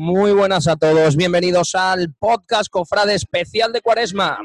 Muy 0.00 0.30
buenas 0.30 0.68
a 0.68 0.76
todos, 0.76 1.16
bienvenidos 1.16 1.74
al 1.74 2.14
podcast 2.20 2.70
Cofrade 2.70 3.16
especial 3.16 3.72
de 3.72 3.80
Cuaresma. 3.80 4.38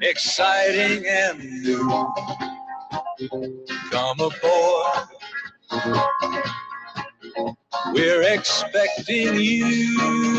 exciting 0.00 1.04
expecting 8.22 9.34
you. 9.34 10.34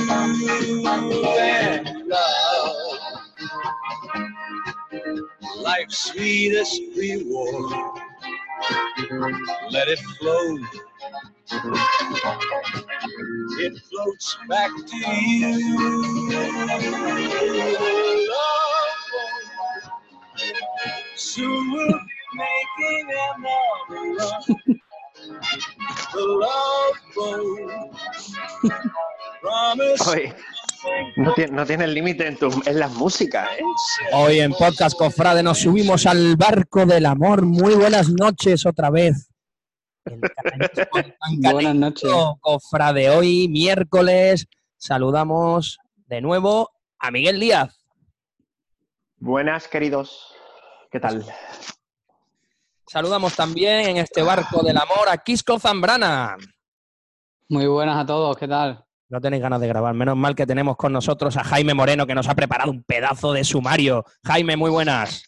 Life's 5.65 6.11
sweetest 6.11 6.79
reward. 6.95 7.73
Let 9.71 9.87
it 9.87 9.97
flow. 9.97 10.57
It 13.57 13.73
floats 13.89 14.37
back 14.47 14.69
to 14.85 14.95
you. 14.95 16.31
Love 18.29 18.85
Soon 21.15 21.71
we'll 21.71 21.87
be 21.87 21.97
making 22.35 23.09
another 23.35 24.13
run. 24.19 24.43
The 26.13 26.21
love 26.21 26.95
boat. 27.15 27.97
Promise. 29.41 30.07
Oye, 30.07 30.33
no 31.15 31.33
tiene, 31.33 31.51
no 31.51 31.65
tiene 31.65 31.87
límite 31.87 32.27
en, 32.27 32.37
en 32.65 32.79
las 32.79 32.91
músicas, 32.93 33.49
¿eh? 33.57 33.63
Hoy 34.13 34.39
en 34.39 34.51
Podcast 34.51 34.97
Cofrade 34.97 35.43
nos 35.43 35.59
subimos 35.59 36.05
al 36.05 36.35
barco 36.35 36.85
del 36.85 37.05
amor. 37.05 37.45
Muy 37.45 37.75
buenas 37.75 38.09
noches 38.09 38.65
otra 38.65 38.89
vez. 38.89 39.29
El 40.05 40.21
Buenas 41.51 41.75
noches. 41.75 42.11
Cofrade, 42.41 43.09
hoy 43.09 43.47
miércoles 43.47 44.47
saludamos 44.77 45.79
de 46.07 46.21
nuevo 46.21 46.69
a 46.99 47.11
Miguel 47.11 47.39
Díaz. 47.39 47.75
Buenas, 49.17 49.67
queridos. 49.67 50.33
¿Qué 50.91 50.99
tal? 50.99 51.25
Saludamos 52.87 53.35
también 53.35 53.87
en 53.89 53.97
este 53.97 54.21
barco 54.21 54.61
del 54.61 54.77
amor 54.77 55.09
a 55.09 55.17
Quisco 55.17 55.59
Zambrana. 55.59 56.37
Muy 57.49 57.65
buenas 57.67 57.97
a 57.97 58.05
todos, 58.05 58.37
¿qué 58.37 58.47
tal? 58.47 58.84
No 59.15 59.21
tenéis 59.21 59.41
ganas 59.41 59.61
de 59.61 59.67
grabar. 59.69 59.93
Menos 59.93 60.17
mal 60.17 60.35
que 60.35 60.45
tenemos 60.45 60.75
con 60.75 60.91
nosotros 60.91 61.37
a 61.37 61.43
Jaime 61.45 61.73
Moreno, 61.73 62.05
que 62.05 62.13
nos 62.13 62.27
ha 62.27 62.35
preparado 62.35 62.69
un 62.69 62.83
pedazo 62.83 63.31
de 63.31 63.45
sumario. 63.45 64.03
Jaime, 64.25 64.57
muy 64.57 64.69
buenas. 64.69 65.23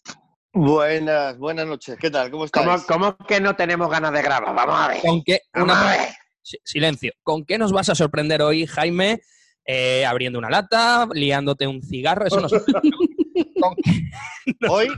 Buenas, 0.52 1.38
buenas 1.38 1.66
noches. 1.68 1.96
¿Qué 1.98 2.12
tal? 2.12 2.30
¿Cómo 2.30 2.44
estáis? 2.44 2.68
¿Cómo, 2.86 3.16
cómo 3.16 3.18
que 3.26 3.40
no 3.40 3.56
tenemos 3.56 3.90
ganas 3.90 4.12
de 4.12 4.22
grabar? 4.22 4.54
Vamos 4.54 4.76
a 4.78 4.90
ver. 4.90 5.00
¿Con 5.00 5.24
qué, 5.24 5.40
Vamos 5.54 5.70
una- 5.78 5.88
a 5.94 5.98
ver. 5.98 6.10
Si- 6.42 6.58
silencio. 6.66 7.14
¿Con 7.24 7.46
qué 7.46 7.58
nos 7.58 7.72
vas 7.72 7.88
a 7.88 7.96
sorprender 7.96 8.42
hoy, 8.42 8.66
Jaime? 8.66 9.22
Eh, 9.66 10.06
abriendo 10.06 10.38
una 10.38 10.50
lata, 10.50 11.08
liándote 11.14 11.66
un 11.66 11.82
cigarro, 11.82 12.26
eso 12.28 12.42
no 12.42 12.50
sé. 12.50 12.58
¿Con 13.62 13.74
qué 13.78 14.02
Hoy 14.70 14.90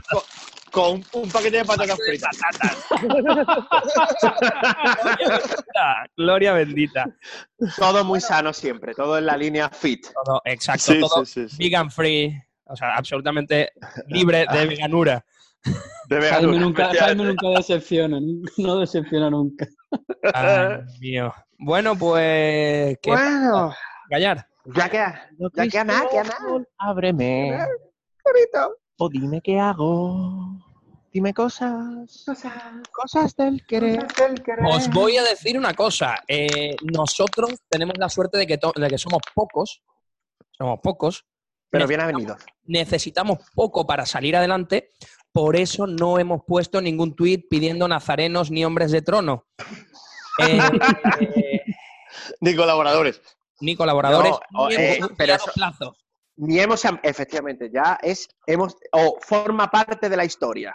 con, 0.70 1.04
un 1.12 1.28
paquete 1.30 1.58
de 1.58 1.64
patatas 1.64 1.98
fritas. 2.06 2.38
gloria 3.02 3.34
bendita? 5.32 6.06
Gloria 6.16 6.52
bendita. 6.52 7.06
Todo 7.76 8.04
muy 8.04 8.20
sano 8.20 8.52
siempre, 8.52 8.94
todo 8.94 9.18
en 9.18 9.26
la 9.26 9.36
línea 9.36 9.68
fit. 9.68 10.06
Todo, 10.24 10.40
exacto, 10.44 10.92
Sí, 10.92 11.00
todo 11.00 11.24
sí, 11.24 11.42
sí, 11.42 11.48
sí. 11.48 11.56
vegan 11.58 11.90
free, 11.90 12.40
o 12.64 12.76
sea, 12.76 12.96
absolutamente 12.96 13.72
libre 14.08 14.46
de 14.52 14.66
veganura. 14.66 15.24
De 16.08 16.16
Jaime 16.16 16.24
veganura, 16.26 16.58
nunca, 16.58 16.90
Jaime 16.94 17.24
nunca 17.24 17.48
decepciona, 17.48 18.18
no 18.56 18.78
decepciona 18.78 19.30
nunca. 19.30 19.66
Ay, 20.34 20.78
Dios 20.78 21.00
mío. 21.00 21.34
Bueno, 21.58 21.96
pues. 21.96 22.98
¿qué 23.02 23.10
Bueno, 23.10 23.74
Gallar. 24.08 24.46
ya 24.64 24.88
que, 24.88 24.96
ya 25.54 25.68
que 25.68 25.84
nada, 25.84 26.08
que 26.10 26.16
nada. 26.16 26.64
Ábreme. 26.78 27.58
O 29.02 29.08
dime 29.08 29.40
qué 29.40 29.58
hago. 29.58 30.62
Dime 31.12 31.32
cosas. 31.32 32.24
Cosas 32.92 33.34
del 33.34 33.64
querer. 33.66 34.06
Os 34.70 34.90
voy 34.90 35.16
a 35.16 35.22
decir 35.24 35.56
una 35.58 35.72
cosa. 35.74 36.22
eh, 36.28 36.76
nosotros 36.92 37.54
tenemos 37.68 37.94
la 37.98 38.08
suerte 38.10 38.36
de 38.38 38.46
que, 38.46 38.58
to- 38.58 38.74
de 38.76 38.88
que 38.88 38.98
somos 38.98 39.20
pocos. 39.34 39.82
Somos 40.56 40.78
pocos. 40.82 41.24
Pero 41.70 41.86
bien 41.86 42.00
ha 42.00 42.06
venido. 42.06 42.36
Necesitamos 42.64 43.38
poco 43.54 43.86
para 43.86 44.04
salir 44.04 44.36
adelante. 44.36 44.90
Por 45.32 45.56
eso 45.56 45.86
no 45.86 46.18
hemos 46.18 46.42
puesto 46.46 46.80
ningún 46.80 47.14
tuit 47.16 47.46
pidiendo 47.48 47.88
nazarenos 47.88 48.50
ni 48.50 48.64
hombres 48.64 48.90
de 48.92 49.00
trono. 49.02 49.46
Eh, 50.38 50.58
eh, 51.20 51.60
Ni 52.40 52.54
colaboradores. 52.54 53.20
ni 53.60 53.76
colaboradores, 53.76 54.32
No, 54.50 54.68
ni 54.68 54.74
eh, 54.74 55.00
pero 55.16 55.34
eso- 55.34 55.50
plazo. 55.54 55.96
Ni 56.42 56.58
hemos, 56.58 56.82
efectivamente, 57.02 57.70
ya 57.72 57.98
es, 58.02 58.26
hemos, 58.46 58.74
o 58.92 59.18
forma 59.20 59.70
parte 59.70 60.08
de 60.08 60.16
la 60.16 60.24
historia. 60.24 60.74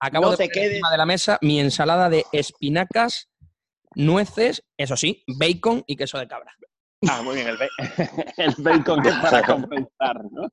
Acabo 0.00 0.24
no 0.26 0.30
de 0.32 0.36
te 0.38 0.44
poner 0.44 0.52
quedes- 0.52 0.70
encima 0.72 0.90
de 0.90 0.96
la 0.98 1.06
mesa 1.06 1.38
mi 1.42 1.60
ensalada 1.60 2.08
de 2.10 2.24
espinacas, 2.32 3.28
nueces, 3.94 4.64
eso 4.76 4.96
sí, 4.96 5.22
bacon 5.38 5.84
y 5.86 5.94
queso 5.96 6.18
de 6.18 6.26
cabra. 6.26 6.52
Ah, 7.08 7.22
muy 7.22 7.36
bien, 7.36 7.48
el, 7.48 7.56
ba- 7.56 7.68
el 8.36 8.54
bacon 8.58 9.06
es 9.06 9.14
para 9.16 9.42
compensar, 9.46 10.24
¿no? 10.32 10.48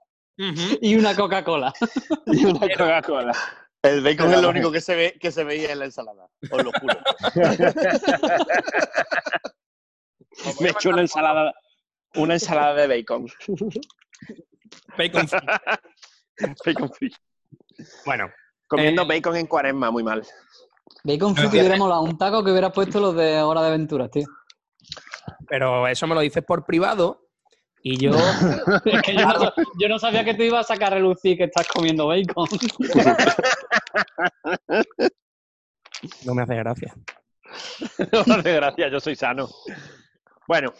Y 0.81 0.95
una 0.95 1.15
Coca-Cola. 1.15 1.73
Y 2.27 2.45
una 2.45 2.59
Coca-Cola. 2.59 3.33
El 3.81 4.01
bacon 4.03 4.33
es 4.33 4.41
lo 4.41 4.49
único 4.49 4.71
que 4.71 4.81
se, 4.81 4.95
ve, 4.95 5.17
que 5.19 5.31
se 5.31 5.43
veía 5.43 5.71
en 5.71 5.79
la 5.79 5.85
ensalada. 5.85 6.27
Os 6.51 6.63
lo 6.63 6.71
juro. 6.79 6.95
Me 10.61 10.67
he 10.67 10.71
hecho 10.71 10.89
una 10.89 11.01
ensalada, 11.01 11.53
una 12.15 12.33
ensalada 12.35 12.73
de 12.75 12.87
bacon. 12.87 13.27
Bacon 14.97 15.27
free. 15.27 15.39
Bacon 16.65 16.91
free. 16.93 17.11
Bueno, 18.05 18.29
Comiendo 18.67 19.03
Eh, 19.03 19.05
bacon 19.07 19.35
en 19.37 19.47
cuaresma, 19.47 19.89
muy 19.91 20.03
mal. 20.03 20.25
Bacon 21.03 21.35
free 21.35 21.49
que 21.49 21.59
hubiera 21.59 21.77
molado. 21.77 22.01
Un 22.01 22.17
taco 22.17 22.43
que 22.43 22.51
hubieras 22.51 22.73
puesto 22.73 22.99
los 22.99 23.15
de 23.15 23.41
Hora 23.41 23.61
de 23.61 23.67
Aventuras, 23.67 24.11
tío. 24.11 24.25
pero 25.47 25.87
eso 25.87 26.05
me 26.07 26.15
lo 26.15 26.21
dices 26.21 26.43
por 26.43 26.65
privado 26.65 27.21
y 27.81 27.97
yo 27.97 28.11
Es 28.85 29.01
que 29.03 29.13
yo 29.15 29.25
no, 29.25 29.53
yo 29.79 29.87
no 29.87 29.99
sabía 29.99 30.25
que 30.25 30.33
te 30.33 30.45
ibas 30.45 30.69
a 30.69 30.73
sacar 30.73 30.91
a 30.93 30.95
relucir 30.97 31.37
que 31.37 31.45
estás 31.45 31.67
comiendo 31.67 32.07
bacon. 32.07 32.47
no 36.25 36.33
me 36.35 36.41
hace 36.43 36.55
gracia. 36.55 36.93
No 38.11 38.35
hace 38.35 38.51
gracia, 38.53 38.89
yo 38.89 38.99
soy 38.99 39.15
sano. 39.15 39.47
Bueno, 40.47 40.73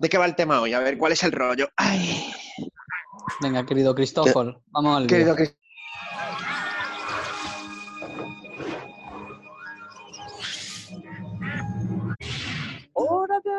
¿de 0.00 0.08
qué 0.08 0.18
va 0.18 0.24
el 0.26 0.34
tema 0.34 0.60
hoy? 0.60 0.72
A 0.72 0.80
ver, 0.80 0.98
¿cuál 0.98 1.12
es 1.12 1.22
el 1.22 1.32
rollo? 1.32 1.68
Ay, 1.76 2.32
Venga, 3.40 3.64
querido 3.64 3.94
Cristóforo, 3.94 4.62
vamos 4.68 4.96
al 4.96 5.06
querido 5.06 5.36
Cris- 5.36 5.56
Hora 12.94 13.38
de 13.44 13.50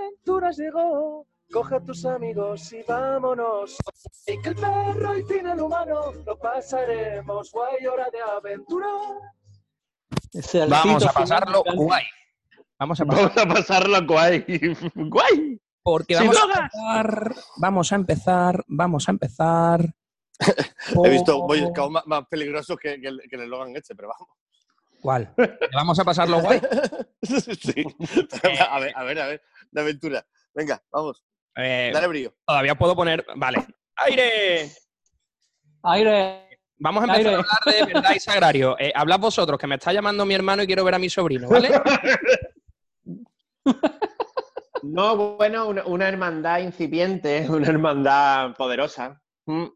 aventuras 0.00 0.56
llegó. 0.56 1.26
Coge 1.52 1.76
a 1.76 1.80
tus 1.80 2.04
amigos 2.04 2.72
y 2.72 2.82
vámonos. 2.86 3.76
Y 4.26 4.40
que 4.40 4.50
el 4.50 4.54
perro 4.54 5.18
y 5.18 5.22
fin 5.24 5.46
el 5.46 5.60
humano 5.60 6.12
lo 6.24 6.38
pasaremos. 6.38 7.50
Guay, 7.50 7.86
hora 7.86 8.08
de 8.10 8.20
aventura. 8.20 8.86
Ese 10.32 10.64
Vamos 10.66 11.04
a 11.04 11.12
pasarlo 11.12 11.64
guay. 11.74 12.04
Vamos 12.78 13.00
a 13.00 13.04
pasar 13.04 13.22
Vamos 13.34 13.36
a 13.36 13.46
pasarlo 13.54 14.06
guay. 14.06 14.44
Guay. 14.94 15.59
Porque 15.82 16.14
vamos 16.16 16.36
a 16.36 16.44
empezar, 16.62 17.34
vamos 17.56 17.92
a 17.92 17.94
empezar, 17.96 18.64
vamos 18.68 19.08
a 19.08 19.10
empezar. 19.12 19.94
He 21.04 21.10
visto 21.10 21.46
Boy 21.46 21.66
Scouts 21.68 21.90
más, 21.92 22.06
más 22.06 22.26
peligrosos 22.28 22.76
que, 22.78 23.00
que, 23.00 23.08
el- 23.08 23.20
que 23.28 23.36
el 23.36 23.42
eslogan 23.42 23.74
este, 23.76 23.94
pero 23.94 24.08
vamos. 24.08 24.28
¿Cuál? 25.02 25.34
Vamos 25.72 25.98
a 25.98 26.04
pasarlo 26.04 26.40
guay. 26.42 26.60
sí. 27.22 27.84
A 28.70 28.78
ver, 28.80 28.92
a 28.94 29.04
ver, 29.04 29.18
a 29.20 29.26
ver. 29.26 29.42
De 29.70 29.80
aventura. 29.80 30.26
Venga, 30.54 30.82
vamos. 30.90 31.24
Eh, 31.56 31.90
Dale 31.92 32.06
brillo. 32.06 32.34
todavía 32.46 32.74
puedo 32.74 32.94
poner. 32.94 33.24
Vale. 33.36 33.66
¡Aire! 33.96 34.70
Aire. 35.84 36.58
Vamos 36.78 37.02
a 37.02 37.06
empezar 37.06 37.26
Aire. 37.26 37.34
a 37.34 37.38
hablar 37.38 37.86
de 37.86 37.94
verdad 37.94 38.10
y 38.14 38.20
sagrario. 38.20 38.76
Eh, 38.80 38.92
hablad 38.94 39.18
vosotros, 39.18 39.58
que 39.58 39.66
me 39.66 39.76
está 39.76 39.92
llamando 39.92 40.24
mi 40.26 40.34
hermano 40.34 40.62
y 40.62 40.66
quiero 40.66 40.84
ver 40.84 40.94
a 40.94 40.98
mi 40.98 41.08
sobrino, 41.10 41.48
¿vale? 41.48 41.70
No, 44.82 45.36
bueno, 45.36 45.68
una, 45.68 45.84
una 45.86 46.08
hermandad 46.08 46.60
incipiente, 46.60 47.46
una 47.50 47.68
hermandad 47.68 48.54
poderosa. 48.56 49.20
Mm. 49.46 49.66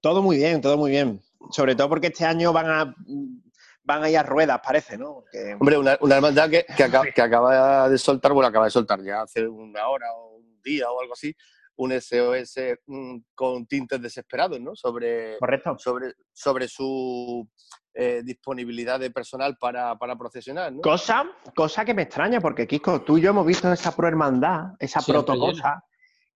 Todo 0.00 0.22
muy 0.22 0.36
bien, 0.36 0.60
todo 0.60 0.76
muy 0.76 0.90
bien. 0.90 1.20
Sobre 1.50 1.74
todo 1.74 1.88
porque 1.88 2.08
este 2.08 2.24
año 2.24 2.52
van 2.52 2.70
a 2.70 2.94
van 3.84 4.02
a 4.02 4.10
ir 4.10 4.16
a 4.16 4.22
ruedas, 4.22 4.60
parece, 4.64 4.96
¿no? 4.96 5.14
Porque- 5.14 5.54
Hombre, 5.60 5.76
una, 5.78 5.98
una 6.00 6.16
hermandad 6.16 6.48
que, 6.50 6.64
que, 6.76 6.84
acaba, 6.84 7.04
que 7.04 7.20
acaba 7.22 7.88
de 7.88 7.98
soltar, 7.98 8.32
bueno, 8.32 8.48
acaba 8.48 8.64
de 8.64 8.70
soltar 8.70 9.02
ya 9.02 9.22
hace 9.22 9.46
una 9.46 9.86
hora 9.88 10.06
o 10.14 10.36
un 10.36 10.60
día 10.62 10.90
o 10.90 11.00
algo 11.00 11.12
así, 11.12 11.34
un 11.76 11.92
SOS 11.92 12.56
mm, 12.86 13.16
con 13.34 13.66
tintes 13.66 14.00
desesperados, 14.00 14.58
¿no? 14.60 14.74
Sobre, 14.74 15.36
Correcto. 15.38 15.76
sobre, 15.78 16.14
sobre 16.32 16.66
su 16.68 17.46
eh, 17.94 18.22
disponibilidad 18.24 18.98
de 18.98 19.10
personal 19.10 19.56
para, 19.58 19.96
para 19.96 20.16
procesionar, 20.16 20.72
¿no? 20.72 20.80
Cosa, 20.80 21.24
cosa 21.54 21.84
que 21.84 21.94
me 21.94 22.02
extraña, 22.02 22.40
porque 22.40 22.66
Kiko, 22.66 23.02
tú 23.02 23.18
y 23.18 23.22
yo 23.22 23.30
hemos 23.30 23.46
visto 23.46 23.72
esa 23.72 23.94
prohermandad, 23.94 24.72
esa 24.78 25.00
protocosa, 25.12 25.84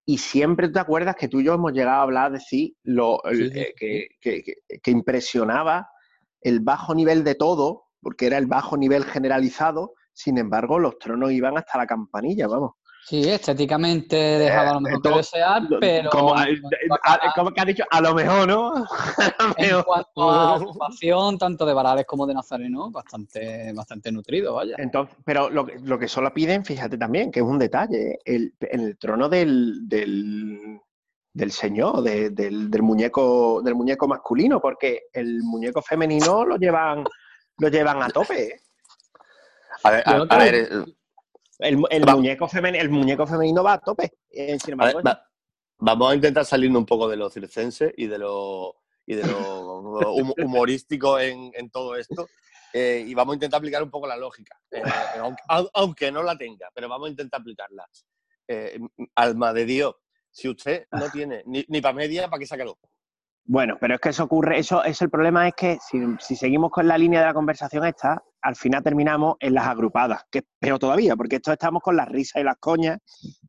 y 0.05 0.19
siempre 0.19 0.69
te 0.69 0.79
acuerdas 0.79 1.17
que 1.17 1.29
tú 1.29 1.41
y 1.41 1.45
yo 1.45 1.55
hemos 1.55 1.73
llegado 1.73 1.99
a 1.99 2.03
hablar, 2.03 2.33
decir, 2.33 2.75
lo, 2.85 3.23
el- 3.25 3.49
Sí, 3.49 3.51
sí, 3.53 3.59
eh, 3.61 3.75
que, 3.77 4.07
que- 4.21 4.43
que- 4.43 4.79
que 4.81 4.91
impresionaba 4.91 5.91
el 6.41 6.61
bajo 6.61 6.95
nivel 6.95 7.25
de 7.25 7.35
todo, 7.35 7.87
porque 8.01 8.27
era 8.27 8.39
el 8.39 8.47
bajo 8.47 8.77
nivel 8.77 9.05
generalizado, 9.05 9.95
sin 10.13 10.39
embargo, 10.39 10.79
los 10.79 10.99
tronos 10.99 11.33
iban 11.33 11.59
hasta 11.59 11.77
la 11.79 11.87
campanilla, 11.87 12.47
vamos. 12.47 12.73
Sí, 13.05 13.27
estéticamente 13.27 14.17
dejaba 14.17 14.71
a 14.71 14.75
lo 14.75 14.81
mejor 14.83 15.03
que 15.03 15.09
Eh, 15.09 15.13
desear, 15.17 15.63
pero 15.81 16.11
Como, 16.11 16.35
a- 16.35 16.45
a- 17.05 17.33
como 17.35 17.51
que 17.53 17.61
has 17.61 17.67
dicho, 17.67 17.85
a 17.91 18.01
lo 18.03 18.15
mejor, 18.15 18.47
¿no? 18.47 18.75
A 19.39 19.47
lo 19.49 19.79
en 19.79 19.83
cuanto 19.83 20.31
a 20.31 20.55
ocupación, 20.57 21.39
tanto 21.39 21.65
de 21.65 21.73
Varales 21.73 22.05
como 22.07 22.27
de 22.27 22.35
Nazareno, 22.35 22.91
bastante, 22.91 23.73
bastante 23.73 24.13
nutrido, 24.13 24.55
vaya. 24.55 24.75
Entonces, 24.79 25.17
pero 25.25 25.49
lo, 25.49 25.65
que- 25.65 25.79
lo 25.81 25.99
que 25.99 26.07
solo 26.07 26.35
piden, 26.35 26.65
fíjate 26.67 26.99
también, 26.99 27.31
que 27.31 27.41
es 27.41 27.47
un 27.47 27.59
detalle, 27.59 28.19
el, 28.25 28.55
en 28.61 28.81
el 28.81 28.99
trono 28.99 29.29
del, 29.31 29.89
del, 29.89 30.79
del 31.33 31.53
señor, 31.53 32.03
de- 32.03 32.29
del, 32.31 32.71
del 32.71 32.83
muñeco, 32.83 33.63
del 33.63 33.75
muñeco 33.75 34.07
masculino, 34.07 34.61
porque 34.61 35.05
el 35.15 35.43
muñeco 35.45 35.81
femenino 35.81 36.45
lo 36.45 36.57
llevan, 36.57 37.05
lo 37.57 37.69
llevan 37.69 38.03
a 38.03 38.09
tope. 38.11 38.43
¿eh? 38.49 38.61
A 39.85 39.91
ver, 39.93 40.03
a- 40.07 40.37
ver, 40.37 40.69
que- 40.69 40.75
eh, 40.75 40.85
El, 41.59 41.83
el 41.91 42.07
muñeco 42.07 42.49
femenino, 42.49 42.83
el 42.83 42.91
muñeco 42.91 43.27
femenino 43.27 43.63
va 43.63 43.75
a 43.75 43.79
tope. 43.81 44.13
eh, 44.31 44.59
sin 44.59 44.81
A 44.81 44.85
ver, 44.87 44.95
embargo, 44.97 45.01
va- 45.07 45.29
vamos 45.79 46.13
a 46.13 46.15
intentar 46.15 46.45
salirnos 46.45 46.81
un 46.81 46.87
poco 46.87 47.09
de 47.09 47.17
lo 47.17 47.29
circense 47.31 47.93
y 47.97 48.07
de 48.07 48.19
lo, 48.19 48.77
y 49.07 49.15
de 49.15 49.25
lo 49.25 49.79
hum- 50.15 50.35
humorístico 50.45 51.19
en, 51.19 51.51
en 51.55 51.71
todo 51.71 51.97
esto. 51.97 52.29
eh, 52.73 53.03
y 53.07 53.15
vamos 53.15 53.33
a 53.33 53.37
intentar 53.37 53.59
aplicar 53.59 53.83
un 53.83 53.91
poco 53.91 54.07
la 54.07 54.17
lógica, 54.17 54.61
eh, 54.71 54.83
aunque, 55.19 55.43
au- 55.49 55.71
aunque 55.75 56.13
no 56.13 56.23
la 56.23 56.37
tenga, 56.37 56.69
pero 56.75 56.89
vamos 56.89 57.09
a 57.09 57.11
intentar 57.11 57.41
aplicarla. 57.41 57.87
Alma 59.17 59.53
de 59.53 59.65
Dios, 59.65 59.95
si 60.31 60.49
usted 60.49 60.87
no 60.93 61.11
tiene 61.11 61.43
ni, 61.47 61.65
ni 61.69 61.81
para 61.81 61.95
media, 61.95 62.29
¿para 62.29 62.39
qué 62.41 62.47
sácalo? 62.47 62.79
Bueno, 63.51 63.79
pero 63.81 63.95
es 63.95 64.01
que 64.03 64.11
eso 64.11 64.25
ocurre, 64.25 64.59
eso 64.59 64.85
es 64.85 65.01
el 65.01 65.09
problema 65.09 65.49
es 65.49 65.55
que 65.55 65.79
si, 65.81 65.99
si 66.21 66.37
seguimos 66.37 66.71
con 66.71 66.87
la 66.87 66.99
línea 66.99 67.21
de 67.21 67.27
la 67.29 67.33
conversación 67.33 67.87
esta, 67.87 68.23
al 68.43 68.57
final 68.57 68.83
terminamos 68.83 69.37
en 69.41 69.55
las 69.55 69.67
agrupadas, 69.67 70.27
que 70.31 70.41
es 70.41 70.45
peor 70.59 70.79
todavía, 70.79 71.17
porque 71.17 71.37
esto 71.37 71.51
estamos 71.51 71.83
con 71.83 71.97
las 71.97 72.09
risas 72.11 72.43
y 72.43 72.45
las 72.45 72.59
coñas 72.59 72.99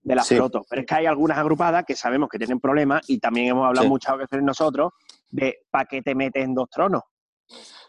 de 0.02 0.16
las 0.16 0.26
Sí. 0.26 0.38
flotos. 0.38 0.66
Pero 0.70 0.82
es 0.84 0.88
que 0.88 0.96
hay 0.96 1.06
algunas 1.06 1.38
agrupadas 1.38 1.84
que 1.84 1.98
sabemos 1.98 2.30
que 2.30 2.38
tienen 2.38 2.62
problemas 2.62 3.02
y 3.10 3.20
también 3.20 3.48
hemos 3.48 3.68
hablado 3.68 3.84
Sí. 3.88 3.90
muchas 3.90 4.18
veces 4.18 4.42
nosotros 4.42 4.94
de 5.32 5.66
¿para 5.70 5.84
qué 5.84 6.02
te 6.02 6.16
metes 6.16 6.46
en 6.46 6.56
dos 6.56 6.70
tronos? 6.70 7.04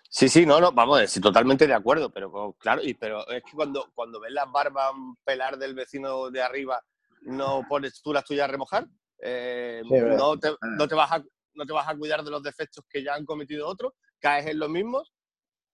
Sí, 0.08 0.28
sí, 0.28 0.44
no, 0.44 0.60
no, 0.60 0.72
vamos, 0.72 1.08
sí, 1.08 1.20
totalmente 1.20 1.68
de 1.68 1.74
acuerdo, 1.74 2.10
pero 2.10 2.56
claro, 2.58 2.82
y, 2.82 2.94
pero 2.94 3.24
es 3.28 3.44
que 3.44 3.52
cuando, 3.52 3.86
cuando 3.94 4.18
ves 4.18 4.32
las 4.32 4.50
barbas 4.50 4.90
pelar 5.24 5.56
del 5.58 5.76
vecino 5.76 6.28
de 6.28 6.42
arriba, 6.42 6.82
¿no 7.22 7.62
pones 7.68 8.02
tú 8.02 8.12
las 8.12 8.24
tuyas 8.24 8.48
a 8.48 8.50
remojar? 8.50 8.88
Eh, 9.22 9.82
Sí, 9.88 9.94
no, 10.18 10.36
te, 10.36 10.50
no, 10.76 10.88
te 10.88 10.94
vas 10.96 11.12
a, 11.12 11.22
no 11.60 11.66
te 11.66 11.72
vas 11.72 11.86
a 11.88 11.96
cuidar 11.96 12.24
de 12.24 12.30
los 12.30 12.42
defectos 12.42 12.84
que 12.88 13.04
ya 13.04 13.14
han 13.14 13.24
cometido 13.24 13.68
otros, 13.68 13.92
caes 14.18 14.46
en 14.46 14.58
los 14.58 14.68
mismos, 14.70 15.12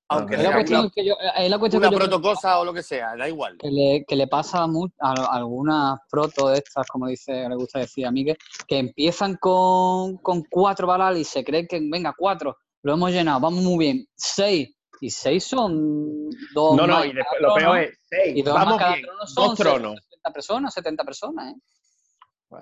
aunque 0.09 0.37
la 0.37 0.53
cuestión 0.53 0.81
una, 0.83 0.91
que 0.95 1.05
yo, 1.05 1.15
es 1.37 1.51
la 1.51 1.59
cuestión 1.59 1.81
una 1.81 1.89
que 1.91 1.95
yo 1.95 1.99
creo 1.99 2.11
protocosa 2.11 2.59
o 2.61 2.65
lo 2.65 2.73
que 2.75 2.83
sea, 2.83 3.17
da 3.17 3.29
igual. 3.29 3.57
que 3.59 3.69
le, 3.71 4.05
que 4.07 4.15
le 4.17 4.27
pasa 4.29 4.63
a, 4.63 4.67
mu- 4.67 4.89
a 5.01 5.11
a 5.13 5.37
algunas 5.37 5.99
protos 6.11 6.53
de 6.53 6.59
estas, 6.59 6.87
como 6.89 7.07
dice, 7.09 7.49
le 7.49 7.55
gusta 7.57 7.79
decir 7.81 8.07
a 8.07 8.11
Miguel, 8.13 8.37
que 8.69 8.79
empiezan 8.79 9.37
con, 9.37 10.17
con 10.19 10.43
cuatro 10.51 10.87
balas 10.87 11.17
y 11.19 11.25
se 11.25 11.43
creen 11.45 11.67
que, 11.69 11.81
venga, 11.81 12.15
cuatro, 12.17 12.57
lo 12.83 12.93
hemos 12.95 13.11
llenado, 13.11 13.41
vamos 13.41 13.63
muy 13.65 13.79
bien, 13.85 14.07
seis, 14.15 14.73
y 15.01 15.11
seis 15.11 15.45
son 15.45 16.31
dos 16.55 16.77
No, 16.77 16.87
no, 16.87 16.95
más 16.95 17.07
y 17.07 17.13
después, 17.13 17.41
lo 17.41 17.55
trono, 17.55 17.73
peor 17.73 17.79
es 17.79 17.99
seis, 18.09 18.37
y 18.37 18.43
dos 18.43 18.55
más 18.55 18.65
vamos 18.65 18.79
cada 18.79 18.93
bien, 18.95 19.07
trono 19.07 19.27
son 19.27 19.45
dos 19.45 19.55
tronos. 19.59 19.95
70 20.09 20.33
personas, 20.33 20.75
70 20.75 21.05
personas, 21.05 21.53
¿eh? 21.53 21.57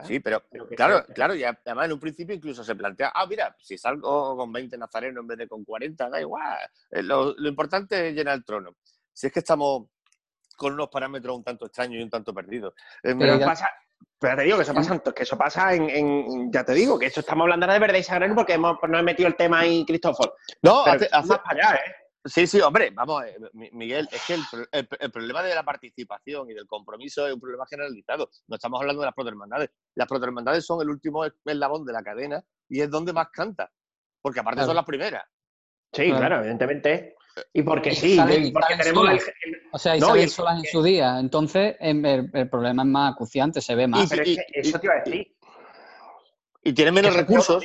Sí, 0.07 0.19
pero 0.21 0.43
claro, 0.77 1.05
sea- 1.05 1.15
claro, 1.15 1.35
y 1.35 1.45
además 1.45 1.87
en 1.87 1.93
un 1.93 2.01
principio 2.01 2.35
incluso 2.35 2.65
se 2.65 2.75
plantea, 2.75 3.13
ah, 3.15 3.27
mira, 3.27 3.55
si 3.61 3.77
salgo 3.77 4.37
con 4.37 4.51
20 4.53 4.79
nazarenos 4.79 5.21
en 5.23 5.27
vez 5.27 5.39
de 5.39 5.49
con 5.49 5.65
40, 5.65 6.09
da 6.09 6.21
igual. 6.21 6.59
Eh, 6.91 7.03
Lo, 7.03 7.35
lo 7.37 7.49
importante 7.49 8.09
es 8.09 8.15
llenar 8.15 8.35
el 8.35 8.45
trono. 8.45 8.77
Si 9.13 9.27
es 9.27 9.33
que 9.33 9.41
estamos 9.41 9.87
con 10.57 10.73
unos 10.73 10.89
parámetros 10.89 11.37
un 11.37 11.45
tanto 11.45 11.67
extraños 11.67 12.01
y 12.01 12.03
un 12.03 12.11
tanto 12.11 12.33
perdidos. 12.33 12.73
Eh, 13.03 13.15
Pero 13.19 13.37
ya- 13.39 13.45
pasa, 13.47 13.69
pero 14.19 14.37
te 14.37 14.43
digo 14.45 14.57
que 14.57 14.63
eso 14.63 14.73
pasa, 14.75 14.99
que 15.15 15.23
eso 15.23 15.37
pasa 15.37 15.75
en, 15.75 15.91
en- 15.91 16.51
ya 16.53 16.65
te 16.65 16.73
digo, 16.73 16.99
que 16.99 17.07
esto 17.07 17.21
estamos 17.21 17.43
hablando 17.45 17.65
ahora 17.67 17.75
de 17.75 17.81
verdad 17.81 17.99
y 17.99 18.03
sagrado 18.03 18.35
porque 18.35 18.55
hemos, 18.55 18.79
no 18.89 18.99
he 18.99 19.03
metido 19.03 19.29
el 19.29 19.37
tema 19.37 19.61
ahí, 19.61 19.85
Cristóbal. 19.85 20.33
no, 20.63 20.85
hace- 20.87 21.09
hace- 21.13 21.29
más 21.29 21.39
para 21.41 21.69
allá, 21.69 21.77
¿eh? 21.77 21.95
Sí, 22.25 22.47
sí, 22.47 22.61
hombre, 22.61 22.91
vamos, 22.91 23.25
eh, 23.25 23.37
Mi- 23.53 23.71
Miguel, 23.73 24.09
es 24.11 24.23
que 24.27 24.35
el, 24.35 24.43
pro- 24.51 24.67
el- 24.73 24.89
el 25.01 25.11
problema 25.11 25.43
de 25.43 25.55
la 25.55 25.63
participación 25.63 26.51
y 26.51 26.55
del 26.55 26.67
compromiso 26.67 27.27
es 27.27 27.35
un 27.35 27.41
problema 27.41 27.67
generalizado. 27.67 28.31
No 28.49 28.57
estamos 28.57 28.81
hablando 28.81 29.03
de 29.03 29.07
las 29.07 29.15
protohermandades. 29.15 29.71
Las 29.95 30.09
protohermandades 30.09 30.65
son 30.65 30.81
el 30.83 30.91
último 30.91 31.25
eslabón 31.25 31.85
de 31.85 31.93
la 31.93 32.03
cadena 32.03 32.43
y 32.69 32.81
es 32.81 32.91
donde 32.91 33.13
más 33.13 33.29
canta, 33.31 33.71
porque 34.23 34.41
aparte 34.41 34.57
Claro. 34.59 34.69
son 34.69 34.77
las 34.77 34.85
primeras. 34.85 35.25
Sí, 35.93 36.05
Claro. 36.07 36.19
claro, 36.19 36.39
evidentemente. 36.41 37.15
Y 37.53 37.63
porque 37.63 37.91
Y 37.91 37.95
sí, 37.97 38.17
porque 38.53 38.77
tenemos 38.77 39.09
el, 39.11 39.19
solas. 39.21 39.35
el- 39.45 39.63
O 39.73 39.79
sea, 39.79 39.97
y 39.97 40.01
No, 40.01 40.07
salen 40.09 40.29
solas 40.31 40.59
en 40.65 40.71
su 40.71 40.83
día, 40.85 41.19
entonces 41.19 41.77
em, 41.81 42.05
el, 42.07 42.31
el 42.33 42.49
problema 42.49 42.83
es 42.85 42.89
más 42.89 43.13
acuciante, 43.15 43.61
se 43.61 43.75
ve 43.75 43.87
más. 43.89 44.05
Y- 44.05 44.09
pero 44.09 44.23
es 44.23 44.37
que 44.37 44.61
eso 44.61 44.79
te 44.79 44.87
iba 44.87 44.95
a 44.95 45.03
decir. 45.03 45.37
Y 46.63 46.73
tienen 46.73 46.95
menos 46.95 47.15
recursos. 47.15 47.63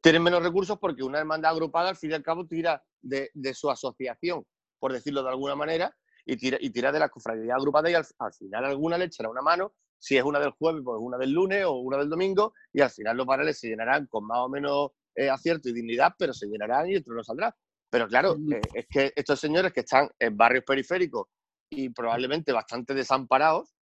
Tienen 0.00 0.22
menos 0.22 0.42
recursos 0.42 0.78
porque 0.78 1.02
una 1.02 1.18
hermandad 1.18 1.52
agrupada 1.52 1.90
al 1.90 1.96
fin 1.96 2.10
y 2.10 2.14
al 2.14 2.22
cabo 2.22 2.46
tira 2.46 2.82
de, 3.00 3.30
de 3.34 3.54
su 3.54 3.70
asociación, 3.70 4.44
por 4.78 4.92
decirlo 4.92 5.22
de 5.22 5.30
alguna 5.30 5.54
manera, 5.54 5.94
y 6.24 6.36
tira, 6.36 6.58
y 6.60 6.70
tira 6.70 6.92
de 6.92 6.98
la 6.98 7.08
cofradía 7.08 7.54
agrupada 7.54 7.90
y 7.90 7.94
al, 7.94 8.06
al 8.18 8.32
final 8.32 8.64
alguna 8.64 8.98
le 8.98 9.06
echará 9.06 9.28
una 9.28 9.42
mano, 9.42 9.74
si 9.98 10.16
es 10.16 10.24
una 10.24 10.40
del 10.40 10.50
jueves, 10.50 10.82
pues 10.84 10.98
una 11.00 11.16
del 11.16 11.30
lunes 11.30 11.64
o 11.64 11.74
una 11.74 11.96
del 11.96 12.08
domingo, 12.08 12.54
y 12.72 12.80
al 12.80 12.90
final 12.90 13.16
los 13.16 13.26
barriles 13.26 13.58
se 13.58 13.68
llenarán 13.68 14.06
con 14.06 14.26
más 14.26 14.38
o 14.38 14.48
menos 14.48 14.90
eh, 15.14 15.30
acierto 15.30 15.68
y 15.68 15.72
dignidad, 15.72 16.14
pero 16.18 16.32
se 16.32 16.46
llenarán 16.46 16.90
y 16.90 16.94
el 16.94 17.04
trono 17.04 17.22
saldrá. 17.22 17.54
Pero 17.90 18.08
claro, 18.08 18.36
eh, 18.50 18.60
es 18.74 18.86
que 18.88 19.12
estos 19.14 19.38
señores 19.38 19.72
que 19.72 19.80
están 19.80 20.08
en 20.18 20.36
barrios 20.36 20.64
periféricos 20.64 21.28
y 21.70 21.90
probablemente 21.90 22.50
bastante 22.50 22.94
desamparados, 22.94 23.74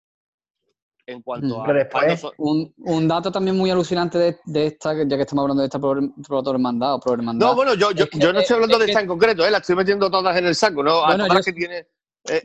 en 1.12 1.22
cuanto 1.22 1.58
Mm. 1.58 1.60
a... 1.60 1.64
Pero 1.66 1.78
después- 1.78 2.32
Un, 2.38 2.72
un 2.78 3.08
dato 3.08 3.30
también 3.32 3.56
muy 3.56 3.70
alucinante 3.70 4.18
de, 4.18 4.38
de 4.44 4.66
esta, 4.66 4.94
ya 4.94 5.16
que 5.16 5.22
estamos 5.22 5.42
hablando 5.42 5.60
de 5.62 5.66
esta 5.66 5.78
pro- 5.78 6.12
protohermandad 6.26 6.94
o 6.94 7.00
prohermandad. 7.00 7.46
No, 7.48 7.54
bueno, 7.54 7.74
yo, 7.74 7.90
yo, 7.92 8.04
Es 8.04 8.10
que- 8.10 8.18
yo 8.18 8.32
no 8.32 8.40
estoy 8.40 8.44
es- 8.44 8.62
hablando 8.62 8.74
es 8.76 8.80
de 8.80 8.84
que- 8.86 8.90
esta 8.92 9.00
en 9.02 9.08
concreto, 9.08 9.46
¿eh? 9.46 9.50
la 9.50 9.58
estoy 9.58 9.76
metiendo 9.76 10.10
todas 10.10 10.36
en 10.36 10.46
el 10.46 10.54
saco, 10.54 10.82
¿no? 10.82 10.98
A 11.02 11.06
Bueno, 11.08 11.24
todas 11.26 11.36
las 11.36 11.46
yo- 11.46 11.52
que 11.52 11.58
tiene 11.58 11.76
eh, 11.78 12.42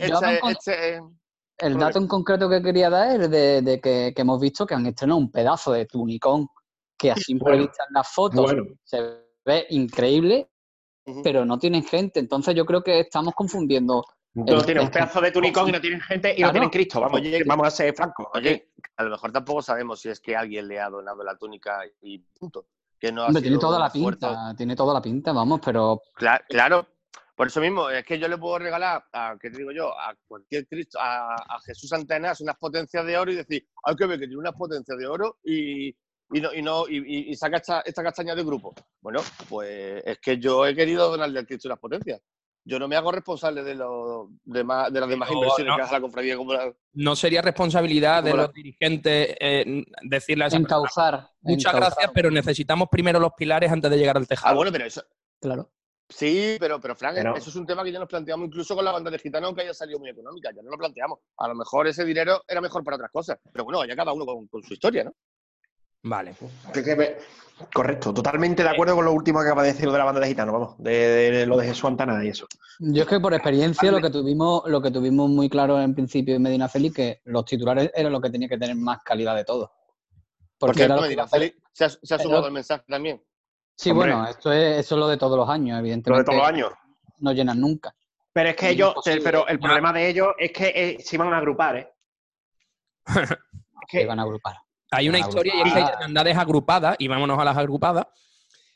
este- 0.50 1.02
El 1.58 1.78
dato 1.78 2.00
en 2.00 2.08
concreto 2.08 2.50
que 2.50 2.62
quería 2.62 2.90
dar 2.90 3.22
es 3.22 3.30
de, 3.30 3.62
de 3.62 3.80
que, 3.80 4.12
que 4.16 4.22
hemos 4.22 4.40
visto 4.42 4.66
que 4.66 4.74
han 4.74 4.86
estrenado 4.88 5.18
un 5.20 5.32
pedazo 5.32 5.72
de 5.72 5.86
tunicón 5.86 6.48
que 6.98 7.12
a 7.12 7.16
simple 7.16 7.52
Bueno, 7.52 7.64
vista 7.68 7.84
en 7.88 7.94
las 7.94 8.08
fotos 8.10 8.42
Bueno, 8.42 8.64
se 8.84 9.02
ve 9.46 9.66
increíble, 9.70 10.50
pero 11.24 11.46
no 11.46 11.58
tienen 11.60 11.84
gente. 11.84 12.20
Entonces 12.20 12.56
yo 12.56 12.66
creo 12.66 12.82
que 12.84 13.00
estamos 13.02 13.34
confundiendo. 13.36 14.04
No 14.36 14.64
tienen 14.64 14.84
un 14.84 14.92
pedazo 14.92 15.22
de 15.22 15.32
tunicón 15.32 15.70
y 15.70 15.72
no 15.72 15.82
tienen 15.82 16.02
gente 16.02 16.32
y 16.34 16.38
Claro. 16.38 16.48
no 16.50 16.52
tienen 16.54 16.70
Cristo. 16.70 17.02
Vamos, 17.02 17.20
Oye, 17.22 17.44
vamos 17.46 17.68
a 17.68 17.72
ser 17.72 17.96
francos. 17.96 18.28
Oye, 18.34 18.70
a 18.98 19.04
lo 19.04 19.10
mejor 19.12 19.32
tampoco 19.32 19.62
sabemos 19.62 20.00
si 20.02 20.10
es 20.10 20.20
que 20.20 20.36
alguien 20.36 20.68
le 20.68 20.80
ha 20.80 20.90
donado 20.90 21.24
la 21.24 21.38
túnica 21.38 21.82
y 22.02 22.20
punto. 22.20 22.68
Que 23.00 23.12
no 23.12 23.24
ha 23.24 23.28
Hombre, 23.28 23.42
tiene 23.42 23.58
toda 23.58 23.80
la 23.80 23.90
pinta, 23.90 24.54
tiene 24.58 24.76
toda 24.76 24.94
la 24.94 25.02
pinta, 25.02 25.32
vamos, 25.34 25.60
pero 25.64 26.02
Cla- 26.18 26.44
Claro, 26.48 26.88
por 27.36 27.48
eso 27.48 27.60
mismo, 27.60 27.90
es 27.90 28.06
que 28.06 28.18
yo 28.18 28.28
le 28.28 28.38
puedo 28.38 28.58
regalar, 28.60 29.04
a, 29.12 29.36
¿qué 29.40 29.50
te 29.50 29.58
digo 29.58 29.72
yo? 29.72 29.90
A 30.00 30.16
cualquier 30.28 30.66
Cristo, 30.68 30.98
a, 31.02 31.36
a 31.36 31.60
Jesús 31.66 31.92
Antenas 31.94 32.40
unas 32.42 32.58
potencias 32.58 33.06
de 33.06 33.18
oro 33.18 33.32
y 33.32 33.36
decir, 33.36 33.68
hay 33.84 33.96
que 33.96 34.06
ver 34.06 34.20
que 34.20 34.26
tiene 34.28 34.40
unas 34.40 34.54
potencias 34.56 34.98
de 34.98 35.06
oro 35.08 35.38
y, 35.44 35.90
y 35.90 36.42
no, 36.42 36.54
y, 36.54 36.62
no, 36.62 36.88
y, 36.88 36.98
y- 36.98 37.32
y 37.32 37.36
saca 37.36 37.58
esta, 37.58 37.82
esta 37.82 38.02
castaña 38.04 38.34
de 38.36 38.44
grupo. 38.44 38.74
Bueno, 39.02 39.20
pues 39.50 40.02
es 40.06 40.20
que 40.20 40.38
yo 40.40 40.66
he 40.66 40.74
querido 40.74 41.10
donarle 41.12 41.40
al 41.40 41.46
Cristo 41.48 41.68
unas 41.68 41.80
potencias. 41.80 42.22
Yo 42.68 42.80
no 42.80 42.88
me 42.88 42.96
hago 42.96 43.12
responsable 43.12 43.64
de, 43.64 43.76
lo 43.76 44.30
demás, 44.44 44.92
de 44.92 45.00
las 45.00 45.08
demás 45.08 45.30
inversiones 45.32 45.68
no. 45.72 45.76
que 45.78 45.82
hace 45.84 45.94
la 45.94 46.02
cofradía 46.02 46.36
como 46.36 46.54
la- 46.54 46.74
No 46.94 47.16
sería 47.16 47.42
responsabilidad 47.44 48.24
de 48.24 48.32
la- 48.34 48.44
los 48.44 48.54
dirigentes 48.54 49.36
eh, 49.40 49.84
decirle 50.02 50.46
a 50.46 50.48
esa 50.48 50.58
persona, 50.58 50.76
encauzar. 50.78 51.30
Muchas 51.42 51.74
encauzar. 51.74 51.92
gracias, 51.94 52.12
pero 52.14 52.32
necesitamos 52.32 52.88
primero 52.90 53.20
los 53.20 53.34
pilares 53.34 53.72
antes 53.72 53.92
de 53.92 53.98
llegar 53.98 54.18
al 54.18 54.28
tejado. 54.28 54.52
Ah, 54.52 54.56
bueno, 54.56 54.72
pero 54.72 54.86
eso, 54.86 55.04
Claro. 55.40 55.70
Sí, 56.10 56.58
pero, 56.60 56.80
pero 56.80 56.96
Frank, 56.96 57.16
Pero- 57.16 57.36
eso 57.36 57.50
es 57.50 57.56
un 57.56 57.66
tema 57.66 57.84
que 57.84 57.92
ya 57.92 57.98
nos 58.00 58.08
planteamos 58.08 58.48
incluso 58.48 58.76
con 58.76 58.86
la 58.86 58.92
banda 58.92 59.10
de 59.10 59.18
gitanos, 59.18 59.48
aunque 59.48 59.64
haya 59.64 59.74
salido 59.74 59.98
muy 60.00 60.10
económica. 60.10 60.52
Ya 60.56 60.62
no 60.62 60.70
lo 60.70 60.78
planteamos. 60.78 61.18
A 61.38 61.48
lo 61.48 61.56
mejor 61.56 61.88
ese 61.88 62.06
dinero 62.06 62.44
era 62.48 62.62
mejor 62.62 62.84
para 62.84 62.96
otras 62.96 63.12
cosas. 63.12 63.40
Pero 63.52 63.66
bueno, 63.66 63.84
ya 63.86 63.96
cada 63.96 64.14
uno 64.14 64.24
con, 64.26 64.48
con 64.48 64.62
su 64.64 64.74
historia, 64.74 65.04
¿no? 65.04 65.14
Vale. 66.06 66.36
Que- 66.74 66.84
que 66.84 66.96
me- 66.96 67.16
Correcto, 67.74 68.14
totalmente 68.14 68.64
de 68.64 68.70
acuerdo 68.70 68.96
con 68.96 69.06
lo 69.06 69.14
último 69.14 69.40
que 69.40 69.46
acaba 69.48 69.64
de 69.64 69.72
decir 69.72 69.90
de 69.90 69.98
la 69.98 70.04
banda 70.04 70.20
de 70.20 70.28
gitanos, 70.28 70.52
vamos, 70.54 70.76
de, 70.78 70.92
de 71.32 71.46
lo 71.46 71.56
de 71.56 71.68
Jesús 71.68 71.86
Antana 71.86 72.22
y 72.24 72.28
eso. 72.28 72.48
Yo 72.80 73.04
es 73.04 73.08
que 73.08 73.18
por 73.22 73.34
experiencia 73.34 73.90
lo 73.94 74.02
que 74.02 74.10
tuvimos, 74.10 74.64
lo 74.68 74.82
que 74.82 74.92
tuvimos 74.92 75.30
muy 75.30 75.50
claro 75.50 75.80
en 75.80 75.96
principio 75.96 76.36
en 76.36 76.42
Medina 76.42 76.68
Feliz, 76.68 76.94
que 76.94 77.22
los 77.24 77.46
titulares 77.46 77.92
era 77.96 78.10
lo 78.10 78.20
que 78.20 78.30
tenía 78.30 78.50
que 78.50 78.58
tener 78.58 78.76
más 78.76 79.00
calidad 79.06 79.36
de 79.38 79.46
todo. 79.46 79.72
Porque 80.58 80.84
era 80.84 80.96
lo 80.98 81.04
cierto, 81.04 81.24
Medina. 81.24 81.28
Celi 81.30 81.56
se 81.72 81.86
ha, 81.86 81.90
se 81.90 82.16
ha 82.16 82.20
sumado 82.20 82.48
el 82.48 82.52
mensaje 82.54 82.84
también. 82.90 83.24
Sí, 83.78 83.92
Hombre. 83.92 84.12
bueno, 84.14 84.28
esto 84.30 84.52
es, 84.52 84.80
eso 84.80 84.96
es 84.96 85.00
lo 85.00 85.08
de 85.08 85.16
todos 85.18 85.38
los 85.38 85.50
años, 85.50 85.70
Lo 85.70 85.76
de 85.76 85.80
evidentemente. 85.80 86.26
todos 86.26 86.38
los 86.38 86.48
años. 86.48 86.72
No 87.20 87.32
llenan 87.32 87.62
nunca. 87.62 87.96
Pero 88.34 88.50
es 88.50 88.56
que 88.58 88.66
Es 88.68 88.72
ellos, 88.74 88.90
imposible. 88.90 89.22
pero 89.24 89.48
el 89.48 89.60
problema 89.60 89.94
de 89.94 90.10
ellos 90.10 90.28
es 90.38 90.52
que 90.52 90.74
eh, 90.76 90.98
se 91.02 91.16
iban 91.16 91.34
a 91.34 91.38
agrupar, 91.38 91.78
¿eh? 91.78 91.90
Es 93.08 93.90
Que 93.90 94.00
que 94.00 94.06
van 94.06 94.20
a 94.20 94.24
agrupar. 94.24 94.56
Hay 94.96 95.10
una 95.10 95.18
Ah, 95.20 95.22
historia 95.22 95.54
y 95.56 95.58
es 95.58 95.64
que 95.64 95.70
hay 95.70 95.76
agrupadas. 95.76 95.94
hermandades 96.02 96.38
agrupadas, 96.38 96.96
y 97.00 97.08
vámonos 97.08 97.40
a 97.40 97.46
las 97.46 97.58
agrupadas, 97.58 98.08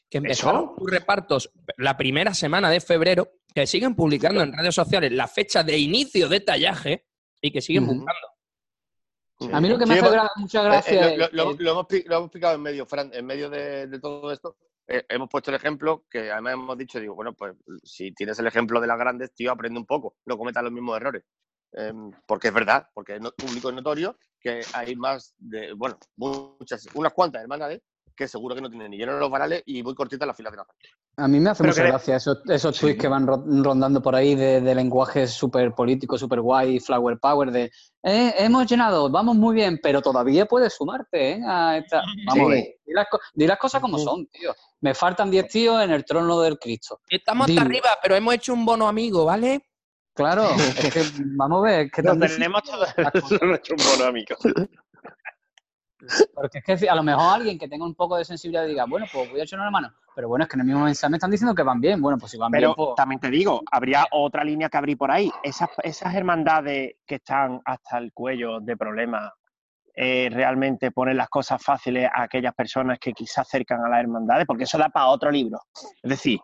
que 0.10 0.18
empezaron 0.20 0.64
¿Eso? 0.64 0.76
sus 0.78 0.90
repartos 0.92 1.52
la 1.78 1.96
primera 1.98 2.34
semana 2.34 2.70
de 2.70 2.82
febrero, 2.82 3.30
que 3.54 3.66
siguen 3.68 3.96
publicando 3.96 4.42
en 4.42 4.54
redes 4.54 4.76
sociales 4.76 5.12
la 5.12 5.28
fecha 5.28 5.64
de 5.64 5.78
inicio 5.78 6.28
de 6.30 6.40
tallaje 6.40 7.06
y 7.42 7.52
que 7.52 7.62
siguen 7.62 7.86
buscando. 7.88 8.28
A 9.56 9.62
mí 9.62 9.70
lo 9.70 9.78
que 9.78 9.86
me 9.86 9.94
Sí, 9.98 10.00
hace 10.06 10.16
gra- 10.18 10.30
mucha 10.36 10.62
eh, 10.62 10.66
gracia 10.66 11.08
eh, 11.14 11.18
lo, 11.32 11.44
hemos, 11.44 11.60
lo 11.60 11.72
hemos 11.72 12.26
explicado 12.26 12.56
en 12.56 12.62
medio, 12.62 12.86
Fran, 12.86 13.10
en 13.14 13.26
medio 13.26 13.50
de, 13.50 13.88
de 13.88 14.00
todo 14.00 14.32
esto. 14.34 14.58
eh, 14.88 15.06
hemos 15.08 15.30
puesto 15.30 15.52
el 15.52 15.56
ejemplo 15.56 16.04
que 16.10 16.32
además 16.32 16.54
hemos 16.54 16.78
dicho, 16.78 17.00
digo, 17.00 17.16
bueno, 17.16 17.34
pues 17.34 17.56
si 17.84 18.12
tienes 18.12 18.38
el 18.40 18.48
ejemplo 18.48 18.82
de 18.82 18.88
las 18.88 18.98
grandes, 18.98 19.34
tío, 19.34 19.52
aprende 19.52 19.80
un 19.80 19.86
poco, 19.86 20.16
no 20.26 20.38
cometas 20.38 20.64
los 20.64 20.72
mismos 20.74 20.98
errores. 20.98 21.24
Em, 21.74 22.12
porque 22.26 22.48
es 22.48 22.54
verdad, 22.54 22.88
porque 22.94 23.16
es 23.16 23.22
no- 23.22 23.32
público 23.32 23.70
y 23.70 23.76
notorio 23.76 24.18
que 24.40 24.62
hay 24.74 24.96
más 24.96 25.34
de, 25.38 25.74
bueno, 25.74 25.98
muchas, 26.16 26.88
unas 26.94 27.14
cuantas 27.14 27.42
hermanas 27.44 27.78
que 28.16 28.28
seguro 28.28 28.54
que 28.56 28.62
no 28.62 28.70
tienen 28.70 28.90
ni 28.92 28.98
lleno 28.98 29.18
los 29.20 29.30
varales 29.30 29.64
y 29.66 29.82
muy 29.84 29.94
cortitas 29.96 30.28
las 30.28 30.36
filas 30.36 30.52
de 30.52 30.58
la 30.58 30.66
gente. 30.66 30.90
A 31.18 31.28
mí 31.28 31.40
me 31.40 31.50
hace 31.52 31.64
Pero 31.64 31.74
mucha 31.74 31.84
que- 31.84 31.88
gracia 31.90 32.16
esos, 32.16 32.38
esos 32.50 32.78
tweets 32.80 33.00
que 33.00 33.08
van 33.08 33.28
ro- 33.28 33.44
rondando 33.46 34.02
por 34.02 34.16
ahí 34.16 34.36
de, 34.36 34.62
de 34.62 34.76
lenguaje 34.76 35.28
súper 35.28 35.74
político, 35.74 36.18
súper 36.18 36.42
guay, 36.42 36.80
flower 36.80 37.18
power, 37.20 37.52
de 37.52 37.72
"Eh, 38.04 38.34
hemos 38.40 38.66
llenado, 38.68 39.10
vamos 39.10 39.36
muy 39.36 39.56
bien, 39.56 39.80
pero 39.82 40.02
todavía 40.02 40.46
puedes 40.46 40.74
sumarte 40.74 41.34
¿eh? 41.34 41.42
a 41.46 41.78
esta... 41.78 42.04
Vamos 42.26 42.46
a 42.48 42.56
ver, 42.56 42.64
di 42.86 42.94
las, 42.94 43.08
co- 43.10 43.20
di 43.34 43.48
las 43.48 43.58
cosas 43.58 43.80
como 43.82 43.98
son, 44.00 44.26
tío. 44.28 44.54
Me 44.82 44.94
faltan 44.94 45.30
10 45.30 45.48
tíos 45.50 45.82
en 45.84 45.92
el 45.92 46.04
trono 46.06 46.40
del 46.42 46.58
Cristo. 46.58 47.02
Estamos 47.10 47.50
hasta 47.50 47.62
arriba, 47.62 47.90
pero 48.02 48.16
hemos 48.16 48.34
hecho 48.34 48.54
un 48.54 48.66
bono 48.66 48.88
amigo, 48.88 49.26
¿vale? 49.26 49.69
Claro, 50.20 50.50
es 50.84 50.94
que, 50.94 51.02
vamos 51.38 51.60
a 51.60 51.70
ver, 51.70 51.86
es 51.86 51.92
que 51.94 52.02
difícil 52.02 52.28
tenemos 52.28 52.64
todo 52.64 52.86
las 52.98 53.12
cosas. 53.12 53.42
nuestro 53.42 53.76
mono, 53.78 54.10
amigo. 54.10 54.36
Porque 56.34 56.60
es 56.66 56.82
que 56.82 56.90
a 56.90 56.96
lo 56.96 57.04
mejor 57.04 57.36
alguien 57.36 57.58
que 57.58 57.70
tenga 57.70 57.86
un 57.86 57.96
poco 57.96 58.18
de 58.18 58.26
sensibilidad 58.26 58.68
diga, 58.68 58.86
bueno, 58.86 59.06
pues 59.12 59.30
voy 59.32 59.40
a 59.40 59.44
echar 59.44 59.62
una 59.62 59.72
mano. 59.72 59.94
Pero 60.14 60.28
bueno, 60.28 60.44
es 60.44 60.50
que 60.50 60.58
en 60.58 60.62
el 60.62 60.68
mismo 60.68 60.84
mensaje 60.84 61.10
me 61.10 61.16
están 61.16 61.32
diciendo 61.32 61.56
que 61.56 61.64
van 61.64 61.80
bien. 61.80 62.02
Bueno, 62.02 62.18
pues 62.18 62.34
si 62.34 62.38
van 62.38 62.52
Pero 62.52 62.70
bien, 62.70 62.76
pues... 62.76 62.96
también 62.98 63.22
te 63.22 63.30
digo, 63.30 63.62
habría 63.72 64.06
otra 64.12 64.44
línea 64.44 64.68
que 64.68 64.78
abrir 64.78 64.98
por 64.98 65.10
ahí. 65.10 65.32
Esas, 65.42 65.70
esas 65.84 66.14
hermandades 66.14 66.96
que 67.08 67.16
están 67.16 67.62
hasta 67.64 67.98
el 67.98 68.12
cuello 68.12 68.60
de 68.60 68.76
problemas, 68.76 69.32
eh, 69.96 70.30
realmente 70.34 70.92
ponen 70.92 71.16
las 71.16 71.30
cosas 71.30 71.64
fáciles 71.64 72.10
a 72.14 72.24
aquellas 72.24 72.54
personas 72.54 73.00
que 73.00 73.14
quizás 73.14 73.40
acercan 73.40 73.86
a 73.86 73.90
las 73.90 74.02
hermandades, 74.02 74.46
porque 74.46 74.66
eso 74.66 74.78
da 74.78 74.90
para 74.90 75.08
otro 75.08 75.32
libro. 75.32 75.60
Es 76.04 76.10
decir, 76.10 76.40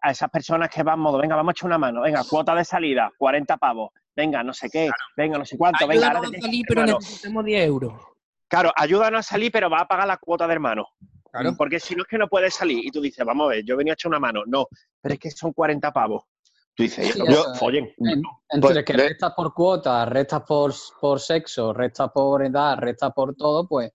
a 0.00 0.10
esas 0.10 0.30
personas 0.30 0.68
que 0.70 0.82
van 0.82 1.00
modo, 1.00 1.18
venga, 1.18 1.36
vamos 1.36 1.50
a 1.50 1.52
echar 1.52 1.66
una 1.66 1.78
mano, 1.78 2.00
venga, 2.02 2.22
cuota 2.28 2.54
de 2.54 2.64
salida, 2.64 3.10
40 3.18 3.56
pavos, 3.56 3.90
venga, 4.14 4.42
no 4.42 4.52
sé 4.52 4.68
qué, 4.70 4.90
venga, 5.16 5.38
no 5.38 5.44
sé 5.44 5.56
cuánto, 5.58 5.86
venga, 5.86 6.06
ahora 6.08 6.18
Ayúdanos 6.20 6.30
te 6.32 6.38
a 6.38 6.40
salir, 6.42 6.64
pero 6.68 6.80
hermano. 6.82 6.98
necesitamos 7.00 7.44
10 7.44 7.66
euros. 7.66 7.92
Claro, 8.48 8.72
ayúdanos 8.76 9.18
a 9.20 9.22
salir, 9.22 9.52
pero 9.52 9.68
va 9.68 9.80
a 9.80 9.88
pagar 9.88 10.06
la 10.06 10.16
cuota 10.16 10.46
de 10.46 10.54
hermano. 10.54 10.86
Claro. 11.30 11.54
Porque 11.58 11.78
si 11.78 11.94
no 11.94 12.02
es 12.02 12.08
que 12.08 12.16
no 12.16 12.26
puedes 12.28 12.54
salir 12.54 12.82
y 12.84 12.90
tú 12.90 13.00
dices, 13.02 13.24
vamos 13.26 13.44
a 13.46 13.48
ver, 13.50 13.64
yo 13.64 13.76
venía 13.76 13.92
a 13.92 13.94
echar 13.94 14.08
una 14.08 14.18
mano. 14.18 14.44
No, 14.46 14.66
pero 15.02 15.12
es 15.14 15.20
que 15.20 15.30
son 15.30 15.52
40 15.52 15.92
pavos. 15.92 16.22
Tú 16.74 16.84
dices, 16.84 17.12
Sí, 17.12 17.18
yo, 17.28 17.54
follen. 17.56 17.92
En- 17.98 18.22
Entre 18.50 18.60
Pues, 18.72 18.84
que 18.84 18.92
restas 18.94 19.32
por 19.34 19.52
cuota, 19.52 20.06
restas 20.06 20.42
por, 20.42 20.72
por 21.00 21.20
sexo, 21.20 21.74
restas 21.74 22.10
por 22.12 22.42
edad, 22.42 22.78
restas 22.78 23.12
por 23.12 23.34
todo, 23.34 23.68
pues, 23.68 23.92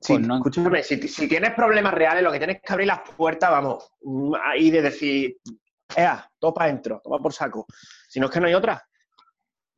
Sí, 0.00 0.14
pues 0.14 0.20
no. 0.26 0.36
escúchame, 0.36 0.82
si, 0.82 1.08
si 1.08 1.26
tienes 1.28 1.54
problemas 1.54 1.94
reales, 1.94 2.22
lo 2.22 2.30
que 2.30 2.38
tienes 2.38 2.60
que 2.60 2.72
abrir 2.72 2.88
las 2.88 3.00
puertas, 3.16 3.50
vamos, 3.50 3.90
mm, 4.02 4.34
ahí 4.44 4.70
de 4.70 4.82
decir, 4.82 5.36
ea, 5.96 6.30
todo 6.38 6.52
para 6.52 6.66
adentro, 6.70 7.00
toma 7.02 7.18
por 7.18 7.32
saco. 7.32 7.66
Si 8.08 8.20
no 8.20 8.26
es 8.26 8.32
que 8.32 8.40
no 8.40 8.46
hay 8.46 8.54
otra. 8.54 8.82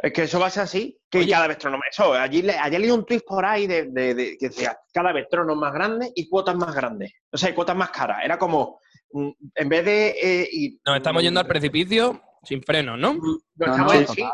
Es 0.03 0.13
que 0.13 0.23
eso 0.23 0.41
va 0.41 0.47
a 0.47 0.51
ser 0.51 0.63
así, 0.65 0.99
que 1.11 1.19
Oye. 1.19 1.31
cada 1.31 1.47
más. 1.49 1.59
Eso, 1.91 2.15
allí 2.15 2.41
le- 2.43 2.59
ayer 2.59 2.81
leí 2.81 2.91
un 2.91 3.05
tweet 3.05 3.21
por 3.21 3.45
ahí 3.45 3.67
de, 3.67 3.85
de- 3.91 4.15
de- 4.15 4.39
que 4.39 4.49
decía, 4.49 4.77
cada 4.93 5.13
vez 5.13 5.27
tronos 5.31 5.57
más 5.59 5.73
grandes 5.75 6.11
y 6.15 6.27
cuotas 6.29 6.57
más 6.57 6.75
grandes. 6.75 7.13
O 7.31 7.37
sea, 7.37 7.51
y 7.51 7.55
cuotas 7.55 7.77
más 7.77 7.91
caras. 7.91 8.19
Era 8.25 8.39
como, 8.39 8.81
mm, 9.13 9.31
en 9.55 9.69
vez 9.69 9.85
de... 9.85 10.09
eh, 10.21 10.49
y- 10.51 10.81
Nos 10.87 10.97
estamos 10.97 11.23
yendo 11.23 11.39
al 11.41 11.47
precipicio 11.47 12.21
sin 12.43 12.63
freno, 12.63 12.97
¿no? 12.97 13.13
Nos 13.15 13.23
No, 13.57 13.67
estamos 13.67 13.93
no, 13.93 14.01
en- 14.01 14.07
total. 14.07 14.17
sí. 14.17 14.25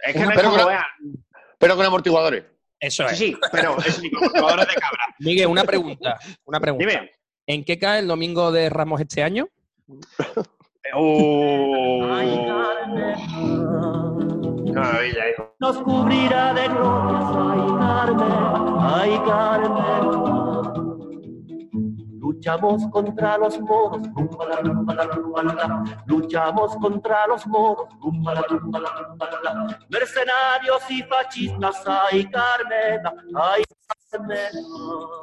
Es 0.00 0.12
que 0.12 0.18
no 0.20 0.30
es 0.30 0.36
pero 0.36 0.50
con- 0.50 0.66
vea, 0.66 0.86
Pero 1.58 1.76
con 1.76 1.86
amortiguadores. 1.86 2.44
Eso 2.80 3.04
es. 3.06 3.16
sí, 3.18 3.36
pero 3.52 3.76
sí, 3.80 4.10
con 4.10 4.28
jugadores 4.28 4.68
de 4.68 4.74
cabra. 4.74 5.14
Miguel, 5.20 5.46
una 5.48 5.64
pregunta. 5.64 6.18
Una 6.44 6.60
pregunta. 6.60 6.86
Dime. 6.86 7.10
¿En 7.46 7.64
qué 7.64 7.78
cae 7.78 8.00
el 8.00 8.08
domingo 8.08 8.50
de 8.52 8.68
Ramos 8.70 9.00
este 9.00 9.22
año? 9.22 9.48
Oh. 10.94 12.04
Ay, 12.12 12.46
Carmen, 12.46 13.16
Qué 14.66 14.72
maravilla, 14.72 15.30
hijo. 15.30 15.56
nos 15.58 15.78
cubrirá 15.78 16.54
de 16.54 16.68
glorias, 16.68 17.24
Luchamos 22.46 22.86
contra 22.92 23.38
los 23.38 23.58
moros. 23.58 24.06
Luchamos 26.06 26.76
contra 26.76 27.26
los 27.26 27.44
moros. 27.48 27.88
Mercenarios 29.88 30.82
y 30.88 31.02
fascistas, 31.02 31.82
ay 31.84 32.24
Carmen, 32.30 33.00
ay 33.34 33.64
Carmen. 34.10 34.52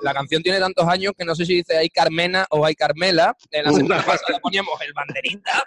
La 0.01 0.13
canción 0.13 0.43
tiene 0.43 0.59
tantos 0.59 0.85
años 0.85 1.13
que 1.17 1.23
no 1.23 1.33
sé 1.33 1.45
si 1.45 1.55
dice 1.55 1.77
hay 1.77 1.89
Carmena 1.89 2.45
o 2.49 2.65
hay 2.65 2.75
Carmela. 2.75 3.33
En 3.51 3.63
la 3.63 3.71
semana 3.71 4.03
pasada 4.03 4.39
poníamos 4.41 4.73
el 4.81 4.91
banderita. 4.91 5.63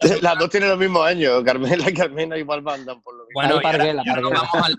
Las 0.22 0.38
dos 0.38 0.48
tienen 0.48 0.70
los 0.70 0.78
mismos 0.78 1.06
años. 1.06 1.42
Carmela 1.44 1.90
y 1.90 1.92
Carmena 1.92 2.38
igual 2.38 2.62
mandan 2.62 3.02
por 3.02 3.14
lo 3.14 3.26
mismo. 3.26 3.34
Bueno, 3.34 3.60
y 3.62 3.66
ahora, 3.66 4.02
y 4.06 4.08
ahora 4.08 4.22
vamos 4.22 4.54
al, 4.54 4.72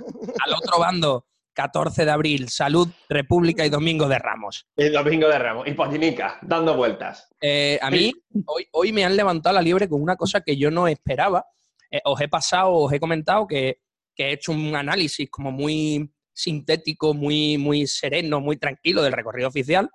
al 0.43 0.53
otro 0.55 0.79
bando. 0.79 1.25
14 1.55 2.05
de 2.05 2.11
abril, 2.11 2.49
Salud, 2.49 2.87
República 3.09 3.65
y 3.65 3.69
Domingo 3.69 4.07
de 4.07 4.19
Ramos. 4.19 4.67
El 4.75 4.93
domingo 4.93 5.27
de 5.27 5.39
Ramos. 5.39 5.67
Y 5.67 5.73
Pollinica, 5.73 6.37
dando 6.41 6.75
vueltas. 6.75 7.27
Eh, 7.41 7.79
a 7.81 7.89
mí, 7.89 8.13
hoy, 8.45 8.67
hoy 8.71 8.91
me 8.91 9.05
han 9.05 9.15
levantado 9.15 9.55
la 9.55 9.61
liebre 9.61 9.89
con 9.89 10.01
una 10.01 10.15
cosa 10.15 10.41
que 10.41 10.57
yo 10.57 10.69
no 10.69 10.87
esperaba. 10.87 11.45
Eh, 11.89 12.01
os 12.03 12.19
he 12.21 12.27
pasado, 12.27 12.73
os 12.73 12.93
he 12.93 12.99
comentado 12.99 13.47
que, 13.47 13.79
que 14.13 14.25
he 14.25 14.33
hecho 14.33 14.51
un 14.51 14.75
análisis 14.75 15.29
como 15.29 15.51
muy 15.51 16.11
sintético, 16.33 17.13
muy, 17.13 17.57
muy 17.57 17.87
sereno, 17.87 18.41
muy 18.41 18.57
tranquilo 18.57 19.01
del 19.01 19.13
recorrido 19.13 19.47
oficial. 19.47 19.89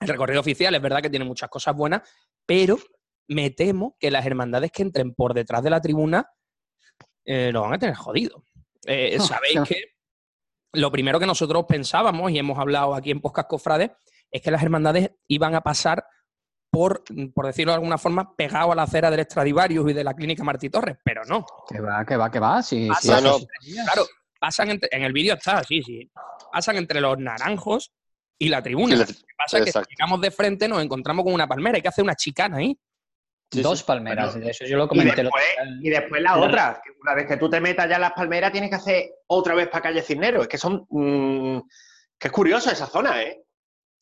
El 0.00 0.08
recorrido 0.08 0.40
oficial 0.40 0.74
es 0.74 0.82
verdad 0.82 1.02
que 1.02 1.10
tiene 1.10 1.26
muchas 1.26 1.50
cosas 1.50 1.76
buenas, 1.76 2.02
pero 2.46 2.78
me 3.28 3.50
temo 3.50 3.96
que 4.00 4.10
las 4.10 4.24
hermandades 4.24 4.72
que 4.72 4.82
entren 4.82 5.14
por 5.14 5.34
detrás 5.34 5.62
de 5.62 5.70
la 5.70 5.80
tribuna 5.80 6.26
eh, 7.24 7.50
lo 7.52 7.62
van 7.62 7.74
a 7.74 7.78
tener 7.78 7.94
jodido. 7.94 8.44
Eh, 8.86 9.18
Sabéis 9.20 9.60
que 9.68 9.84
lo 10.72 10.90
primero 10.90 11.18
que 11.18 11.26
nosotros 11.26 11.64
pensábamos, 11.68 12.30
y 12.30 12.38
hemos 12.38 12.58
hablado 12.58 12.94
aquí 12.94 13.10
en 13.10 13.20
Podcast 13.20 13.48
Cofrades, 13.48 13.90
es 14.30 14.42
que 14.42 14.50
las 14.50 14.62
hermandades 14.62 15.10
iban 15.28 15.54
a 15.54 15.60
pasar 15.62 16.04
por, 16.70 17.02
por 17.34 17.46
decirlo 17.46 17.72
de 17.72 17.76
alguna 17.76 17.98
forma, 17.98 18.34
pegado 18.36 18.70
a 18.70 18.74
la 18.76 18.84
acera 18.84 19.10
del 19.10 19.20
Estradivarius 19.20 19.90
y 19.90 19.92
de 19.92 20.04
la 20.04 20.14
clínica 20.14 20.44
Martí 20.44 20.70
Torres, 20.70 20.98
pero 21.04 21.24
no. 21.24 21.44
Que 21.68 21.80
va, 21.80 22.04
que 22.04 22.16
va, 22.16 22.30
que 22.30 22.38
va. 22.38 22.62
Sí, 22.62 22.88
sí, 23.00 23.08
no. 23.08 23.38
Claro, 23.84 24.06
pasan 24.38 24.70
entre- 24.70 24.88
en 24.92 25.02
el 25.02 25.12
vídeo 25.12 25.34
está, 25.34 25.64
sí, 25.64 25.82
sí. 25.82 26.08
Pasan 26.52 26.76
entre 26.76 27.00
los 27.00 27.18
naranjos 27.18 27.92
y 28.38 28.48
la 28.48 28.62
tribuna. 28.62 28.94
Lo 28.94 29.04
que 29.04 29.14
pasa 29.36 29.58
es 29.58 29.64
que 29.64 29.72
si 29.72 29.78
llegamos 29.90 30.20
de 30.20 30.30
frente 30.30 30.68
nos 30.68 30.80
encontramos 30.82 31.24
con 31.24 31.34
una 31.34 31.48
palmera, 31.48 31.76
hay 31.76 31.82
que 31.82 31.88
hacer 31.88 32.04
una 32.04 32.14
chicana 32.14 32.58
ahí. 32.58 32.78
Sí, 33.52 33.62
Dos 33.62 33.80
sí. 33.80 33.84
palmeras, 33.84 34.38
de 34.38 34.48
eso 34.50 34.64
yo 34.64 34.76
lo 34.76 34.84
Y 34.84 34.88
comenté. 34.88 35.22
después, 35.24 35.44
y 35.82 35.88
después 35.90 36.22
la 36.22 36.36
otra. 36.38 36.80
que 36.84 36.90
una 37.02 37.14
vez 37.14 37.26
que 37.26 37.36
tú 37.36 37.50
te 37.50 37.60
metas 37.60 37.88
ya 37.88 37.96
en 37.96 38.02
las 38.02 38.12
palmeras, 38.12 38.52
tienes 38.52 38.70
que 38.70 38.76
hacer 38.76 39.04
otra 39.26 39.54
vez 39.54 39.68
para 39.68 39.82
calle 39.82 40.02
Cisneros. 40.02 40.42
Es 40.42 40.48
que 40.48 40.58
son. 40.58 40.86
mm, 40.88 41.58
que 42.18 42.28
es 42.28 42.32
curioso 42.32 42.70
esa 42.70 42.86
zona, 42.86 43.22
¿eh? 43.22 43.42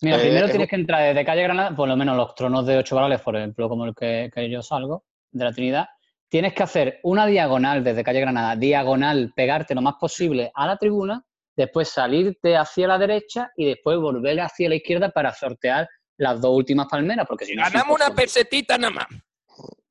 Mira, 0.02 0.16
Eh, 0.18 0.20
primero 0.20 0.44
es 0.46 0.50
tienes 0.52 0.68
que 0.68 0.76
entrar 0.76 1.02
desde 1.02 1.24
calle 1.24 1.42
Granada, 1.44 1.74
por 1.74 1.88
lo 1.88 1.96
menos 1.96 2.16
los 2.16 2.34
tronos 2.34 2.66
de 2.66 2.76
ocho 2.76 2.94
varales, 2.96 3.20
por 3.22 3.36
ejemplo, 3.36 3.68
como 3.68 3.84
el 3.86 3.94
que, 3.94 4.30
que 4.34 4.50
yo 4.50 4.60
salgo, 4.62 5.04
de 5.30 5.44
la 5.44 5.52
Trinidad. 5.52 5.86
Tienes 6.28 6.52
que 6.52 6.62
hacer 6.62 7.00
una 7.04 7.24
diagonal 7.26 7.82
desde 7.82 8.04
calle 8.04 8.20
Granada, 8.20 8.54
diagonal, 8.54 9.32
pegarte 9.34 9.74
lo 9.74 9.80
más 9.80 9.94
posible 9.98 10.50
a 10.54 10.66
la 10.66 10.76
tribuna, 10.76 11.24
después 11.56 11.88
salirte 11.88 12.54
hacia 12.56 12.86
la 12.86 12.98
derecha 12.98 13.50
y 13.56 13.64
después 13.66 13.98
volver 13.98 14.38
hacia 14.40 14.68
la 14.68 14.74
izquierda 14.74 15.08
para 15.10 15.32
sortear 15.32 15.88
las 16.18 16.40
dos 16.40 16.54
últimas 16.56 16.86
palmeras, 16.88 17.24
porque 17.26 17.46
si 17.46 17.54
no. 17.54 17.62
Ganamos 17.62 17.96
una 17.96 18.14
pesetita 18.14 18.76
nada 18.76 18.92
más. 18.92 19.06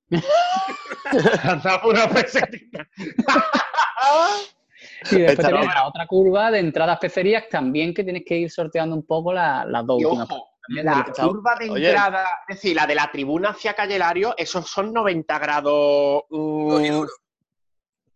Andaba 1.44 1.88
una 1.88 2.08
pesetita. 2.10 2.88
Y 5.12 5.20
después 5.22 5.50
no. 5.50 5.64
la 5.64 5.88
otra 5.88 6.08
curva 6.08 6.52
de 6.52 6.60
entradas 6.60 6.98
pecerías 7.00 7.48
también 7.50 7.94
que 7.94 8.04
tienes 8.04 8.24
que 8.26 8.38
ir 8.38 8.52
sorteando 8.52 8.96
un 8.96 9.06
poco 9.06 9.34
la- 9.34 9.66
las 9.66 9.86
dos 9.86 10.04
últimas. 10.04 10.28
la 10.70 11.06
curva 11.16 11.56
de 11.56 11.70
Oye. 11.70 11.88
entrada, 11.90 12.26
es 12.48 12.56
decir, 12.58 12.76
la 12.76 12.86
de 12.88 12.96
la 12.96 13.10
tribuna 13.12 13.50
hacia 13.50 13.74
calle 13.74 13.98
Lario, 13.98 14.34
esos 14.38 14.70
son 14.70 14.92
90 14.94 15.40
grados. 15.40 16.24
mm, 16.30 16.86
y 16.86 16.90
duro. 16.90 17.10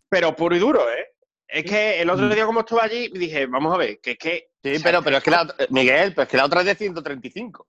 pero 0.09 0.35
puro 0.35 0.55
y 0.55 0.59
duro, 0.59 0.89
¿eh? 0.89 1.07
Es 1.47 1.63
que 1.65 2.01
el 2.01 2.09
otro 2.09 2.29
día, 2.29 2.45
como 2.45 2.61
estuve 2.61 2.81
allí, 2.81 3.09
dije, 3.09 3.45
vamos 3.45 3.73
a 3.73 3.77
ver, 3.77 3.99
que 3.99 4.11
es 4.11 4.17
que. 4.17 4.51
Sí, 4.63 4.75
pero, 4.83 5.01
pero 5.03 5.17
es 5.17 5.23
que 5.23 5.31
la, 5.31 5.41
otra- 5.43 5.55
Miguel, 5.69 6.13
pero 6.13 6.23
es 6.23 6.29
que 6.29 6.37
la 6.37 6.45
otra 6.45 6.59
es 6.61 6.65
de 6.67 6.75
135. 6.75 7.67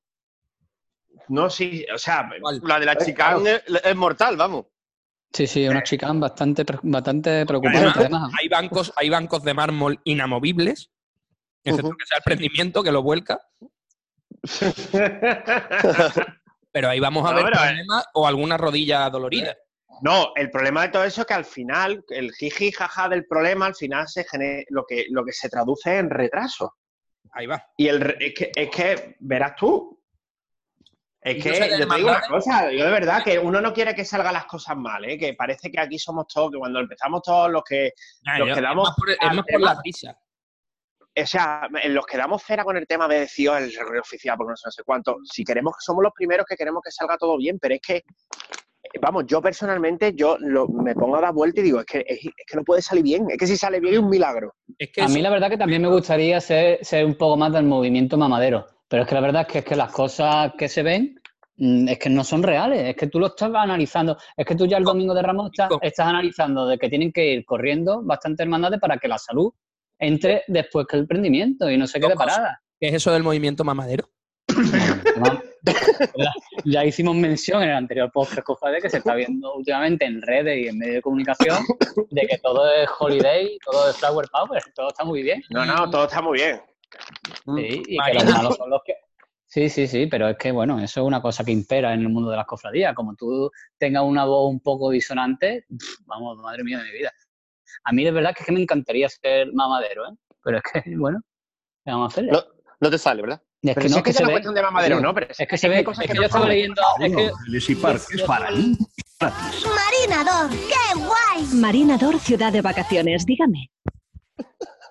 No, 1.32 1.48
sí, 1.48 1.86
o 1.92 1.96
sea, 1.98 2.28
¿Cuál? 2.40 2.60
La 2.64 2.78
de 2.78 2.86
la 2.86 2.96
chicane 2.96 3.54
es, 3.54 3.62
es 3.84 3.96
mortal, 3.96 4.36
vamos. 4.36 4.66
Sí, 5.32 5.46
sí, 5.46 5.66
una 5.66 5.82
chica 5.82 6.12
bastante, 6.12 6.62
pre- 6.64 6.78
bastante 6.82 7.46
preocupante. 7.46 7.78
Además, 7.78 7.96
Además, 7.96 8.32
hay 8.38 8.48
bancos, 8.48 8.92
hay 8.96 9.08
bancos 9.08 9.42
de 9.42 9.54
mármol 9.54 9.98
inamovibles, 10.04 10.90
excepto 11.64 11.90
que 11.96 12.04
sea 12.06 12.18
el 12.18 12.22
prendimiento 12.22 12.82
que 12.82 12.92
lo 12.92 13.02
vuelca, 13.02 13.40
pero 16.70 16.88
ahí 16.90 17.00
vamos 17.00 17.26
a 17.28 17.32
No, 17.32 17.36
ver 17.44 17.46
eh, 17.46 17.56
problemas 17.56 18.04
o 18.12 18.26
alguna 18.26 18.58
rodilla 18.58 19.08
dolorida. 19.08 19.56
No, 20.02 20.32
el 20.36 20.50
problema 20.50 20.82
de 20.82 20.88
todo 20.88 21.04
eso 21.04 21.22
es 21.22 21.26
que 21.26 21.34
al 21.34 21.44
final, 21.46 22.04
el 22.10 22.32
jiji 22.32 22.72
jaja 22.72 23.08
del 23.08 23.24
problema, 23.26 23.66
al 23.66 23.74
final 23.74 24.06
se 24.08 24.24
gene- 24.24 24.66
lo, 24.68 24.84
que, 24.84 25.06
lo 25.10 25.24
que 25.24 25.32
se 25.32 25.48
traduce 25.48 25.96
en 25.96 26.10
retraso. 26.10 26.74
Ahí 27.32 27.46
va. 27.46 27.64
Y 27.78 27.88
el, 27.88 28.16
es, 28.20 28.34
que, 28.34 28.50
es 28.54 28.68
que, 28.70 29.16
verás 29.20 29.54
tú. 29.56 29.98
Es 31.24 31.42
que 31.42 31.50
yo 31.78 31.88
te 31.88 31.94
digo 31.96 32.08
una 32.08 32.20
cosa, 32.22 32.72
yo 32.72 32.84
de 32.84 32.90
verdad 32.90 33.22
que 33.22 33.38
uno 33.38 33.60
no 33.60 33.72
quiere 33.72 33.94
que 33.94 34.04
salgan 34.04 34.32
las 34.34 34.46
cosas 34.46 34.76
mal, 34.76 35.04
¿eh? 35.04 35.16
que 35.16 35.34
parece 35.34 35.70
que 35.70 35.78
aquí 35.78 35.98
somos 35.98 36.26
todos, 36.26 36.50
que 36.50 36.58
cuando 36.58 36.80
empezamos 36.80 37.22
todos 37.22 37.50
los 37.50 37.62
que, 37.62 37.92
Los 38.38 38.48
yo- 38.48 38.54
quedamos 38.56 38.88
es 38.88 38.90
más 38.90 38.96
por, 38.96 39.10
es 39.10 39.16
al 39.20 39.36
más 39.36 39.44
por 39.44 39.46
tema. 39.60 39.74
la 39.74 39.80
risa. 39.84 40.18
o 41.14 41.26
sea, 41.26 41.68
en 41.82 41.94
los 41.94 42.06
que 42.06 42.16
damos 42.16 42.42
cera 42.42 42.64
con 42.64 42.76
el 42.76 42.86
tema 42.86 43.06
de 43.06 43.20
decir 43.20 43.50
"Oh, 43.50 43.56
el 43.56 43.70
oficial, 44.00 44.36
porque 44.36 44.50
no 44.50 44.56
sé, 44.56 44.62
no 44.66 44.72
sé 44.72 44.82
cuánto, 44.82 45.16
si 45.24 45.44
queremos, 45.44 45.74
somos 45.78 46.02
los 46.02 46.12
primeros 46.12 46.44
que 46.48 46.56
queremos 46.56 46.82
que 46.84 46.90
salga 46.90 47.16
todo 47.18 47.36
bien, 47.36 47.58
pero 47.60 47.74
es 47.74 47.80
que, 47.86 48.02
vamos, 49.00 49.24
yo 49.26 49.40
personalmente, 49.40 50.12
yo 50.16 50.36
lo- 50.40 50.66
me 50.68 50.94
pongo 50.94 51.16
a 51.16 51.20
dar 51.20 51.32
vuelta 51.34 51.60
y 51.60 51.64
digo, 51.64 51.80
es 51.80 51.86
que, 51.86 51.98
es, 52.06 52.18
es 52.24 52.32
que 52.46 52.56
no 52.56 52.64
puede 52.64 52.82
salir 52.82 53.04
bien, 53.04 53.26
es 53.30 53.36
que 53.38 53.46
si 53.46 53.56
sale 53.56 53.78
bien 53.78 53.94
es 53.94 54.00
un 54.00 54.08
milagro. 54.10 54.54
Es 54.78 54.90
que 54.90 55.02
a 55.02 55.04
eso- 55.04 55.14
mí 55.14 55.22
la 55.22 55.30
verdad 55.30 55.50
que 55.50 55.58
también 55.58 55.82
me 55.82 55.88
gustaría 55.88 56.40
ser, 56.40 56.84
ser 56.84 57.04
un 57.04 57.14
poco 57.14 57.36
más 57.36 57.52
del 57.52 57.64
movimiento 57.64 58.16
mamadero. 58.16 58.66
Pero 58.92 59.04
es 59.04 59.08
que 59.08 59.14
la 59.14 59.22
verdad 59.22 59.40
es 59.40 59.48
que, 59.48 59.58
es 59.60 59.64
que 59.64 59.74
las 59.74 59.90
cosas 59.90 60.52
que 60.58 60.68
se 60.68 60.82
ven 60.82 61.18
mm, 61.56 61.88
es 61.88 61.98
que 61.98 62.10
no 62.10 62.22
son 62.22 62.42
reales. 62.42 62.90
Es 62.90 62.94
que 62.94 63.06
tú 63.06 63.18
lo 63.18 63.28
estás 63.28 63.50
analizando. 63.54 64.18
Es 64.36 64.44
que 64.44 64.54
tú 64.54 64.66
ya 64.66 64.76
el 64.76 64.84
domingo 64.84 65.14
de 65.14 65.22
Ramos 65.22 65.50
estás, 65.80 66.06
analizando 66.06 66.66
de 66.66 66.76
que 66.76 66.90
tienen 66.90 67.10
que 67.10 67.32
ir 67.32 67.46
corriendo 67.46 68.02
bastantes 68.02 68.44
hermandades 68.44 68.78
para 68.80 68.98
que 68.98 69.08
la 69.08 69.16
salud 69.16 69.50
entre 69.98 70.42
después 70.46 70.86
que 70.86 70.98
el 70.98 71.06
prendimiento 71.06 71.70
y 71.70 71.78
no 71.78 71.86
se 71.86 72.00
quede 72.00 72.14
parada. 72.16 72.60
¿Qué 72.78 72.88
es 72.88 72.94
eso 72.96 73.10
del 73.12 73.22
movimiento 73.22 73.64
mamadero? 73.64 74.10
Ya- 76.66 76.84
hicimos 76.84 77.16
mención 77.16 77.62
en 77.62 77.70
el 77.70 77.76
anterior 77.76 78.10
podcast, 78.12 78.42
cofrade, 78.42 78.82
que 78.82 78.90
se 78.90 78.98
está 78.98 79.14
viendo 79.14 79.54
últimamente 79.54 80.04
en 80.04 80.20
redes 80.20 80.66
y 80.66 80.68
en 80.68 80.76
medios 80.76 80.96
de 80.96 81.02
comunicación 81.02 81.56
de 82.10 82.26
que 82.26 82.36
todo 82.42 82.70
es 82.70 82.86
holiday, 82.98 83.56
todo 83.64 83.88
es 83.88 83.96
flower 83.96 84.28
power, 84.30 84.62
todo 84.74 84.88
está 84.88 85.02
muy 85.02 85.22
bien. 85.22 85.42
No, 85.48 85.64
no, 85.64 85.88
todo 85.88 86.04
está 86.04 86.20
muy 86.20 86.38
bien. 86.40 86.60
Sí, 87.56 87.82
y 87.86 87.96
que 87.96 87.96
Marina. 87.96 88.24
los 88.24 88.34
malos 88.34 88.56
son 88.56 88.70
los 88.70 88.80
que... 88.84 88.94
Sí, 89.46 89.68
sí, 89.68 89.86
sí, 89.86 90.06
pero 90.06 90.28
es 90.28 90.38
que, 90.38 90.50
bueno, 90.50 90.78
eso 90.80 91.00
es 91.02 91.06
una 91.06 91.20
cosa 91.20 91.44
que 91.44 91.52
impera 91.52 91.92
en 91.92 92.00
el 92.00 92.08
mundo 92.08 92.30
de 92.30 92.36
las 92.38 92.46
cofradías. 92.46 92.94
Como 92.94 93.14
tú 93.14 93.50
tengas 93.78 94.02
una 94.02 94.24
voz 94.24 94.50
un 94.50 94.60
poco 94.60 94.90
disonante, 94.90 95.66
vamos, 96.06 96.38
madre 96.38 96.64
mía 96.64 96.78
de 96.78 96.84
mi 96.84 96.92
vida. 96.92 97.12
A 97.84 97.92
mí 97.92 98.04
de 98.04 98.12
verdad 98.12 98.34
que 98.34 98.40
es 98.40 98.46
que 98.46 98.52
me 98.52 98.62
encantaría 98.62 99.08
ser 99.08 99.52
mamadero, 99.52 100.06
¿eh? 100.06 100.16
Pero 100.42 100.56
es 100.58 100.62
que, 100.62 100.82
bueno, 100.96 101.20
¿qué 101.84 101.90
vamos 101.90 102.06
a 102.06 102.12
hacerle? 102.12 102.32
No, 102.32 102.42
no 102.80 102.90
te 102.90 102.98
sale, 102.98 103.20
¿verdad? 103.20 103.42
Es 103.62 103.76
que 103.76 103.88
no, 103.88 103.96
es 103.98 104.02
que 104.02 104.12
se 104.12 104.24
cuestión 104.24 104.54
de 104.54 104.62
mamadero. 104.62 105.00
¿no? 105.00 105.14
Pero 105.14 105.28
Es 105.38 105.46
que 105.46 105.56
se 105.56 105.68
ve, 105.68 105.84
cosas 105.84 106.06
que 106.06 106.16
yo 106.16 106.22
estaba 106.22 106.48
leyendo, 106.48 106.82
es 107.00 107.14
que 107.14 107.30
Legacy 107.46 107.74
Park 107.76 108.02
es 108.12 108.22
para 108.22 108.50
mí 108.50 108.76
gratis. 109.20 109.66
Marinador, 109.66 110.50
¡qué 110.50 110.98
guay! 110.98 111.46
Marinador, 111.54 112.18
ciudad 112.18 112.52
de 112.52 112.60
vacaciones, 112.60 113.24
dígame. 113.24 113.70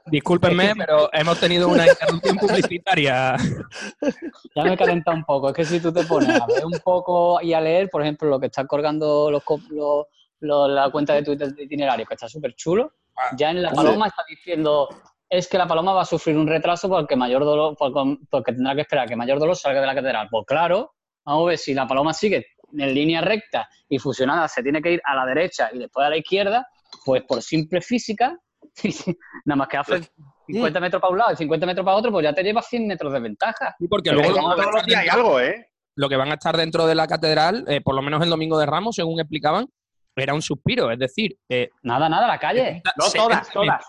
Discúlpenme, 0.06 0.74
pero 0.78 1.10
hemos 1.14 1.40
tenido 1.40 1.68
una 1.70 1.88
interrupción 1.88 2.38
publicitaria. 2.38 3.36
ya 4.56 4.64
me 4.64 4.78
calenta 4.78 5.12
un 5.12 5.24
poco. 5.24 5.50
Es 5.50 5.56
que 5.56 5.66
si 5.66 5.80
tú 5.80 5.92
te 5.94 6.04
pones 6.04 6.30
a 6.30 6.46
ver 6.48 6.66
un 6.66 6.80
poco 6.84 7.42
y 7.42 7.54
a 7.54 7.62
leer, 7.62 7.90
por 7.90 8.02
ejemplo, 8.02 8.28
lo 8.30 8.40
que 8.40 8.48
están 8.48 8.68
colgando 8.68 9.30
los, 9.32 9.44
co- 9.44 9.60
los- 9.70 10.06
los- 10.40 10.70
la 10.70 10.90
cuenta 10.90 11.14
de 11.14 11.24
Twitter 11.24 11.54
de 11.54 11.64
itinerario, 11.64 12.06
que 12.06 12.14
está 12.16 12.28
súper 12.28 12.56
chulo, 12.56 12.94
ya 13.38 13.52
en 13.52 13.62
la 13.62 13.70
paloma 13.76 14.08
está 14.08 14.24
diciendo 14.28 14.90
es 15.30 15.48
que 15.48 15.58
la 15.58 15.68
paloma 15.68 15.94
va 15.94 16.02
a 16.02 16.06
sufrir 16.06 16.36
un 16.38 16.48
retraso 16.48 16.90
porque 16.90 17.16
mayor 17.16 17.46
dolor, 17.46 17.76
porque, 17.78 18.18
porque 18.30 18.52
tendrá 18.54 18.76
que 18.76 18.82
esperar 18.82 19.08
que 19.08 19.16
mayor 19.16 19.40
dolor 19.40 19.56
salga 19.56 19.80
de 19.80 19.88
la 19.88 19.96
catedral. 19.96 20.28
Pues 20.30 20.46
claro, 20.46 20.94
vamos 21.24 21.44
a 21.44 21.48
ver 21.50 21.58
si 21.58 21.74
la 21.74 21.88
paloma 21.88 22.14
sigue 22.14 22.48
en 22.78 22.94
línea 22.94 23.22
recta 23.22 23.70
y 23.88 23.98
fusionada 24.00 24.48
se 24.48 24.62
tiene 24.64 24.82
que 24.82 24.94
ir 24.94 25.02
a 25.06 25.16
la 25.16 25.26
derecha 25.26 25.70
y 25.74 25.78
después 25.80 26.06
a 26.06 26.10
la 26.10 26.18
izquierda, 26.18 26.68
pues 27.06 27.24
por 27.24 27.42
simple 27.42 27.80
física, 27.82 28.38
nada 29.46 29.56
más 29.56 29.68
que 29.68 29.78
hace 29.78 30.02
50 30.48 30.80
metros 30.80 31.02
para 31.02 31.12
un 31.12 31.18
lado 31.18 31.34
y 31.34 31.36
50 31.38 31.66
metros 31.66 31.86
para 31.86 31.98
otro, 31.98 32.12
pues 32.12 32.24
ya 32.24 32.34
te 32.34 32.44
llevas 32.44 32.68
100 32.68 32.88
metros 32.88 33.14
de 33.14 33.20
ventaja. 33.20 33.76
Sí, 33.78 33.88
porque 33.88 34.12
luego 34.12 34.34
como 34.34 34.50
lo 34.50 34.56
que, 34.56 34.62
todos 34.62 34.66
van 34.66 34.76
a 34.76 34.78
los 34.78 34.86
días 34.86 35.00
hay 35.00 35.08
estar 35.08 35.18
dentro, 35.18 35.32
algo, 35.32 35.40
¿eh? 35.40 35.72
lo 35.96 36.10
que 36.10 36.16
van 36.16 36.32
a 36.32 36.34
estar 36.34 36.58
dentro 36.58 36.86
de 36.86 36.96
la 36.96 37.08
catedral, 37.08 37.66
eh, 37.68 37.82
por 37.82 37.96
lo 37.96 38.02
menos 38.02 38.22
el 38.24 38.30
domingo 38.30 38.58
de 38.58 38.66
Ramos, 38.66 38.96
según 38.96 39.20
explicaban, 39.20 39.68
era 40.16 40.34
un 40.34 40.42
suspiro. 40.42 40.92
Es 40.92 41.00
decir, 41.00 41.38
eh, 41.50 41.70
Nada, 41.84 42.10
nada, 42.10 42.28
la 42.28 42.40
calle. 42.40 42.82
No 42.98 43.06
70 43.06 43.30
todas, 43.30 43.50
todas. 43.52 43.86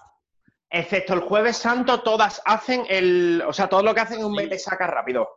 Excepto 0.71 1.15
el 1.15 1.21
Jueves 1.21 1.57
Santo, 1.57 2.01
todas 2.01 2.41
hacen 2.45 2.85
el. 2.89 3.43
O 3.47 3.53
sea, 3.53 3.69
todo 3.69 3.83
lo 3.83 3.95
que 3.95 4.01
hacen 4.01 4.21
es 4.21 4.25
un 4.25 4.35
mete 4.35 4.59
saca 4.59 4.87
rápido. 4.87 5.29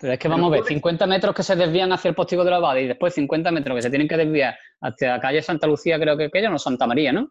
Pero 0.00 0.14
es 0.14 0.18
que 0.18 0.26
vamos 0.26 0.48
a 0.48 0.56
ver, 0.56 0.64
50 0.64 1.06
metros 1.06 1.32
que 1.32 1.44
se 1.44 1.54
desvían 1.54 1.92
hacia 1.92 2.08
el 2.08 2.16
postigo 2.16 2.42
de 2.42 2.50
la 2.50 2.56
Abade 2.56 2.82
y 2.82 2.88
después 2.88 3.14
50 3.14 3.52
metros 3.52 3.76
que 3.76 3.82
se 3.82 3.90
tienen 3.90 4.08
que 4.08 4.16
desviar 4.16 4.58
hacia 4.80 5.12
la 5.12 5.20
calle 5.20 5.40
Santa 5.42 5.68
Lucía, 5.68 5.96
creo 6.00 6.16
que 6.16 6.24
aquella, 6.24 6.50
no 6.50 6.58
Santa 6.58 6.88
María, 6.88 7.12
¿no? 7.12 7.30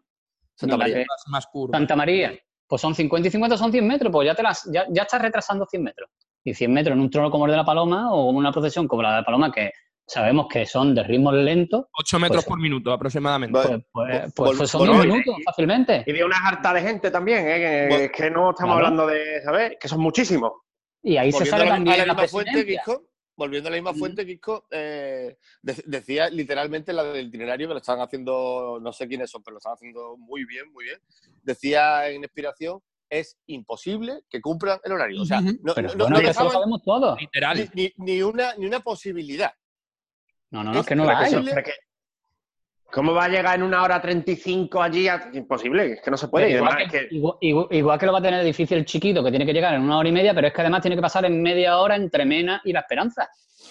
Santa 0.54 0.74
No, 0.74 0.78
María. 0.78 0.94
que- 0.96 1.06
más, 1.28 1.46
curva. 1.46 1.78
Santa 1.78 1.96
María. 1.96 2.32
Pues 2.66 2.80
son 2.80 2.94
50 2.94 3.28
y 3.28 3.30
50 3.30 3.56
son 3.56 3.70
100 3.72 3.86
metros, 3.86 4.10
pues 4.12 4.26
ya, 4.26 4.34
te 4.34 4.42
las, 4.42 4.68
ya, 4.72 4.86
ya 4.90 5.02
estás 5.02 5.20
retrasando 5.20 5.66
100 5.66 5.82
metros. 5.82 6.08
Y 6.44 6.54
100 6.54 6.72
metros 6.72 6.94
en 6.94 7.00
un 7.00 7.10
trono 7.10 7.30
como 7.30 7.44
el 7.46 7.50
de 7.50 7.56
la 7.58 7.64
Paloma 7.64 8.12
o 8.12 8.26
como 8.26 8.38
una 8.38 8.50
procesión 8.52 8.88
como 8.88 9.02
la 9.02 9.10
de 9.10 9.16
la 9.16 9.24
Paloma, 9.24 9.52
que 9.52 9.70
sabemos 10.06 10.46
que 10.50 10.64
son 10.66 10.94
de 10.94 11.02
ritmo 11.04 11.30
lento, 11.32 11.88
8 11.98 12.18
metros 12.18 12.44
Pues- 12.44 12.46
por 12.48 12.58
minuto 12.60 12.92
aproximadamente. 12.92 13.52
Pues, 13.52 13.68
pues, 13.92 14.32
pues 14.34 14.58
vol- 14.60 14.66
son 14.66 14.80
vol- 14.82 14.86
dos 14.86 14.96
vol- 14.96 15.06
minutos 15.08 15.34
fácilmente. 15.44 16.04
Y 16.06 16.12
de 16.12 16.24
una 16.24 16.36
harta 16.46 16.72
de 16.72 16.80
gente 16.82 17.10
también, 17.10 17.46
¿eh? 17.46 17.88
Que, 17.90 18.10
que 18.10 18.30
no 18.30 18.50
estamos 18.50 18.74
claro. 18.74 18.86
hablando 18.86 19.06
de, 19.06 19.42
¿sabes? 19.44 19.76
Que 19.78 19.88
son 19.88 20.00
muchísimos. 20.00 20.52
Y 21.02 21.16
ahí 21.16 21.30
se 21.32 21.44
sale 21.46 21.64
la, 21.66 21.70
también 21.72 21.98
la 21.98 22.06
la 22.06 22.14
fuente, 22.28 22.52
presidencia. 22.52 22.82
Kiko, 22.86 23.02
volviendo 23.36 23.68
a 23.68 23.70
la 23.70 23.76
misma 23.76 23.94
fuente, 23.94 24.26
Kiko, 24.26 24.66
eh, 24.70 25.36
de- 25.62 25.82
decía 25.86 26.28
literalmente 26.30 26.92
la 26.92 27.04
del 27.04 27.28
itinerario 27.28 27.68
que 27.68 27.74
lo 27.74 27.80
están 27.80 28.00
haciendo, 28.00 28.78
no 28.80 28.92
sé 28.92 29.08
quiénes 29.08 29.30
son, 29.30 29.42
pero 29.42 29.54
lo 29.54 29.58
están 29.58 29.74
haciendo 29.74 30.16
muy 30.16 30.44
bien, 30.44 30.70
muy 30.72 30.84
bien. 30.84 30.98
Decía 31.42 32.08
en 32.08 32.22
inspiración, 32.22 32.80
es 33.08 33.36
imposible 33.46 34.22
que 34.30 34.40
cumplan 34.40 34.80
el 34.84 34.92
horario. 34.92 35.20
O 35.22 35.24
sea, 35.26 35.40
no, 35.40 35.74
Pero 35.74 35.88
no- 35.88 36.04
bueno, 36.04 36.20
no 36.20 36.28
eso 36.28 36.44
lo 36.44 36.50
sabemos 36.50 36.82
todos. 36.82 37.20
Literal. 37.20 37.70
ni, 37.74 37.82
ni- 37.82 37.92
ni 38.14 38.22
una, 38.22 38.54
ni 38.56 38.66
una 38.66 38.80
posibilidad. 38.80 39.52
No, 40.50 40.62
no, 40.64 40.72
no, 40.72 40.80
Es 40.80 40.86
que 40.86 40.94
no 40.96 41.04
la 41.04 41.18
que 41.18 41.24
hay. 41.24 41.32
¿Cómo 42.92 43.14
va 43.14 43.24
a 43.24 43.28
llegar 43.28 43.54
en 43.56 43.62
una 43.62 43.82
hora 43.82 44.00
35 44.02 44.82
allí? 44.82 45.08
A- 45.08 45.30
Imposible, 45.32 45.94
es 45.94 46.02
que 46.02 46.10
no 46.10 46.16
se 46.18 46.28
puede. 46.28 46.50
Igual 46.50 46.72
además 46.74 46.92
que, 46.92 46.98
es 46.98 47.08
que- 47.08 47.14
igual- 47.14 47.36
igual- 47.40 47.66
igual 47.70 47.98
que 47.98 48.06
lo 48.06 48.12
va 48.12 48.18
a 48.18 48.22
tener 48.22 48.44
difícil 48.44 48.76
el 48.78 48.84
chiquito, 48.84 49.24
que 49.24 49.30
tiene 49.30 49.46
que 49.46 49.52
llegar 49.54 49.72
en 49.74 49.80
una 49.82 49.96
hora 49.98 50.08
y 50.08 50.12
media, 50.12 50.34
pero 50.34 50.46
es 50.48 50.52
que 50.52 50.60
además 50.60 50.82
tiene 50.82 50.96
que 50.96 51.02
pasar 51.02 51.24
en 51.24 51.40
media 51.42 51.78
hora 51.78 51.96
entre 51.96 52.26
Mena 52.26 52.60
y 52.64 52.72
la 52.72 52.80
Esperanza. 52.80 53.28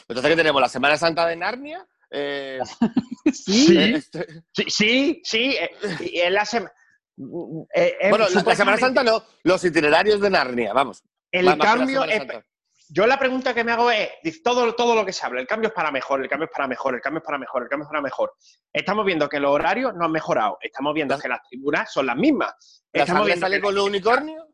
Entonces, 0.08 0.30
¿qué 0.32 0.36
tenemos? 0.36 0.60
La 0.62 0.68
Semana 0.70 0.98
Santa 0.98 1.28
de 1.28 1.36
Narnia. 1.36 1.86
eh, 2.10 2.60
Sí, 3.32 3.78
eh, 3.78 3.94
este- 3.96 4.28
sí, 4.52 4.66
sí, 4.68 5.22
sí. 5.24 5.56
eh, 5.60 5.70
y 6.12 6.20
es 6.20 6.32
la 6.32 6.44
sema- 6.46 6.72
eh, 7.76 7.96
eh, 8.02 8.10
bueno, 8.10 8.26
la- 8.34 8.42
la 8.42 8.56
Semana 8.56 8.78
Santa 8.78 9.04
no, 9.04 9.24
los 9.44 9.64
itinerarios 9.64 10.20
de 10.20 10.30
Narnia, 10.32 10.74
vamos. 10.74 11.04
El 11.32 11.46
Más- 11.46 11.58
más 11.58 11.68
que 11.68 11.74
la 11.74 11.78
cambio 11.78 12.04
es. 12.06 12.44
Yo 12.94 13.08
la 13.08 13.18
pregunta 13.18 13.54
que 13.54 13.64
me 13.64 13.72
hago 13.72 13.90
es, 13.90 14.44
todo, 14.44 14.76
todo 14.76 14.96
lo 14.96 15.06
que 15.06 15.14
se 15.14 15.26
habla, 15.26 15.40
el 15.40 15.48
cambio 15.48 15.70
es 15.70 15.74
para 15.74 15.92
mejor, 15.92 16.22
el 16.22 16.28
cambio 16.28 16.48
es 16.48 16.52
para 16.52 16.68
mejor, 16.68 16.96
el 16.96 17.00
cambio 17.00 17.20
es 17.20 17.26
para 17.26 17.38
mejor, 17.38 17.64
el 17.64 17.70
cambio 17.70 17.86
es 17.86 17.90
para 17.90 18.02
mejor. 18.02 18.34
Estamos 18.74 19.06
viendo 19.06 19.30
que 19.30 19.40
los 19.40 19.52
horarios 19.52 19.94
no 19.96 20.04
han 20.04 20.12
mejorado, 20.12 20.58
estamos 20.60 20.94
viendo 20.94 21.18
que 21.18 21.30
las 21.30 21.42
tribunas 21.48 21.92
son 21.94 22.08
las 22.08 22.18
mismas. 22.18 22.84
¿La 22.92 23.04
Estamos 23.04 23.28
viendo 23.28 23.46
sale 23.46 23.56
que 23.56 23.62
con 23.62 23.76
los 23.76 23.86
unicornios? 23.86 24.46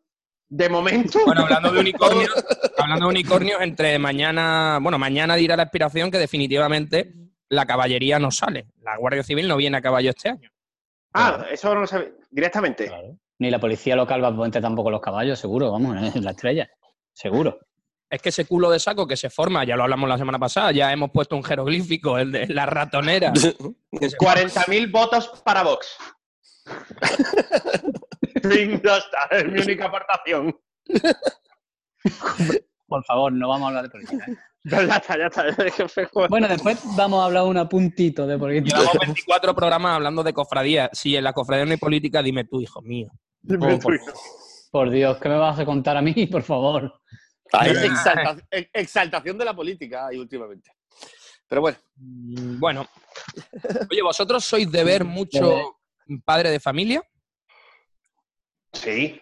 de 0.50 0.70
momento, 0.70 1.20
Bueno, 1.26 1.42
hablando 1.42 1.72
de 1.72 1.80
unicornios, 1.80 2.30
hablando 2.78 3.06
de 3.08 3.10
unicornios, 3.12 3.62
entre 3.62 4.00
mañana, 4.00 4.80
bueno, 4.82 4.98
mañana 4.98 5.36
dirá 5.36 5.58
la 5.58 5.64
aspiración 5.64 6.10
que 6.10 6.20
definitivamente 6.20 7.14
la 7.50 7.66
caballería 7.66 8.20
no 8.20 8.32
sale. 8.32 8.68
La 8.82 8.98
Guardia 8.98 9.24
Civil 9.24 9.48
no 9.48 9.58
viene 9.58 9.78
a 9.78 9.82
caballo 9.82 10.12
este 10.12 10.30
año. 10.30 10.50
ah, 11.14 11.46
eso 11.52 11.74
no 11.74 11.82
lo 11.82 11.88
sabe 11.88 12.14
directamente. 12.30 12.92
Ni 13.40 13.50
la 13.52 13.60
policía 13.60 13.96
local 13.96 14.24
va 14.24 14.30
a 14.30 14.36
poner 14.36 14.62
tampoco 14.62 14.90
los 14.90 15.02
caballos, 15.02 15.40
seguro, 15.40 15.72
vamos, 15.72 16.16
en 16.16 16.24
la 16.24 16.32
estrella. 16.32 16.70
Seguro. 17.14 17.60
Es 18.10 18.22
que 18.22 18.30
ese 18.30 18.46
culo 18.46 18.70
de 18.70 18.80
saco 18.80 19.06
que 19.06 19.18
se 19.18 19.30
forma, 19.30 19.66
ya 19.66 19.76
lo 19.76 19.84
hablamos 19.84 20.08
la 20.08 20.18
semana 20.18 20.40
pasada, 20.40 20.72
ya 20.72 20.94
hemos 20.94 21.12
puesto 21.12 21.36
un 21.36 21.44
jeroglífico, 21.44 22.18
el 22.18 22.32
de 22.32 22.48
la 22.48 22.66
ratonera. 22.66 23.34
que 24.00 24.10
se- 24.10 24.18
40.000 24.18 24.92
votos 24.92 25.28
para 25.44 25.64
Vox. 25.64 25.88
Ya 28.44 28.98
está, 28.98 29.28
es 29.32 29.46
mi 29.52 29.60
única 29.60 29.86
aportación. 29.86 30.56
Por 32.88 33.04
favor, 33.04 33.34
no 33.34 33.50
vamos 33.50 33.66
a 33.66 33.68
hablar 33.70 33.84
de 33.84 33.90
política. 33.90 34.26
¿eh? 34.28 34.36
Ya 34.64 34.82
está, 34.82 35.18
ya 35.18 35.28
está. 35.28 35.46
Bueno, 36.30 36.48
después 36.48 36.80
vamos 36.96 37.22
a 37.22 37.26
hablar 37.26 37.44
un 37.44 37.68
puntito 37.68 38.26
de 38.28 38.38
política. 38.38 38.78
Llevamos 38.80 39.00
24 39.02 39.56
programas 39.56 39.96
hablando 39.96 40.24
de 40.24 40.34
cofradía. 40.34 40.90
Si 40.94 41.16
en 41.16 41.24
la 41.24 41.34
cofradía 41.34 41.66
no 41.66 41.72
hay 41.72 41.78
política, 41.78 42.22
dime 42.22 42.46
tú, 42.46 42.62
hijo 42.62 42.82
mío. 42.82 43.10
Oh, 43.50 43.80
por, 43.80 44.00
por 44.72 44.90
Dios, 44.90 45.18
¿qué 45.18 45.30
me 45.30 45.38
vas 45.38 45.60
a 45.60 45.66
contar 45.66 45.98
a 45.98 46.02
mí, 46.02 46.28
por 46.28 46.44
favor? 46.44 46.94
Exalta- 47.52 48.38
ex- 48.52 48.70
exaltación 48.74 49.38
de 49.38 49.46
la 49.46 49.56
política 49.56 50.08
hay 50.08 50.18
últimamente. 50.18 50.72
Pero 51.48 51.62
bueno, 51.62 51.78
Mm, 52.00 52.60
Bueno. 52.60 52.88
Oye, 53.90 54.02
¿vosotros 54.04 54.44
sois 54.46 54.70
de 54.72 54.84
ver 54.84 55.04
mucho 55.04 55.76
padre 56.26 56.52
de 56.52 56.60
familia? 56.60 57.02
Sí, 58.74 59.22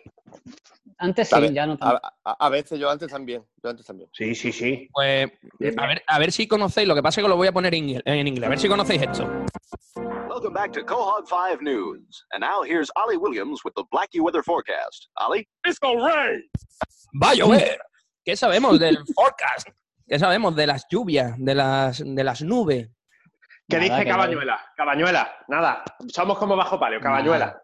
Antes 0.97 1.31
A 1.33 1.35
sí, 1.37 1.41
ver, 1.43 1.53
ya 1.53 1.65
no 1.65 1.73
a, 1.73 1.77
tanto. 1.77 2.01
a- 2.23 2.45
a 2.45 2.49
veces 2.49 2.79
yo 2.79 2.89
antes 2.89 3.09
también. 3.09 3.45
Yo 3.61 3.69
antes 3.69 3.85
también. 3.85 4.09
sí, 4.13 4.33
sí, 4.33 4.51
sí. 4.51 4.87
Pues 4.93 5.29
a 5.77 5.87
ver, 5.87 6.03
a 6.07 6.19
ver 6.19 6.31
si 6.31 6.47
conocéis, 6.47 6.87
lo 6.87 6.95
que 6.95 7.03
pasa 7.03 7.19
es 7.19 7.25
que 7.25 7.29
lo 7.29 7.35
voy 7.35 7.47
a 7.47 7.51
poner 7.51 7.73
en 7.73 7.83
inglés, 7.89 8.03
en 8.05 8.27
inglés. 8.27 8.45
a 8.45 8.49
ver 8.49 8.59
si 8.59 8.67
conocéis 8.69 9.01
esto. 9.01 9.29
Welcome 10.29 10.53
back 10.53 10.71
to 10.73 10.85
Quahog 10.85 11.25
5 11.27 11.61
News. 11.61 12.25
And 12.31 12.41
now 12.41 12.63
here's 12.63 12.89
Ollie 12.95 13.17
Williams 13.17 13.61
with 13.65 13.73
the 13.75 13.83
Blackie 13.91 14.19
Weather 14.21 14.43
Forecast. 14.43 15.09
Ollie? 15.17 15.47
It's 15.65 15.79
gonna 15.79 16.01
rain! 16.05 16.49
¡Va 17.21 17.31
a 17.31 17.33
llover! 17.35 17.77
¿Qué 18.25 18.35
sabemos 18.35 18.79
del 18.79 18.97
forecast? 19.15 19.69
¿Qué 20.07 20.19
sabemos 20.19 20.55
de 20.55 20.67
las 20.67 20.85
lluvias, 20.89 21.35
de 21.37 21.55
las, 21.55 22.03
de 22.05 22.23
las 22.23 22.41
nubes? 22.41 22.89
¿Qué 23.69 23.77
Nada, 23.77 23.83
dice 23.83 24.03
que 24.03 24.09
Cabañuela? 24.11 24.59
Cabañuela, 24.75 25.31
nada. 25.47 25.83
Somos 26.07 26.37
como 26.37 26.55
bajo 26.55 26.79
palio, 26.79 26.99
Cabañuela. 26.99 27.61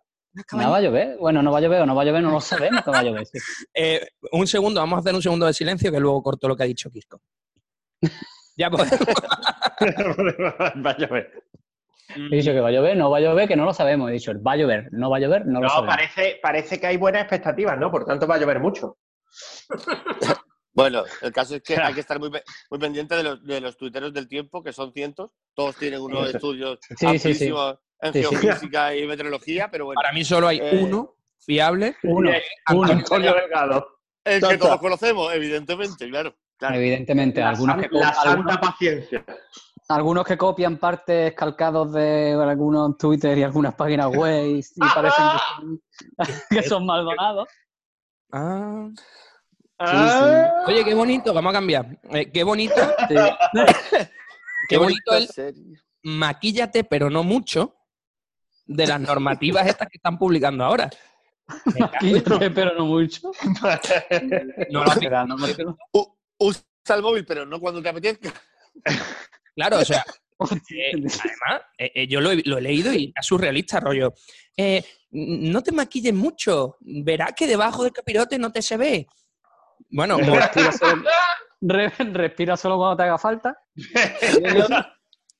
¿No 0.54 0.72
va 0.72 0.78
a 0.78 0.82
llover? 0.82 1.18
Bueno, 1.20 1.44
no 1.44 1.52
va 1.52 1.58
a 1.58 1.62
llover 1.62 1.82
o 1.82 1.86
no 1.86 1.94
va 1.94 2.04
a 2.04 2.06
llover, 2.06 2.24
no 2.24 2.32
lo 2.32 2.40
sabemos 2.42 2.84
que 2.84 2.92
va 2.92 3.00
a 3.00 3.04
llover. 3.04 3.26
sí. 3.26 3.38
Eh, 3.74 4.08
un 4.32 4.48
segundo, 4.48 4.80
vamos 4.80 4.98
a 4.98 5.00
hacer 5.02 5.14
un 5.14 5.22
segundo 5.22 5.46
de 5.46 5.54
silencio 5.54 5.92
que 5.92 6.00
luego 6.00 6.24
corto 6.24 6.48
lo 6.48 6.56
que 6.56 6.64
ha 6.64 6.68
dicho 6.68 6.90
Kisco. 6.90 7.22
Ya 8.56 8.70
pues. 8.70 8.92
Va 10.86 10.92
a 10.92 10.98
llover. 10.98 11.44
He 12.16 12.36
dicho 12.36 12.52
que 12.52 12.60
va 12.60 12.68
a 12.68 12.72
llover, 12.72 12.98
no 12.98 13.10
va 13.10 13.18
a 13.18 13.22
llover, 13.22 13.48
que 13.48 13.56
no 13.56 13.64
lo 13.64 13.74
sabemos. 13.74 14.10
He 14.10 14.14
dicho, 14.14 14.34
va 14.46 14.52
a 14.54 14.58
llover, 14.58 14.90
no 14.92 15.10
va 15.10 15.16
a 15.18 15.20
llover, 15.22 15.46
no 15.46 15.62
lo 15.62 15.68
No, 15.68 15.70
sabemos. 15.70 15.96
parece, 15.96 16.40
parece 16.42 16.78
que 16.80 16.88
hay 16.88 16.98
buenas 16.98 17.22
expectativas, 17.22 17.78
¿no? 17.80 17.90
Por 17.90 18.04
tanto, 18.06 18.28
va 18.28 18.36
a 18.36 18.38
llover 18.38 18.60
mucho. 18.60 18.98
Bueno, 20.74 21.04
el 21.22 21.32
caso 21.34 21.56
es 21.56 21.64
que 21.64 21.76
hay 21.76 21.94
que 21.96 22.00
estar 22.02 22.20
muy, 22.20 22.30
pe- 22.30 22.44
muy 22.70 22.80
pendiente 22.80 23.16
de 23.16 23.24
los, 23.24 23.44
de 23.46 23.60
los 23.62 23.76
tuiteros 23.78 24.14
del 24.14 24.28
tiempo, 24.28 24.64
que 24.64 24.72
son 24.74 24.94
cientos. 24.94 25.32
Todos 25.54 25.76
tienen 25.76 26.02
unos 26.02 26.28
Eso. 26.30 26.38
estudios 26.38 26.80
Sí, 26.82 26.96
sí, 26.96 26.98
sí. 26.98 27.08
amplísimos 27.08 27.78
en 28.02 28.14
Sí, 28.14 28.24
sí. 28.24 28.36
geofísica 28.36 28.96
y 28.96 29.06
meteorología, 29.08 29.70
pero 29.70 29.86
bueno, 29.86 30.00
Para 30.02 30.14
mí 30.14 30.24
solo 30.24 30.48
hay 30.48 30.60
Eh, 30.60 30.80
uno 30.84 31.16
fiable. 31.40 31.96
Uno, 32.04 32.32
uno. 32.74 32.92
Antonio 32.92 33.34
Delgado. 33.34 33.88
el 34.24 34.42
que 34.42 34.58
todos 34.58 34.80
conocemos, 34.80 35.34
evidentemente, 35.34 36.08
claro. 36.10 36.36
claro. 36.58 36.76
Evidentemente, 36.76 37.42
La, 37.42 37.50
algunos 37.50 37.76
que, 37.78 37.90
algunos, 38.26 38.58
paciencia. 38.60 39.26
algunos 39.90 40.24
que 40.26 40.38
copian 40.38 40.78
partes 40.78 41.34
calcados 41.34 41.92
de 41.94 42.34
algunos 42.34 42.98
Twitter 42.98 43.38
y 43.38 43.44
algunas 43.44 43.74
páginas 43.76 44.08
web 44.16 44.46
y, 44.46 44.60
y 44.60 44.80
parecen 44.96 45.26
que 46.18 46.26
son, 46.26 46.38
que 46.50 46.64
son 46.64 46.86
maldonados. 46.86 47.48
Ah. 48.32 48.88
Ah, 49.84 50.64
Oye, 50.68 50.84
qué 50.86 50.94
bonito, 50.94 51.34
vamos 51.34 51.50
a 51.52 51.54
cambiar. 51.54 52.00
Eh, 52.12 52.32
qué 52.32 52.44
bonito, 52.44 52.76
Sí. 53.10 53.16
qué 54.70 54.78
bonito 54.78 55.14
el 55.16 55.28
serie. 55.28 55.80
maquíllate, 56.04 56.84
pero 56.84 57.10
no 57.10 57.24
mucho, 57.24 57.76
de 58.66 58.88
las 58.88 59.00
normativas 59.02 59.68
estas 59.68 59.88
que 59.90 59.98
están 59.98 60.18
publicando 60.18 60.64
ahora. 60.64 60.90
Quítate, 62.00 62.52
pero 62.52 62.74
no 62.78 62.86
mucho. 62.86 63.32
No 64.70 64.84
no 65.26 65.38
me- 65.38 65.56
U- 65.94 66.18
Usa 66.38 66.64
el 66.96 67.02
móvil, 67.02 67.26
pero 67.26 67.46
no 67.46 67.60
cuando 67.60 67.82
te 67.82 67.90
apetezca. 67.90 68.34
Claro, 69.54 69.80
o 69.80 69.86
sea, 69.86 70.06
eh, 70.40 70.94
además, 70.94 71.62
eh, 71.78 71.92
eh, 71.94 72.08
yo 72.08 72.22
lo 72.22 72.32
he, 72.32 72.42
lo 72.46 72.58
he 72.58 72.62
leído 72.62 72.94
y 72.94 73.14
es 73.14 73.26
surrealista, 73.26 73.82
rollo. 73.82 74.14
Eh, 74.56 74.82
no 75.12 75.62
te 75.62 75.74
maquilles 75.74 76.14
mucho, 76.14 76.78
verás 76.80 77.34
que 77.36 77.46
debajo 77.48 77.84
del 77.84 77.92
capirote 77.92 78.40
no 78.40 78.54
te 78.54 78.62
se 78.62 78.78
ve. 78.78 79.08
Bueno. 79.90 80.18
Respira 80.42 80.72
solo, 80.72 81.04
re- 81.62 81.90
respira 82.14 82.58
solo 82.58 82.78
cuando 82.78 82.98
te 82.98 83.04
haga 83.04 83.18
falta. 83.18 83.58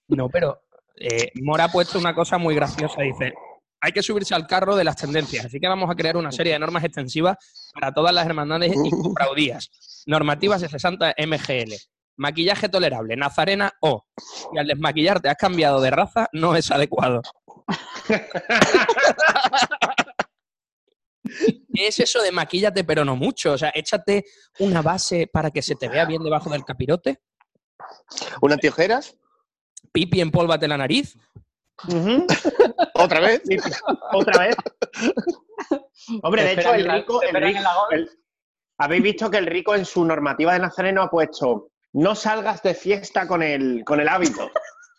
No, 0.08 0.30
pero 0.30 0.64
eh, 0.96 1.32
Mora 1.42 1.66
ha 1.66 1.70
puesto 1.70 2.00
una 2.00 2.14
cosa 2.14 2.38
muy 2.38 2.56
graciosa. 2.56 3.02
Dice, 3.02 3.34
hay 3.80 3.92
que 3.92 4.04
subirse 4.04 4.36
al 4.36 4.48
carro 4.48 4.76
de 4.76 4.84
las 4.84 4.96
tendencias. 4.98 5.46
Así 5.46 5.60
que 5.60 5.68
vamos 5.68 5.90
a 5.90 5.96
crear 5.96 6.18
una 6.18 6.32
serie 6.32 6.54
de 6.54 6.60
normas 6.60 6.84
extensivas 6.84 7.38
para 7.74 7.94
todas 7.94 8.14
las 8.14 8.26
hermandades 8.26 8.74
y 8.76 8.90
cofradías. 8.92 10.04
Normativas 10.06 10.62
de 10.62 10.70
60 10.70 11.16
MGL. 11.18 11.74
Maquillaje 12.18 12.70
tolerable, 12.70 13.16
nazarena 13.16 13.72
O. 13.82 14.06
Y 14.54 14.60
al 14.60 14.68
desmaquillarte 14.68 15.30
has 15.30 15.38
cambiado 15.38 15.82
de 15.82 15.90
raza, 15.92 16.28
no 16.34 16.56
es 16.56 16.70
adecuado. 16.70 17.22
¿Qué 21.74 21.88
es 21.88 22.00
eso 22.00 22.22
de 22.22 22.32
maquíllate 22.32 22.84
pero 22.84 23.06
no 23.06 23.16
mucho? 23.16 23.54
O 23.54 23.58
sea, 23.58 23.72
échate 23.74 24.26
una 24.60 24.82
base 24.82 25.28
para 25.28 25.52
que 25.52 25.62
se 25.62 25.76
te 25.76 25.88
vea 25.90 26.06
bien 26.06 26.24
debajo 26.24 26.50
del 26.50 26.66
capirote. 26.66 27.22
¿Un 28.42 28.52
antiojeras? 28.54 29.16
Pipi, 29.92 30.22
empólvate 30.22 30.68
la 30.68 30.78
nariz. 30.78 31.18
¿Otra 32.96 33.20
vez? 33.20 33.42
Otra 34.14 34.40
vez. 34.46 34.56
Hombre, 36.22 36.44
de 36.44 36.54
hecho, 36.54 36.74
el 36.74 36.90
rico, 36.92 37.22
el- 37.92 38.10
habéis 38.78 39.04
visto 39.04 39.30
que 39.30 39.38
el 39.38 39.46
rico 39.46 39.76
en 39.76 39.86
su 39.86 40.04
normativa 40.06 40.54
de 40.54 40.60
Nazareno 40.60 41.04
ha 41.04 41.10
puesto 41.10 41.72
no 41.94 42.16
salgas 42.16 42.62
de 42.64 42.74
fiesta 42.74 43.28
con 43.28 43.44
el, 43.44 43.84
con 43.86 44.00
el 44.00 44.08
hábito. 44.08 44.50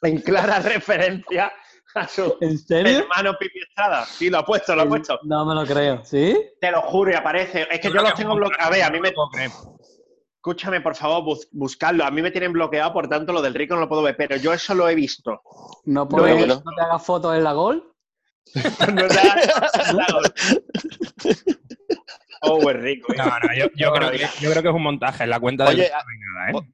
En 0.02 0.20
clara 0.20 0.58
referencia 0.60 1.52
a 1.94 2.08
su 2.08 2.36
¿En 2.40 2.58
serio? 2.58 2.98
hermano 3.00 3.36
Pipi 3.38 3.58
Estrada. 3.60 4.04
Sí, 4.06 4.30
lo 4.30 4.38
ha 4.38 4.44
puesto, 4.44 4.74
lo 4.74 4.82
ha 4.82 4.86
puesto. 4.88 5.18
No 5.24 5.44
me 5.44 5.54
lo 5.54 5.64
creo. 5.66 6.04
¿Sí? 6.04 6.36
Te 6.60 6.70
lo 6.70 6.82
juro 6.82 7.10
y 7.10 7.14
aparece. 7.14 7.66
Es 7.70 7.80
que 7.80 7.88
yo, 7.88 7.94
los 8.02 8.14
tengo 8.14 8.34
bloqueados. 8.34 8.66
A 8.66 8.70
ver, 8.70 8.82
a 8.82 8.90
mí 8.90 9.00
me. 9.00 9.12
puedo. 9.12 9.28
Escúchame, 10.36 10.80
por 10.80 10.96
favor, 10.96 11.22
bus- 11.22 11.48
buscadlo. 11.52 12.04
A 12.04 12.10
mí 12.10 12.20
me 12.20 12.30
tienen 12.32 12.52
bloqueado, 12.52 12.92
por 12.92 13.08
tanto, 13.08 13.32
lo 13.32 13.40
del 13.42 13.54
rico 13.54 13.74
no 13.74 13.82
lo 13.82 13.88
puedo 13.88 14.02
ver, 14.02 14.16
pero 14.16 14.34
yo 14.36 14.52
eso 14.52 14.74
lo 14.74 14.88
he 14.88 14.94
visto. 14.96 15.40
No, 15.84 16.08
puedes- 16.08 16.36
bueno. 16.36 16.54
no 16.64 16.72
te 16.74 16.80
hagas 16.82 17.04
fotos 17.06 17.36
en 17.36 17.44
la 17.44 17.52
gol. 17.52 17.88
No 18.54 19.06
te- 19.06 19.18
oh, 22.42 22.70
es 22.70 22.76
rico. 22.76 23.12
¿eh? 23.12 23.16
No, 23.18 23.24
no, 23.24 23.54
yo, 23.56 23.66
yo 23.76 23.92
creo 23.92 24.10
que, 24.10 24.18
yo 24.40 24.50
creo 24.50 24.62
que 24.62 24.68
es 24.68 24.74
un 24.74 24.82
montaje. 24.82 25.24
En 25.24 25.30
la 25.30 25.40
cuenta 25.40 25.64
de 25.64 25.70
Oye, 25.70 25.82
YouTube 25.84 25.94
no 25.94 26.40
hay 26.40 26.52
nada, 26.52 26.58
¿eh? 26.64 26.72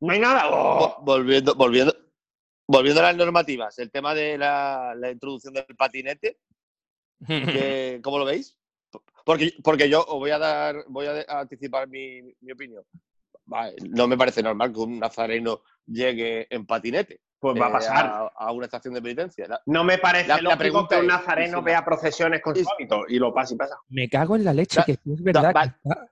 No 0.00 0.12
hay 0.12 0.18
nada. 0.20 0.48
Oh. 0.50 0.78
Vo- 0.80 1.04
Volviendo, 1.04 1.54
volviendo, 1.54 1.94
volviendo 2.68 3.00
a 3.00 3.04
las 3.04 3.16
normativas, 3.16 3.78
el 3.78 3.90
tema 3.90 4.14
de 4.14 4.38
la, 4.38 4.94
la 4.96 5.10
introducción 5.10 5.54
del 5.54 5.64
patinete, 5.76 6.38
que, 7.26 8.00
¿cómo 8.02 8.18
lo 8.18 8.24
veis? 8.24 8.56
Porque, 9.24 9.52
porque 9.62 9.88
yo 9.90 10.00
os 10.04 10.18
voy 10.18 10.30
a 10.30 10.38
dar, 10.38 10.84
voy 10.88 11.06
a 11.06 11.40
anticipar 11.40 11.88
mi, 11.88 12.22
mi 12.40 12.52
opinión. 12.52 12.84
Vale, 13.44 13.76
no 13.90 14.06
me 14.06 14.16
parece 14.16 14.42
normal 14.42 14.72
que 14.72 14.80
un 14.80 14.98
nazareno 14.98 15.62
llegue 15.86 16.46
en 16.54 16.66
patinete 16.66 17.20
Pues 17.38 17.58
va 17.58 17.66
a 17.66 17.68
eh, 17.70 17.72
pasar. 17.72 18.06
a, 18.06 18.26
a 18.36 18.52
una 18.52 18.66
estación 18.66 18.92
de 18.94 19.00
penitencia. 19.02 19.46
La- 19.48 19.62
No 19.66 19.84
me 19.84 19.96
parece 19.98 20.28
La- 20.28 20.40
la 20.42 20.56
pregunta 20.58 20.96
que 20.96 21.00
un 21.00 21.06
nazareno 21.08 21.58
¿y 21.58 21.60
si 21.60 21.64
vea 21.64 21.84
procesiones 21.84 22.42
con 22.42 22.54
su 22.54 22.66
hábito 22.70 23.04
y 23.08 23.18
lo 23.18 23.32
pasa 23.32 23.54
y 23.54 23.56
pasa. 23.56 23.78
Me 23.88 24.08
cago 24.08 24.36
en 24.36 24.44
la 24.44 24.52
leche, 24.52 24.80
que 24.84 24.92
es 24.92 25.22
verdad. 25.22 25.52
va- 25.54 25.62
que 25.62 25.68
está- 25.88 26.10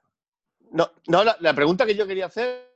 No, 0.73 0.91
no 1.09 1.25
la, 1.25 1.37
la 1.41 1.55
pregunta 1.55 1.85
que 1.87 1.95
yo 1.95 2.07
quería 2.07 2.27
hacer 2.27 2.76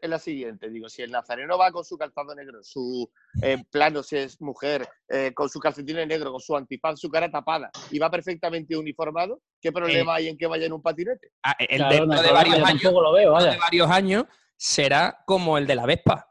es 0.00 0.08
la 0.10 0.18
siguiente. 0.18 0.68
Digo, 0.70 0.88
si 0.88 1.02
el 1.02 1.10
nazareno 1.10 1.56
va 1.58 1.70
con 1.72 1.84
su 1.84 1.96
calzado 1.96 2.34
negro, 2.34 2.62
su 2.62 3.10
eh, 3.42 3.58
plano 3.70 4.02
si 4.02 4.16
es 4.16 4.40
mujer, 4.40 4.86
eh, 5.08 5.32
con 5.34 5.48
su 5.48 5.58
calcetín 5.58 5.96
negro, 5.96 6.30
con 6.32 6.40
su 6.40 6.56
antifaz, 6.56 6.98
su 7.00 7.08
cara 7.10 7.30
tapada, 7.30 7.70
y 7.90 7.98
va 7.98 8.10
perfectamente 8.10 8.76
uniformado, 8.76 9.40
¿qué 9.60 9.72
problema 9.72 10.16
hay 10.16 10.28
en 10.28 10.36
que 10.38 10.46
vaya 10.46 10.66
en 10.66 10.72
un 10.72 10.82
patinete? 10.82 11.32
Ah, 11.42 11.54
el 11.58 11.76
Claro, 11.78 11.94
dentro 11.94 12.16
no 12.16 12.22
de 12.22 12.32
varios 12.32 12.68
años, 12.68 12.82
lo 12.92 13.12
veo, 13.12 13.38
de 13.38 13.56
varios 13.58 13.90
años 13.90 14.24
será 14.56 15.22
como 15.26 15.58
el 15.58 15.66
de 15.66 15.74
la 15.74 15.86
Vespa. 15.86 16.24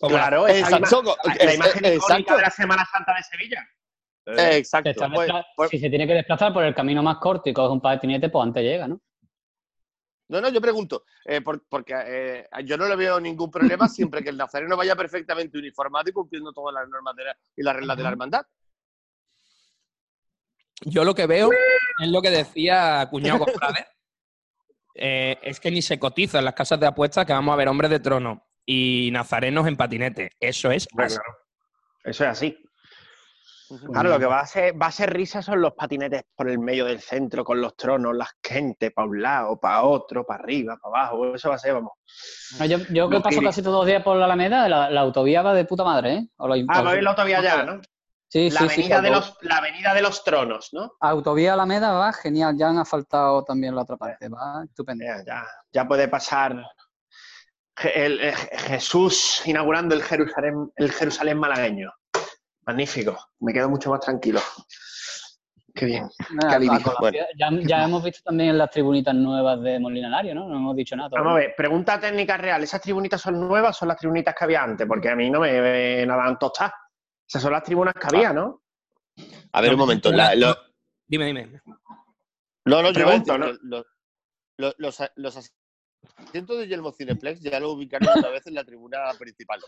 Como 0.00 0.16
la- 0.16 0.22
Claro, 0.28 0.46
esa 0.46 0.76
Exacto, 0.76 1.16
es- 1.34 1.44
la 1.44 1.54
imagen 1.54 1.84
es- 1.84 1.96
icónica 1.96 2.14
exacto. 2.14 2.36
de 2.36 2.42
la 2.42 2.50
Semana 2.50 2.84
Santa 2.90 3.14
de 3.16 3.22
Sevilla. 3.22 3.68
Eh, 4.26 4.34
Se 4.36 4.56
exacto. 4.58 4.90
Pues- 5.14 5.30
pues- 5.56 5.70
si 5.70 5.78
se 5.78 5.90
tiene 5.90 6.06
que 6.06 6.14
desplazar 6.14 6.52
por 6.52 6.64
el 6.64 6.74
camino 6.74 7.02
más 7.02 7.18
corto 7.18 7.48
y 7.50 7.52
coge 7.52 7.72
un 7.72 7.80
patinete, 7.80 8.28
pues 8.30 8.42
antes 8.42 8.62
llega, 8.62 8.88
¿no? 8.88 9.00
No, 10.28 10.40
no, 10.40 10.48
yo 10.48 10.60
pregunto, 10.60 11.04
eh, 11.24 11.40
por- 11.40 11.64
porque 11.68 11.94
eh, 12.06 12.48
yo 12.64 12.76
no 12.76 12.86
le 12.88 12.96
veo 12.96 13.20
ningún 13.20 13.50
problema 13.50 13.88
siempre 13.88 14.22
que 14.22 14.30
el 14.30 14.36
nazareno 14.36 14.76
vaya 14.76 14.96
perfectamente 14.96 15.58
uniformado 15.58 16.08
y 16.08 16.12
cumpliendo 16.12 16.52
todas 16.52 16.74
las 16.74 16.88
normas 16.88 17.14
de 17.16 17.24
la- 17.24 17.36
y 17.56 17.62
las 17.62 17.76
reglas 17.76 17.96
de 17.96 18.02
la 18.02 18.08
hermandad. 18.10 18.46
Yo 20.82 21.04
lo 21.04 21.14
que 21.14 21.26
veo 21.26 21.50
es 21.98 22.08
lo 22.08 22.20
que 22.22 22.30
decía 22.30 23.06
Cuñado 23.10 23.38
Cofrade. 23.44 23.86
eh, 24.96 25.38
es 25.42 25.60
que 25.60 25.70
ni 25.70 25.82
se 25.82 25.98
cotiza 25.98 26.38
en 26.38 26.44
las 26.44 26.54
casas 26.54 26.78
de 26.80 26.86
apuestas 26.86 27.26
que 27.26 27.32
vamos 27.32 27.52
a 27.52 27.56
ver 27.56 27.68
hombres 27.68 27.90
de 27.90 28.00
trono 28.00 28.46
y 28.66 29.10
nazarenos 29.12 29.66
en 29.66 29.76
patinete. 29.76 30.30
Eso 30.40 30.70
es 30.70 30.86
así. 30.96 31.18
Eso 32.04 32.24
es 32.24 32.30
así. 32.30 32.58
Claro, 33.92 34.10
lo 34.10 34.18
que 34.18 34.26
va 34.26 34.40
a 34.40 34.46
ser, 34.46 34.80
va 34.80 34.86
a 34.86 34.92
ser 34.92 35.12
risa 35.12 35.40
son 35.42 35.60
los 35.60 35.72
patinetes 35.72 36.24
por 36.34 36.48
el 36.48 36.58
medio 36.58 36.84
del 36.84 37.00
centro, 37.00 37.44
con 37.44 37.60
los 37.60 37.76
tronos, 37.76 38.14
las 38.14 38.30
gente 38.42 38.90
para 38.90 39.08
un 39.08 39.22
lado, 39.22 39.58
para 39.58 39.82
otro, 39.82 40.24
para 40.24 40.42
arriba, 40.42 40.76
para 40.80 41.02
abajo. 41.04 41.34
Eso 41.34 41.48
va 41.48 41.54
a 41.54 41.58
ser, 41.58 41.74
vamos. 41.74 41.92
No, 42.58 42.66
Yo, 42.66 42.78
yo 42.90 43.08
que 43.08 43.20
paso 43.20 43.40
casi 43.42 43.62
todos 43.62 43.78
los 43.78 43.86
días 43.86 44.02
por 44.02 44.16
la 44.16 44.26
Alameda, 44.26 44.68
la, 44.68 44.90
la 44.90 45.00
autovía 45.00 45.42
va 45.42 45.54
de 45.54 45.64
puta 45.64 45.84
madre, 45.84 46.14
¿eh? 46.14 46.28
O 46.36 46.46
Ah, 46.68 46.82
va 46.82 46.90
a 46.92 46.96
ir 46.96 47.02
la 47.02 47.10
autovía 47.10 47.42
ya, 47.42 47.62
¿no? 47.64 47.80
Sí, 48.28 48.50
la, 48.50 48.60
sí, 48.60 48.68
sí, 48.68 48.92
avenida 48.92 49.00
de 49.00 49.08
auto- 49.08 49.26
los, 49.28 49.38
la 49.42 49.56
avenida 49.58 49.94
de 49.94 50.02
los 50.02 50.24
tronos, 50.24 50.68
¿no? 50.72 50.92
Autovía 51.00 51.54
Alameda 51.54 51.92
va 51.92 52.12
genial, 52.12 52.56
ya 52.58 52.68
han 52.68 52.78
asfaltado 52.78 53.44
también 53.44 53.74
la 53.74 53.82
otra 53.82 53.96
parte, 53.96 54.28
va 54.28 54.64
estupendo. 54.64 55.04
Ya, 55.04 55.22
ya, 55.24 55.46
ya 55.72 55.86
puede 55.88 56.08
pasar 56.08 56.64
el- 57.94 58.20
Jesús 58.34 59.42
inaugurando 59.46 59.94
el 59.94 60.02
Jerusalén, 60.02 60.70
el 60.76 60.92
Jerusalén 60.92 61.38
malagueño. 61.38 61.90
Magnífico. 62.66 63.16
Me 63.40 63.52
quedo 63.52 63.68
mucho 63.68 63.90
más 63.90 64.00
tranquilo. 64.00 64.40
Qué 65.74 65.86
bien. 65.86 66.08
Nada, 66.30 66.50
Qué 66.50 66.54
alivio. 66.54 66.74
a 66.74 66.94
colación- 66.94 67.26
ya, 67.36 67.48
ya 67.66 67.84
hemos 67.84 68.02
visto 68.04 68.20
también 68.24 68.56
las 68.56 68.70
tribunitas 68.70 69.14
nuevas 69.14 69.60
de 69.60 69.80
Molina 69.80 70.08
Lario, 70.08 70.34
¿no? 70.34 70.48
No 70.48 70.56
hemos 70.56 70.76
dicho 70.76 70.94
nada. 70.94 71.08
Vamos 71.12 71.32
a 71.32 71.36
ver, 71.36 71.54
pregunta 71.56 71.98
técnica 71.98 72.36
real. 72.36 72.62
¿Esas 72.62 72.80
tribunitas 72.80 73.20
son 73.20 73.40
nuevas 73.40 73.76
o 73.76 73.78
son 73.80 73.88
las 73.88 73.96
tribunitas 73.98 74.34
que 74.38 74.44
había 74.44 74.62
antes? 74.62 74.86
Porque 74.86 75.08
a 75.10 75.16
mí 75.16 75.30
no 75.30 75.40
me 75.40 76.02
eh, 76.02 76.06
nada 76.06 76.38
tostadas. 76.38 76.72
Esas 77.28 77.42
son 77.42 77.52
las 77.52 77.64
tribunas 77.64 77.92
que 77.94 78.06
había, 78.06 78.32
¿no? 78.32 78.62
A 79.52 79.60
ver, 79.60 79.72
un 79.72 79.78
momento. 79.80 80.12
la- 80.12 80.34
lo- 80.36 80.56
Dime, 81.06 81.26
dime. 81.26 81.60
no, 82.66 82.82
no, 82.82 82.90
yo 82.92 83.00
iba 83.00 83.10
a 83.10 83.12
decir 83.18 83.24
Pregunto, 83.24 83.38
¿no? 83.38 83.46
que 83.46 83.58
los, 83.62 83.84
los, 84.56 84.74
los, 84.78 85.10
los 85.16 85.36
asientos 85.36 86.58
de 86.58 86.68
Yelmo 86.68 86.92
Cineplex 86.92 87.40
ya 87.40 87.58
lo 87.60 87.72
ubicaron 87.72 88.08
otra 88.16 88.30
vez 88.30 88.46
en 88.46 88.54
la 88.54 88.64
tribuna 88.64 88.98
principal. 89.18 89.60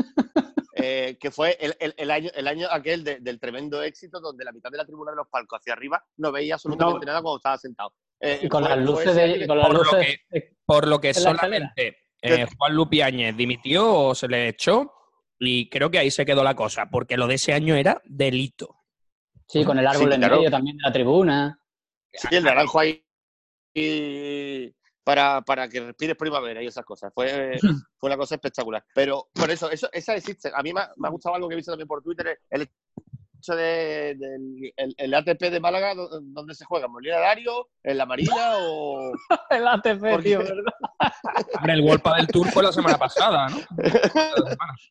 Eh, 0.79 1.17
que 1.19 1.31
fue 1.31 1.57
el, 1.59 1.75
el- 1.81 1.95
el 1.97 2.11
año, 2.11 2.31
el 2.35 2.47
año 2.47 2.69
aquel 2.71 3.03
de- 3.03 3.19
del 3.21 3.41
tremendo 3.41 3.83
éxito 3.83 4.21
donde 4.21 4.45
la 4.45 4.53
mitad 4.53 4.71
de 4.71 4.77
la 4.77 4.85
tribuna 4.85 5.13
de 5.13 5.17
los 5.17 5.27
palcos 5.29 5.59
hacia 5.61 5.73
arriba 5.73 6.05
no 6.19 6.31
veía 6.31 6.55
absolutamente 6.55 7.07
nada 7.07 7.23
cuando 7.23 7.39
estaba 7.39 7.57
sentado. 7.57 7.95
Eh, 8.21 8.41
Y 8.43 8.49
con 8.49 8.63
fue- 8.63 8.77
las 8.77 8.85
luces 8.85 9.15
de, 9.15 9.47
con 9.47 9.57
las 9.57 9.67
Por 9.69 9.77
lo 9.77 9.83
luces 9.85 10.19
Por 10.67 10.87
lo 10.87 11.01
que 11.01 11.09
en 11.09 11.15
la 11.15 11.21
solamente 11.33 11.97
eh, 12.21 12.47
Juan 12.59 12.75
Lupiáñez 12.75 13.35
dimitió 13.37 13.91
o 13.95 14.15
se 14.15 14.29
le 14.29 14.49
echó 14.49 14.93
y 15.39 15.71
creo 15.71 15.91
que 15.91 15.99
ahí 15.99 16.11
se 16.11 16.27
quedó 16.27 16.45
la 16.45 16.55
cosa, 16.55 16.91
porque 16.91 17.17
lo 17.17 17.27
de 17.27 17.37
ese 17.37 17.55
año 17.55 17.75
era 17.75 18.03
delito. 18.05 18.77
sí, 19.49 19.65
con 19.65 19.79
el 19.79 19.87
árbol 19.87 20.09
Sí, 20.09 20.15
en 20.15 20.21
claro. 20.21 20.37
medio 20.37 20.51
también 20.51 20.77
de 20.77 20.83
la 20.83 20.93
tribuna. 20.93 21.59
Sí, 22.13 22.29
el 22.37 22.45
naranjo 22.45 22.81
ahí 22.81 23.03
y 23.75 24.75
para, 25.07 25.41
para 25.43 25.69
que 25.69 25.79
respires 25.79 26.17
primavera 26.17 26.61
y 26.61 26.67
esas 26.67 26.85
cosas. 26.85 27.13
Fue, 27.15 27.53
fue 27.97 28.09
una 28.09 28.17
cosa 28.17 28.35
espectacular. 28.35 28.85
Pero 28.93 29.29
por 29.33 29.49
eso, 29.53 29.71
eso 29.71 29.89
esa 29.93 30.17
existe. 30.17 30.51
A 30.53 30.63
mí 30.65 30.73
me 30.73 30.81
ha, 30.81 30.91
me 30.97 31.07
ha 31.07 31.11
gustado 31.13 31.37
algo 31.37 31.47
que 31.49 31.55
he 31.55 31.57
visto 31.57 31.71
también 31.71 31.87
por 31.87 32.03
Twitter, 32.03 32.41
el 32.51 32.63
hecho 33.39 33.55
de, 33.55 34.17
del 34.19 34.73
el, 34.77 34.95
el 34.99 35.15
ATP 35.15 35.43
de 35.43 35.61
Málaga, 35.61 35.95
do- 35.95 36.09
donde 36.21 36.55
se 36.57 36.65
juega, 36.65 36.89
Molina 36.89 37.19
Dario, 37.21 37.69
en 37.85 37.99
la 37.99 38.05
Marina 38.07 38.57
o... 38.59 39.13
El 39.51 39.69
ATP, 39.69 40.23
tío, 40.25 40.39
¿verdad? 40.41 40.75
Hombre, 41.59 41.73
el 41.75 41.81
World 41.83 42.03
del 42.17 42.27
Tour 42.27 42.49
fue 42.49 42.65
la 42.65 42.73
semana 42.73 42.99
pasada, 42.99 43.47
¿no? 43.49 43.59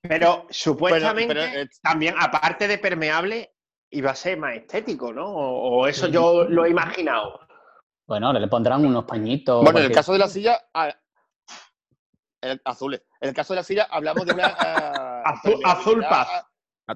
Pero 0.03 0.45
supuestamente 0.49 1.33
Pero- 1.33 1.47
pero, 1.51 1.61
eh, 1.63 1.69
también, 1.81 2.15
aparte 2.17 2.67
de 2.69 2.77
permeable, 2.77 3.51
iba 3.89 4.11
a 4.11 4.15
ser 4.15 4.37
más 4.37 4.55
estético, 4.55 5.11
¿no? 5.11 5.25
O, 5.25 5.81
o 5.81 5.87
eso 5.87 6.07
yo 6.07 6.45
lo 6.45 6.65
he 6.65 6.69
imaginado. 6.69 7.39
Bueno, 8.07 8.31
le 8.33 8.47
pondrán 8.47 8.85
unos 8.85 9.05
pañitos. 9.05 9.63
Bueno, 9.63 9.79
en 9.79 9.85
el 9.85 9.91
caso 9.91 10.13
de 10.13 10.19
la 10.19 10.27
silla... 10.27 10.59
ah, 10.73 10.93
el- 12.41 12.61
azules. 12.63 13.01
En 13.19 13.29
el 13.29 13.35
caso 13.35 13.53
de 13.53 13.59
la 13.59 13.63
silla 13.63 13.87
hablamos 13.89 14.25
de 14.25 14.33
una... 14.33 14.45
ah, 14.59 15.23
Azul, 15.65 16.01
paz. 16.01 16.27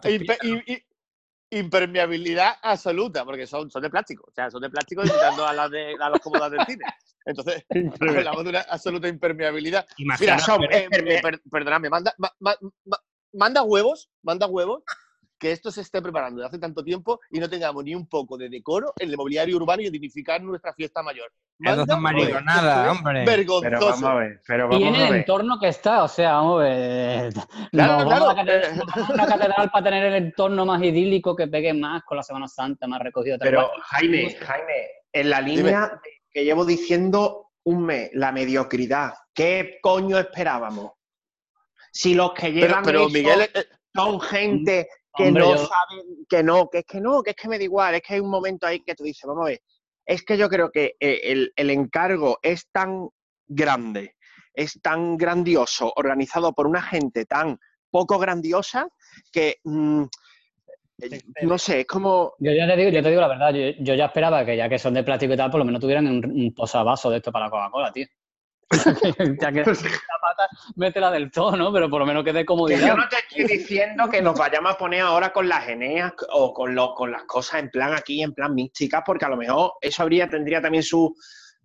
Impe- 0.04 0.38
i- 0.67 1.58
impermeabilidad 1.58 2.54
absoluta, 2.62 3.26
porque 3.26 3.48
son, 3.48 3.72
son 3.72 3.82
de 3.82 3.89
plástico. 3.89 4.26
O 4.28 4.32
sea, 4.32 4.52
son 4.52 4.62
de 4.62 4.69
plástico 4.69 5.02
imitando 5.02 5.45
a 5.48 5.54
las 5.54 5.72
de 5.72 5.95
a 6.00 6.10
los 6.10 6.19
cómodas 6.19 6.52
del 6.52 6.63
cine. 6.67 6.84
Entonces, 7.26 7.65
hablamos 8.02 8.43
de 8.43 8.50
una 8.52 8.62
absoluta 8.62 9.08
impermeabilidad. 9.08 9.88
Mira, 10.19 10.38
son- 10.38 10.63
eh, 10.65 10.88
perme- 10.91 11.17
eh, 11.17 11.22
per- 11.24 11.41
perdóname, 11.50 11.89
manda, 11.89 12.13
ma- 12.19 12.32
ma- 12.39 12.56
ma- 12.86 13.00
manda 13.34 13.63
huevos, 13.63 14.12
manda 14.22 14.45
huevos 14.45 14.84
que 15.39 15.52
esto 15.54 15.71
se 15.71 15.82
esté 15.82 16.02
preparando 16.02 16.41
desde 16.41 16.49
hace 16.49 16.60
tanto 16.60 16.84
tiempo 16.84 17.19
y 17.32 17.39
no 17.39 17.49
tengamos 17.49 17.84
ni 17.84 17.95
un 17.95 18.08
poco 18.08 18.38
de 18.38 18.49
decoro 18.49 18.93
en 18.99 19.10
el 19.10 19.15
mobiliario 19.17 19.56
urbano 19.56 19.82
y 19.82 19.89
dignificar 19.89 20.41
nuestra 20.41 20.73
fiesta 20.73 21.02
mayor. 21.02 21.32
Manda 21.60 21.86
son 21.86 21.89
huevos, 21.89 22.02
mariconadas, 22.04 22.78
esto 22.78 22.91
es 22.91 22.97
hombre. 22.97 23.25
Vergonzoso. 23.25 23.69
Pero 23.69 23.80
vamos 23.80 24.04
a 24.04 24.13
ver, 24.15 24.41
pero 24.45 24.69
Y 24.71 24.75
en 24.75 24.82
vamos 24.84 24.99
a 24.99 25.04
el 25.06 25.12
ver. 25.12 25.19
entorno 25.21 25.60
que 25.60 25.67
está, 25.69 26.04
o 26.04 26.08
sea, 26.08 26.34
vamos 26.34 26.60
a 26.62 26.63
ver. 26.65 27.34
Claro, 27.71 27.93
nos 27.99 28.06
vamos 28.06 28.30
a 28.30 28.34
claro, 28.34 28.36
catedral- 28.36 28.63
eh. 28.73 28.75
nos 28.75 28.86
vamos 28.88 29.10
a 29.10 29.13
una 29.13 29.25
catedral 29.28 29.71
para 29.71 29.84
tener 29.86 30.04
el 30.06 30.15
entorno 30.25 30.65
más 30.65 30.84
idílico 30.84 31.36
que 31.36 31.47
pegue 31.47 31.73
más 31.73 32.04
con 32.04 32.17
la 32.17 32.23
Semana 32.23 32.47
Santa, 32.47 32.88
más 32.88 33.02
recogido. 33.02 33.38
Pero 33.39 33.67
cual. 33.69 33.82
Jaime, 33.84 34.36
Jaime, 34.36 34.73
en 35.13 35.30
la 35.30 35.41
línea 35.41 35.99
que 36.32 36.43
llevo 36.43 36.65
diciendo 36.65 37.52
un 37.63 37.86
mes, 37.86 38.10
la 38.13 38.32
mediocridad, 38.32 39.13
¿qué 39.34 39.80
coño 39.82 40.17
esperábamos? 40.17 40.91
Si 41.91 42.13
los 42.13 42.34
que 42.34 42.47
Pero, 42.49 42.54
llevan 42.67 42.84
pero 42.84 42.99
eso 43.02 43.10
Miguel, 43.10 43.41
eh, 43.41 43.65
son 43.95 44.19
gente 44.21 44.88
que 45.19 45.27
Hombre, 45.27 45.43
no 45.43 45.51
yo- 45.51 45.58
saben, 45.67 46.05
que 46.29 46.43
no, 46.43 46.69
que 46.69 46.77
es 46.79 46.86
que 46.86 47.01
no, 47.01 47.21
que 47.23 47.32
es 47.32 47.36
que 47.36 47.47
me 47.49 47.58
da 47.58 47.63
igual, 47.63 47.95
es 47.95 48.01
que 48.01 48.13
hay 48.15 48.19
un 48.19 48.29
momento 48.29 48.65
ahí 48.67 48.79
que 48.82 48.95
tú 48.95 49.03
dices, 49.03 49.23
vamos 49.27 49.43
a 49.45 49.49
ver, 49.49 49.62
es 50.05 50.23
que 50.23 50.38
yo 50.38 50.49
creo 50.49 50.71
que 50.71 50.95
eh, 50.99 51.19
el, 51.23 51.53
el 51.55 51.69
encargo 51.69 52.39
es 52.41 52.67
tan 52.71 53.10
grande, 53.47 54.15
es 54.53 54.79
tan 54.82 55.17
grandioso, 55.17 55.91
organizado 55.95 56.53
por 56.53 56.67
una 56.67 56.82
gente 56.82 57.25
tan 57.25 57.60
poco 57.91 58.17
grandiosa 58.19 58.88
que, 59.32 59.58
mm, 59.63 60.03
eh, 61.01 61.21
no 61.43 61.58
sé, 61.58 61.82
es 61.82 61.88
como... 61.88 62.34
Yo 62.39 62.51
ya 62.51 62.67
te 62.67 62.75
digo, 62.75 62.89
yo 62.91 63.01
te 63.03 63.10
digo 63.10 63.21
la 63.21 63.27
verdad, 63.27 63.53
yo, 63.53 63.71
yo 63.84 63.95
ya 63.95 64.05
esperaba 64.05 64.45
que 64.45 64.58
ya 64.58 64.67
que 64.69 64.79
son 64.79 64.93
de 64.93 65.03
plástico 65.03 65.34
y 65.34 65.38
tal, 65.38 65.51
por 65.51 65.60
lo 65.60 65.65
menos 65.65 65.82
tuvieran 65.82 66.08
un, 66.08 66.25
un 66.25 66.53
posavasos 66.53 67.12
de 67.12 67.17
esto 67.17 67.32
para 67.32 67.45
la 67.45 67.51
Coca-Cola, 67.51 67.91
tío. 67.91 68.05
ya 69.41 69.51
que 69.51 69.60
la 69.62 69.65
pata, 70.21 70.47
métela 70.75 71.10
del 71.12 71.32
todo, 71.32 71.55
¿no? 71.58 71.73
Pero 71.73 71.89
por 71.89 71.99
lo 71.99 72.05
menos 72.05 72.23
que 72.23 72.34
dé 72.34 72.41
Que 72.41 72.45
comodidad. 72.45 72.88
yo 72.88 72.95
no 72.95 73.08
te 73.10 73.17
estoy 73.17 73.58
diciendo 73.58 74.08
que 74.10 74.21
nos 74.21 74.38
vayamos 74.38 74.73
a 74.73 74.77
poner 74.77 75.01
ahora 75.01 75.34
con 75.34 75.49
las 75.49 75.67
Eneas 75.67 76.13
o 76.32 76.53
con, 76.53 76.75
lo- 76.75 76.93
con 76.93 77.12
las 77.12 77.23
cosas 77.23 77.62
en 77.62 77.69
plan 77.69 77.93
aquí, 77.93 78.21
en 78.21 78.34
plan 78.34 78.53
místicas, 78.53 79.01
porque 79.05 79.25
a 79.25 79.29
lo 79.29 79.38
mejor 79.38 79.73
eso 79.82 80.03
habría, 80.03 80.29
tendría 80.29 80.62
también 80.62 80.84
su, 80.84 81.15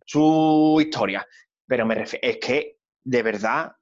su 0.07 0.79
historia. 0.81 1.27
Pero 1.67 1.85
me 1.87 1.95
refiero, 1.95 2.27
es 2.29 2.39
que 2.39 2.79
de 3.03 3.23
verdad 3.23 3.73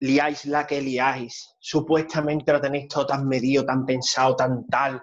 liáis 0.00 0.44
la 0.46 0.66
que 0.66 0.80
liáis. 0.80 1.54
Supuestamente 1.58 2.52
lo 2.52 2.60
tenéis 2.60 2.88
todo 2.88 3.06
tan 3.06 3.26
medido, 3.26 3.64
tan 3.64 3.84
pensado, 3.86 4.36
tan 4.36 4.66
tal 4.68 5.02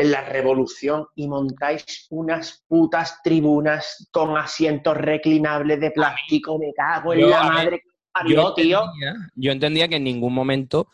en 0.00 0.10
la 0.10 0.22
revolución 0.24 1.06
y 1.14 1.28
montáis 1.28 2.06
unas 2.10 2.64
putas 2.68 3.20
tribunas 3.22 4.08
con 4.10 4.36
asientos 4.36 4.96
reclinables 4.96 5.78
de 5.80 5.90
plástico. 5.90 6.58
Me 6.58 6.72
cago 6.74 7.12
en 7.12 7.20
Yo, 7.20 7.28
la 7.30 7.40
a 7.40 7.48
ver, 7.50 7.54
madre 7.64 7.82
que 8.26 8.32
Yo 8.34 8.54
tío. 8.54 8.80
entendía, 8.82 9.14
yo 9.34 9.52
entendía 9.52 9.88
que 9.88 9.96
en 9.96 10.04
ningún 10.04 10.32
momento 10.34 10.88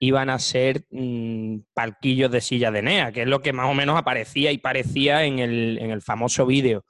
iban 0.00 0.30
a 0.30 0.38
ser 0.38 0.84
mm, 0.90 1.58
palquillos 1.74 2.30
de 2.30 2.40
silla 2.40 2.70
de 2.70 2.82
Nea, 2.82 3.10
que 3.12 3.22
es 3.22 3.28
lo 3.28 3.40
que 3.40 3.52
más 3.52 3.68
o 3.70 3.74
menos 3.74 3.96
aparecía 3.98 4.52
y 4.52 4.58
parecía 4.58 5.24
en 5.24 5.38
el, 5.38 5.78
en 5.80 5.90
el 5.90 6.02
famoso 6.02 6.46
vídeo. 6.46 6.84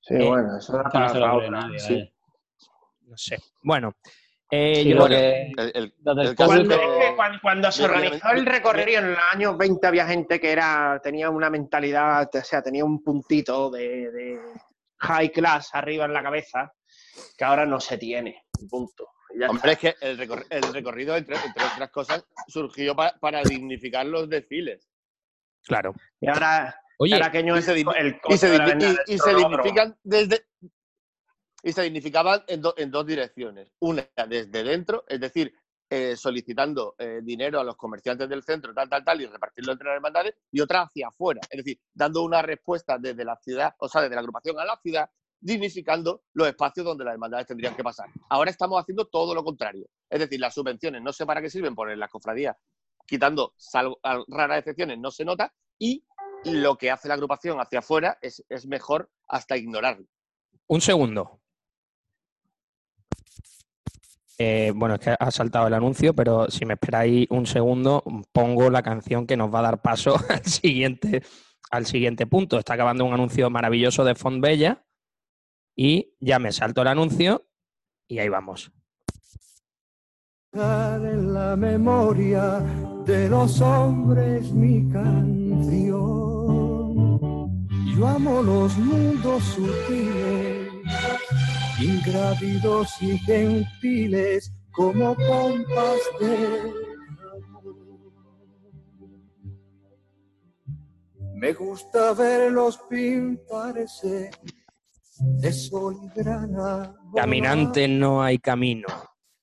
Sí, 0.00 0.14
Eh, 0.14 0.28
bueno, 0.28 0.56
eso 0.58 0.72
Que 0.72 0.78
no 0.78 0.90
para, 0.90 1.34
otra, 1.34 1.50
nadie, 1.50 1.78
sí. 1.78 2.12
No 3.06 3.16
sé. 3.16 3.38
Bueno, 3.62 3.94
eh, 4.50 4.80
Sí, 4.82 4.90
yo- 4.90 4.98
porque 4.98 5.52
el, 5.56 5.72
el- 5.74 5.94
el 6.20 6.34
caso 6.36 6.60
es 6.60 6.68
que 6.68 6.74
cuando, 7.16 7.38
cuando 7.42 7.72
se 7.72 7.84
organizó 7.84 8.30
el 8.30 8.46
recorrido 8.46 9.00
en 9.00 9.10
los 9.12 9.20
años 9.32 9.56
20 9.58 9.86
había 9.86 10.06
gente 10.06 10.38
que 10.40 10.52
era 10.52 11.00
tenía 11.02 11.30
una 11.30 11.50
mentalidad, 11.50 12.28
o 12.32 12.42
sea, 12.44 12.62
tenía 12.62 12.84
un 12.84 13.02
puntito 13.02 13.70
de, 13.70 14.10
de 14.12 14.40
high 15.00 15.30
class 15.32 15.70
arriba 15.74 16.04
en 16.04 16.12
la 16.12 16.22
cabeza 16.22 16.72
que 17.36 17.44
ahora 17.44 17.66
no 17.66 17.80
se 17.80 17.98
tiene. 17.98 18.44
Punto. 18.70 19.08
Hombre, 19.48 19.72
es 19.72 19.78
que 19.78 19.94
el, 20.00 20.18
recor- 20.18 20.46
el 20.48 20.62
recorrido, 20.72 21.16
entre, 21.16 21.36
entre 21.36 21.64
otras 21.64 21.90
cosas, 21.90 22.24
surgió 22.48 22.94
pa- 22.96 23.14
para 23.20 23.42
dignificar 23.42 24.06
los 24.06 24.28
desfiles. 24.30 24.88
claro. 25.64 25.92
Y 26.20 26.28
ahora, 26.28 26.74
Oye, 26.98 27.14
ahora 27.14 27.30
que 27.30 27.40
y 27.40 27.62
se 27.62 27.72
el, 27.72 28.20
Y 28.28 28.36
se, 28.38 28.48
de 28.48 28.58
la 28.58 28.64
digni- 28.66 28.68
venta 28.68 28.86
del 28.86 28.96
y- 29.06 29.12
y 29.14 29.18
se 29.18 29.24
cronómetro. 29.24 29.62
dignifican 29.64 29.98
desde. 30.02 30.46
Y 31.62 31.72
se 31.72 31.82
dignificaban 31.82 32.44
en, 32.46 32.62
do- 32.62 32.74
en 32.78 32.90
dos 32.90 33.04
direcciones. 33.06 33.72
Una 33.80 34.08
desde 34.28 34.62
dentro, 34.64 35.04
es 35.08 35.20
decir, 35.20 35.52
eh, 35.88 36.16
solicitando 36.16 36.94
eh, 36.98 37.20
dinero 37.22 37.60
a 37.60 37.64
los 37.64 37.76
comerciantes 37.76 38.28
del 38.28 38.42
centro, 38.42 38.74
tal, 38.74 38.88
tal, 38.88 39.04
tal, 39.04 39.20
y 39.20 39.26
repartirlo 39.26 39.72
entre 39.72 39.86
las 39.86 39.96
hermandades, 39.96 40.34
y 40.50 40.60
otra 40.60 40.82
hacia 40.82 41.08
afuera, 41.08 41.40
es 41.48 41.58
decir, 41.58 41.80
dando 41.94 42.22
una 42.24 42.42
respuesta 42.42 42.98
desde 42.98 43.24
la 43.24 43.36
ciudad, 43.36 43.74
o 43.78 43.88
sea, 43.88 44.02
desde 44.02 44.14
la 44.14 44.20
agrupación 44.20 44.58
a 44.58 44.64
la 44.64 44.76
ciudad, 44.82 45.08
dignificando 45.38 46.24
los 46.32 46.48
espacios 46.48 46.84
donde 46.84 47.04
las 47.04 47.12
hermandades 47.12 47.46
tendrían 47.46 47.76
que 47.76 47.84
pasar. 47.84 48.08
Ahora 48.28 48.50
estamos 48.50 48.80
haciendo 48.80 49.06
todo 49.06 49.34
lo 49.34 49.44
contrario. 49.44 49.86
Es 50.10 50.18
decir, 50.18 50.40
las 50.40 50.54
subvenciones 50.54 51.02
no 51.02 51.12
sé 51.12 51.24
para 51.24 51.40
qué 51.40 51.50
sirven, 51.50 51.74
por 51.74 51.94
las 51.96 52.10
cofradías, 52.10 52.56
quitando 53.06 53.54
salvo, 53.56 54.00
raras 54.28 54.58
excepciones, 54.58 54.98
no 54.98 55.10
se 55.10 55.24
nota, 55.24 55.54
y 55.78 56.04
lo 56.44 56.76
que 56.76 56.90
hace 56.90 57.08
la 57.08 57.14
agrupación 57.14 57.60
hacia 57.60 57.78
afuera 57.78 58.18
es, 58.20 58.44
es 58.48 58.66
mejor 58.66 59.10
hasta 59.28 59.56
ignorarlo. 59.56 60.06
un 60.66 60.80
segundo. 60.80 61.40
Eh, 64.38 64.72
bueno, 64.74 64.96
es 64.96 65.00
que 65.00 65.16
ha 65.18 65.30
saltado 65.30 65.66
el 65.66 65.74
anuncio, 65.74 66.14
pero 66.14 66.50
si 66.50 66.66
me 66.66 66.74
esperáis 66.74 67.26
un 67.30 67.46
segundo, 67.46 68.04
pongo 68.32 68.68
la 68.70 68.82
canción 68.82 69.26
que 69.26 69.36
nos 69.36 69.52
va 69.52 69.60
a 69.60 69.62
dar 69.62 69.82
paso 69.82 70.16
al 70.28 70.44
siguiente, 70.44 71.22
al 71.70 71.86
siguiente 71.86 72.26
punto. 72.26 72.58
Está 72.58 72.74
acabando 72.74 73.04
un 73.04 73.14
anuncio 73.14 73.48
maravilloso 73.50 74.04
de 74.04 74.14
Fontbella 74.14 74.84
y 75.74 76.14
ya 76.20 76.38
me 76.38 76.52
salto 76.52 76.82
el 76.82 76.88
anuncio 76.88 77.46
y 78.08 78.18
ahí 78.18 78.28
vamos. 78.28 78.72
en 80.52 81.34
la 81.34 81.56
memoria 81.56 82.60
de 83.04 83.28
los 83.28 83.60
hombres 83.60 84.52
mi 84.52 84.88
canción. 84.90 86.16
Yo 87.96 88.06
amo 88.06 88.42
los 88.42 88.76
mundos 88.78 89.42
sutiles, 89.42 90.55
ingrávidos 91.80 92.90
y 93.00 93.18
gentiles 93.18 94.52
como 94.72 95.14
pompas 95.14 95.98
de 96.20 96.86
Me 101.34 101.52
gusta 101.52 102.14
verlos 102.14 102.80
pintarse 102.88 104.30
de 105.18 105.52
sol 105.52 105.98
y 106.02 106.08
grana. 106.18 106.94
Caminante 107.14 107.86
no 107.86 108.22
hay 108.22 108.38
camino. 108.38 108.86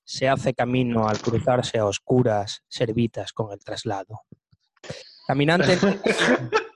Se 0.04 0.28
hace 0.28 0.56
camino 0.56 1.08
al 1.08 1.20
cruzarse 1.20 1.78
a 1.78 1.86
oscuras 1.86 2.64
servitas 2.68 3.32
con 3.32 3.52
el 3.52 3.60
traslado. 3.60 4.22
Caminante 5.28 5.78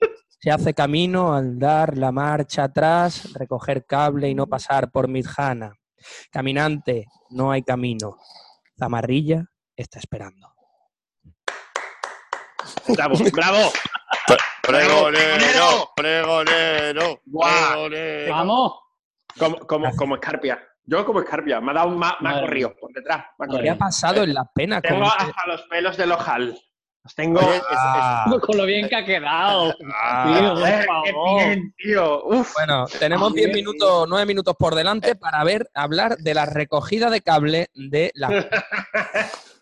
se 0.47 0.51
hace 0.53 0.73
camino 0.73 1.33
al 1.35 1.59
dar 1.59 1.97
la 1.97 2.13
marcha 2.13 2.63
atrás, 2.63 3.33
recoger 3.33 3.85
cable 3.85 4.29
y 4.29 4.33
no 4.33 4.47
pasar 4.47 4.89
por 4.91 5.09
Midjana. 5.09 5.73
Caminante 6.31 7.05
no 7.31 7.51
hay 7.51 7.63
camino. 7.63 8.15
Zamarrilla 8.79 9.43
está 9.75 9.99
esperando. 9.99 10.47
Bravo, 12.87 13.15
bravo. 13.33 13.71
Pregonero, 14.61 15.89
pregonero, 15.97 17.19
Guau. 17.25 17.89
pregonero. 17.89 18.33
Vamos. 18.33 18.73
Como, 19.37 19.57
como, 19.67 19.95
como 19.97 20.15
escarpia. 20.15 20.63
Yo 20.85 21.05
como 21.05 21.19
escarpia. 21.19 21.59
Me 21.59 21.71
ha 21.71 21.73
dado 21.73 21.89
un 21.89 21.97
ma- 21.97 22.15
me 22.21 22.29
ha 22.29 22.39
corrido 22.39 22.73
por 22.79 22.93
detrás. 22.93 23.25
me 23.37 23.45
ha 23.45 23.49
¿Qué 23.49 23.53
ha 23.53 23.57
corrido. 23.57 23.77
pasado 23.77 24.23
en 24.23 24.33
las 24.33 24.47
penas? 24.55 24.81
con 24.81 24.91
Tengo 24.93 25.07
este- 25.07 25.23
hasta 25.23 25.47
los 25.47 25.61
pelos 25.63 25.97
del 25.97 26.11
ojal. 26.13 26.57
Los 27.07 27.15
tengo. 27.15 27.39
Oye, 27.39 27.55
es- 27.55 27.61
es- 27.61 27.67
Ah, 27.71 28.25
Con 28.41 28.57
lo 28.57 28.65
bien 28.65 28.89
que 28.89 28.95
ha 28.97 29.05
quedado. 29.05 29.73
ah. 29.95 30.25
Tío, 30.27 30.55
qué 31.05 31.13
bien, 31.45 31.73
tío. 31.77 32.23
Uf. 32.25 32.53
Bueno, 32.55 32.85
tenemos 32.99 33.33
10 33.33 33.53
minutos, 33.53 34.05
9 34.09 34.25
minutos 34.25 34.55
por 34.59 34.75
delante 34.75 35.15
para 35.15 35.41
ver, 35.45 35.69
hablar 35.73 36.17
de 36.17 36.33
la 36.33 36.45
recogida 36.45 37.09
de 37.09 37.21
cable 37.21 37.69
de 37.73 38.11
la. 38.13 38.27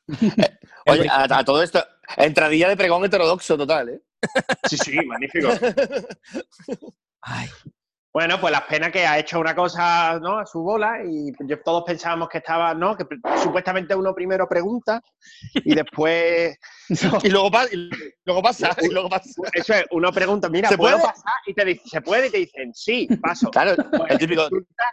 Oye, 0.88 1.08
a, 1.08 1.38
a 1.38 1.44
todo 1.46 1.62
esto, 1.62 1.86
entradilla 2.18 2.68
de 2.70 2.78
pregón 2.78 3.06
heterodoxo 3.06 3.56
total, 3.58 3.90
¿eh? 3.90 4.02
Sí, 4.68 4.78
sí, 4.78 4.96
magnífico. 5.06 5.50
Ay, 7.22 7.48
Bueno, 8.16 8.40
pues 8.40 8.50
las 8.54 8.62
penas 8.62 8.94
que 8.94 9.06
ha 9.06 9.20
hecho 9.20 9.42
una 9.42 9.54
cosa, 9.54 10.18
¿no? 10.22 10.40
A 10.40 10.46
su 10.46 10.62
bola 10.64 11.00
y 11.04 11.34
yo- 11.42 11.60
todos 11.62 11.84
pensábamos 11.86 12.30
que 12.30 12.38
estaba, 12.38 12.74
¿no? 12.74 12.96
Que 12.96 13.04
supuestamente 13.44 13.94
uno 13.94 14.16
primero 14.16 14.48
pregunta 14.48 15.02
y 15.56 15.76
después, 15.76 16.58
no, 17.04 17.20
Y 17.24 17.30
luego, 17.30 17.52
pa- 17.52 17.66
y 17.70 17.90
luego 18.24 18.42
pasa, 18.42 18.74
y 18.82 18.88
luego 18.88 19.10
pasa. 19.10 19.30
eso 19.52 19.74
es, 19.74 19.84
uno 19.92 20.14
pregunta, 20.14 20.48
mira, 20.48 20.70
¿Se 20.70 20.78
¿puedo 20.78 20.96
puede? 20.98 21.10
pasar? 21.10 21.34
Y 21.46 21.54
te 21.54 21.66
dice, 21.66 21.90
¿se 21.90 22.00
puede? 22.02 22.28
Y 22.28 22.32
te 22.32 22.38
dicen, 22.38 22.74
sí, 22.74 23.06
paso. 23.22 23.52
Claro, 23.52 23.76
el 24.08 24.18
típico 24.18 24.48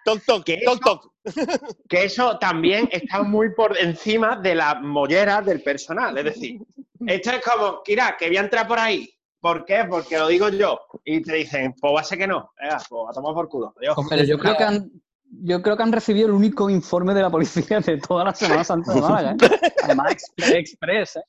toc 0.05 0.21
toc, 0.27 0.45
¿Qué? 0.45 0.63
toc 0.65 0.83
toc. 0.83 1.13
Que 1.89 2.03
eso 2.07 2.39
también 2.41 2.89
está 2.91 3.23
muy 3.23 3.55
por 3.55 3.79
encima 3.79 4.35
de 4.35 4.57
la 4.57 4.75
mollera 4.81 5.41
del 5.43 5.63
personal. 5.63 6.19
Es 6.19 6.25
decir, 6.25 6.61
esto 7.07 7.31
es 7.31 7.41
como, 7.45 7.85
Kira, 7.85 8.17
que 8.19 8.27
voy 8.27 8.37
a 8.39 8.41
entrar 8.41 8.67
por 8.67 8.81
ahí. 8.81 9.09
¿Por 9.43 9.65
qué? 9.65 9.85
Porque 9.91 10.17
lo 10.19 10.29
digo 10.29 10.49
yo. 10.51 10.79
Y 11.05 11.21
te 11.21 11.35
dicen, 11.35 11.75
pues 11.81 11.93
va 11.97 12.01
a 12.01 12.05
ser 12.05 12.17
que 12.19 12.29
no. 12.29 12.53
Venga, 12.61 12.79
pues 12.89 13.03
a 13.11 13.13
tomar 13.13 13.35
por 13.35 13.49
culo. 13.49 13.75
Adiós. 13.77 13.97
Pero 14.09 14.23
yo 14.23 14.39
creo 14.39 14.57
que 14.57 14.63
han, 14.65 14.91
yo 15.25 15.61
creo 15.61 15.77
que 15.77 15.83
han 15.83 15.91
recibido 15.93 16.29
el 16.29 16.33
único 16.33 16.71
informe 16.71 17.13
de 17.13 17.23
la 17.23 17.29
policía 17.31 17.81
de 17.81 17.99
toda 17.99 18.25
la 18.25 18.35
Semana 18.35 18.63
Santa 18.63 18.95
de 18.95 19.01
Málaga. 19.01 19.33
¿eh? 19.33 19.73
Además, 19.83 20.13
expre- 20.15 20.55
express, 20.59 21.17
¿eh? 21.17 21.23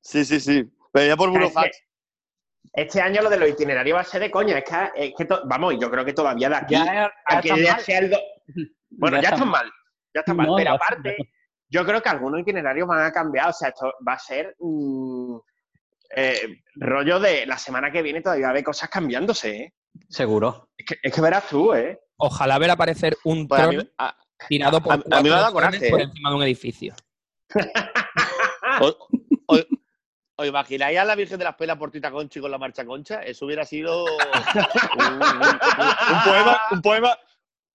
Sí, 0.00 0.24
sí, 0.24 0.40
sí. 0.40 0.68
Pero 0.92 1.06
ya 1.06 1.16
por 1.16 1.30
burofax. 1.30 1.78
Este 2.74 3.00
año 3.00 3.22
lo 3.22 3.30
de 3.30 3.36
los 3.38 3.48
itinerarios 3.50 3.96
va 3.96 4.00
a 4.00 4.04
ser 4.04 4.20
de 4.22 4.30
coña. 4.30 4.58
Es 4.58 4.64
que, 4.64 4.90
es 5.06 5.14
que 5.16 5.24
to- 5.26 5.42
vamos, 5.44 5.74
yo 5.80 5.88
creo 5.88 6.04
que 6.04 6.14
todavía 6.14 6.48
de 6.48 6.56
aquí 6.56 6.74
Ya, 6.74 6.84
ya 6.84 7.12
a 7.26 7.40
que 7.40 7.54
sea 7.84 7.98
el 8.00 8.10
do- 8.10 8.18
Bueno, 8.90 9.18
Ya 9.18 9.22
ya, 9.22 9.28
están 9.36 9.48
mal. 9.48 9.70
Ya 10.14 10.20
están 10.20 10.36
mal. 10.36 10.46
No, 10.48 10.56
pero 10.56 10.72
aparte, 10.72 11.16
yo 11.70 11.84
creo 11.84 12.02
que 12.02 12.08
algunos 12.08 12.40
itinerarios 12.40 12.88
van 12.88 13.04
a 13.06 13.12
cambiar. 13.12 13.50
O 13.50 13.52
sea, 13.52 13.68
esto 13.68 13.92
va 14.06 14.14
a 14.14 14.18
ser 14.18 14.56
mm, 14.58 15.36
eh, 16.14 16.62
rollo 16.76 17.18
de 17.20 17.46
la 17.46 17.58
semana 17.58 17.90
que 17.90 18.02
viene 18.02 18.20
todavía 18.20 18.44
va 18.46 18.48
a 18.48 18.50
haber 18.52 18.64
cosas 18.64 18.88
cambiándose, 18.90 19.56
¿eh? 19.56 19.74
Seguro. 20.08 20.70
Es 20.76 20.86
que, 20.86 20.96
es 21.02 21.12
que 21.14 21.20
verás 21.20 21.48
tú, 21.48 21.72
¿eh? 21.74 21.98
ojalá 22.16 22.58
ver 22.58 22.70
aparecer 22.70 23.16
un 23.24 23.48
Pues 23.48 23.60
a 23.60 23.64
tron 23.64 23.76
mí- 23.78 23.90
a- 23.98 24.16
tirado 24.48 24.80
por 24.82 24.92
a- 24.92 24.96
a 24.96 25.22
mí 25.22 25.28
me 25.28 25.36
drones 25.36 25.52
coraje, 25.52 25.90
por 25.90 26.00
¿eh? 26.00 26.04
encima 26.04 26.30
de 26.30 26.36
un 26.36 26.42
edificio. 26.44 26.94
¿Os, 28.80 28.96
os- 29.46 29.66
os 30.36 30.46
imagináis 30.46 30.98
a 30.98 31.04
la 31.04 31.14
Virgen 31.14 31.38
de 31.38 31.44
las 31.44 31.56
Pelas 31.56 31.76
por 31.76 31.90
Tita 31.90 32.10
Conchi 32.10 32.40
con 32.40 32.50
la 32.50 32.58
marcha 32.58 32.84
concha? 32.84 33.22
Eso 33.22 33.44
hubiera 33.46 33.64
sido 33.64 34.04
un, 34.04 34.10
un- 35.04 35.22
un- 35.22 35.22
un 35.22 36.22
poema, 36.24 36.60
un 36.70 36.80
poema, 36.82 37.18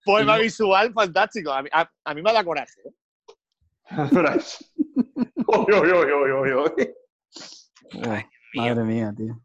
poema 0.03 0.37
visual 0.37 0.93
fantástico. 0.93 1.51
A 1.51 1.61
mí, 1.61 1.69
a- 1.71 1.89
a 2.05 2.13
mí 2.13 2.21
me 2.21 2.33
da 2.33 2.43
coraje. 2.43 2.81
¿eh? 2.85 2.93
Uy, 5.47 5.73
uy, 5.73 6.51
uy, 6.51 6.93
Madre 8.55 8.83
mía, 8.83 9.13
tío. 9.15 9.39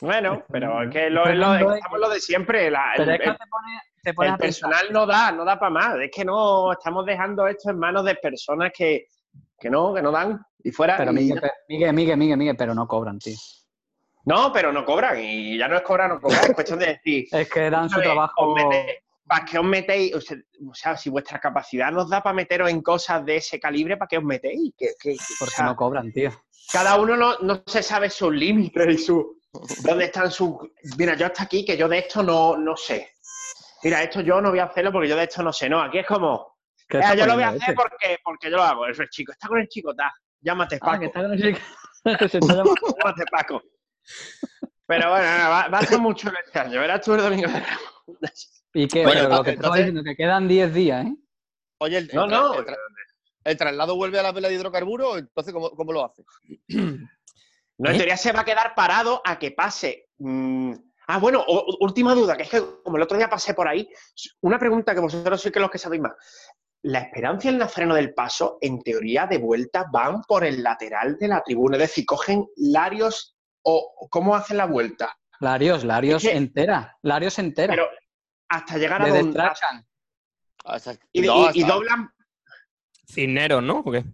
Bueno, 0.00 0.44
pero 0.50 0.82
es 0.84 0.90
que 0.90 1.10
lo, 1.10 1.24
lo- 1.34 1.74
estamos 1.74 1.98
lo 1.98 2.08
de 2.08 2.20
siempre. 2.20 2.70
la- 2.70 2.92
Pero 2.96 3.10
el- 3.10 3.16
es 3.16 3.20
que 3.22 3.28
el- 3.30 3.36
te 3.36 3.46
pones, 3.46 3.82
te 4.02 4.14
pones 4.14 4.28
el 4.28 4.34
a 4.34 4.38
pensar. 4.38 4.70
personal 4.70 4.92
no 4.92 5.06
da, 5.06 5.32
no 5.32 5.44
da 5.44 5.58
para 5.58 5.70
más. 5.70 5.96
Es 6.00 6.10
que 6.14 6.24
no 6.24 6.72
estamos 6.72 7.04
dejando 7.04 7.46
esto 7.48 7.70
en 7.70 7.78
manos 7.78 8.04
de 8.04 8.14
personas 8.14 8.70
que, 8.76 9.06
que 9.58 9.68
no, 9.70 9.92
que 9.92 10.02
no 10.02 10.12
dan. 10.12 10.40
Y 10.62 10.70
fuera. 10.70 10.96
Pero 10.96 11.10
y 11.10 11.14
Miguel, 11.14 11.40
ya- 11.42 11.52
Miguel, 11.68 11.92
Miguel, 11.94 12.16
Miguel, 12.16 12.36
Miguel, 12.38 12.56
pero 12.56 12.74
no 12.74 12.86
cobran, 12.86 13.18
tío. 13.18 13.36
No, 14.24 14.52
pero 14.52 14.72
no 14.72 14.84
cobran. 14.84 15.18
Y 15.18 15.58
ya 15.58 15.66
no 15.68 15.76
es 15.76 15.82
cobrar, 15.82 16.08
no 16.10 16.20
cobrar. 16.20 16.44
Es 16.44 16.52
cuestión 16.54 16.78
de 16.78 16.86
decir. 16.86 17.26
Es 17.32 17.50
que 17.50 17.68
dan 17.70 17.88
su 17.90 18.00
trabajo. 18.00 18.34
Os 18.36 18.54
metéis- 18.62 18.98
¿Para 19.28 19.44
qué 19.44 19.58
os 19.58 19.64
metéis? 19.64 20.14
O 20.14 20.20
sea, 20.20 20.36
o 20.68 20.74
sea, 20.74 20.96
si 20.96 21.10
vuestra 21.10 21.38
capacidad 21.38 21.92
nos 21.92 22.08
da 22.08 22.22
para 22.22 22.34
meteros 22.34 22.70
en 22.70 22.80
cosas 22.82 23.24
de 23.24 23.36
ese 23.36 23.60
calibre, 23.60 23.96
¿para 23.96 24.08
qué 24.08 24.18
os 24.18 24.24
metéis? 24.24 24.72
O 24.80 25.04
Porque 25.38 25.54
sea, 25.54 25.64
no 25.66 25.76
cobran, 25.76 26.10
tío. 26.12 26.30
cada 26.72 26.96
uno 26.96 27.16
no, 27.16 27.38
no 27.40 27.62
se 27.66 27.82
sabe 27.82 28.08
sus 28.10 28.32
límites 28.34 28.86
y 28.88 28.98
su 28.98 29.40
dónde 29.82 30.06
están 30.06 30.30
sus 30.30 30.56
mira 30.98 31.14
yo 31.14 31.26
hasta 31.26 31.42
aquí 31.44 31.64
que 31.64 31.76
yo 31.76 31.88
de 31.88 31.98
esto 31.98 32.22
no, 32.22 32.56
no 32.56 32.76
sé 32.76 33.12
mira 33.82 34.02
esto 34.02 34.20
yo 34.20 34.40
no 34.40 34.50
voy 34.50 34.58
a 34.58 34.64
hacerlo 34.64 34.92
porque 34.92 35.08
yo 35.08 35.16
de 35.16 35.24
esto 35.24 35.42
no 35.42 35.52
sé 35.52 35.68
no 35.70 35.80
aquí 35.80 35.98
es 35.98 36.06
como 36.06 36.58
¿Qué 36.86 36.98
"Eh, 36.98 37.02
yo 37.16 37.26
lo 37.26 37.34
voy 37.34 37.42
a 37.44 37.48
hacer 37.48 37.60
este? 37.62 37.74
porque 37.74 38.18
porque 38.22 38.50
yo 38.50 38.56
lo 38.58 38.62
hago 38.62 38.86
eso 38.86 39.02
es 39.02 39.08
chico 39.10 39.32
está 39.32 39.48
con 39.48 39.58
el 39.58 39.68
chico 39.68 39.90
está 39.92 40.12
llámate 40.40 40.76
Ah, 40.76 40.84
Paco 40.84 41.00
que 41.00 41.06
está 41.06 41.22
con 41.22 41.32
el 41.32 41.42
chico. 41.42 41.58
que 42.18 42.28
se 42.28 42.38
está 42.38 42.54
llamando. 42.54 42.74
llámate 43.02 43.24
Paco 43.30 43.62
pero 44.86 45.10
bueno 45.10 45.24
nada, 45.24 45.48
va, 45.48 45.68
va 45.68 45.78
a 45.78 45.86
ser 45.86 45.98
mucho 45.98 46.30
este 46.44 46.58
año 46.58 46.78
verás 46.80 47.00
tú 47.00 47.14
el 47.14 47.20
domingo 47.22 47.48
de. 47.48 47.62
¿Y 48.78 48.86
qué? 48.88 49.02
Bueno, 49.04 49.20
Pero 49.22 49.36
lo 49.36 49.42
que 49.44 49.50
estaba 49.52 49.76
diciendo, 49.76 50.02
que 50.04 50.14
quedan 50.16 50.46
10 50.46 50.72
días, 50.72 51.06
¿eh? 51.06 51.16
Oye, 51.80 51.98
el, 51.98 52.10
no 52.14 52.24
el- 52.24 52.30
no 52.30 52.54
el 52.54 52.64
tra- 52.64 52.76
¿el 53.44 53.56
traslado 53.56 53.96
vuelve 53.96 54.18
a 54.18 54.22
la 54.22 54.32
vela 54.32 54.48
de 54.48 54.54
hidrocarburo? 54.54 55.18
Entonces, 55.18 55.52
¿cómo, 55.52 55.70
cómo 55.70 55.92
lo 55.92 56.04
hace? 56.04 56.24
No, 57.78 57.90
en 57.90 57.94
¿Eh? 57.94 57.98
teoría 57.98 58.16
se 58.16 58.32
va 58.32 58.40
a 58.40 58.44
quedar 58.44 58.74
parado 58.74 59.20
a 59.24 59.38
que 59.38 59.50
pase. 59.52 60.06
mm, 60.18 60.72
Ah, 61.10 61.18
bueno, 61.18 61.42
o- 61.46 61.78
última 61.80 62.14
duda, 62.14 62.36
que 62.36 62.42
es 62.42 62.50
que 62.50 62.62
como 62.84 62.98
el 62.98 63.02
otro 63.02 63.16
día 63.16 63.30
pasé 63.30 63.54
por 63.54 63.66
ahí, 63.66 63.88
una 64.42 64.58
pregunta 64.58 64.92
que 64.94 65.00
vosotros 65.00 65.40
sois 65.40 65.52
que 65.54 65.58
los 65.60 65.70
que 65.70 65.78
sabéis 65.78 66.02
más. 66.02 66.12
La 66.82 66.98
Esperanza 67.00 67.46
y 67.48 67.50
el 67.52 67.58
Nazareno 67.58 67.94
del 67.94 68.12
Paso, 68.12 68.58
en 68.60 68.82
teoría, 68.82 69.26
de 69.26 69.38
vuelta 69.38 69.86
van 69.90 70.20
por 70.24 70.44
el 70.44 70.62
lateral 70.62 71.16
de 71.18 71.28
la 71.28 71.42
tribuna, 71.42 71.76
es 71.78 71.80
decir, 71.84 72.04
cogen 72.04 72.46
Larios 72.56 73.34
o 73.62 73.94
o 74.00 74.08
¿cómo 74.10 74.36
hacen 74.36 74.58
la 74.58 74.66
vuelta? 74.66 75.16
Larios, 75.40 75.82
Larios 75.82 76.22
Es 76.24 76.30
que- 76.30 76.36
entera. 76.36 76.94
Larios 77.02 77.38
entera. 77.38 77.72
Pero 77.72 77.86
hasta 78.48 78.78
llegar 78.78 79.02
a 79.02 79.08
donde. 79.08 79.40
Hasta- 80.64 80.96
y, 81.12 81.20
no, 81.22 81.36
y- 81.42 81.46
hasta- 81.46 81.58
y 81.58 81.62
doblan. 81.64 82.10
Cisneros, 83.06 83.62
¿no? 83.62 83.78
¿O 83.80 83.90
qué? 83.90 84.04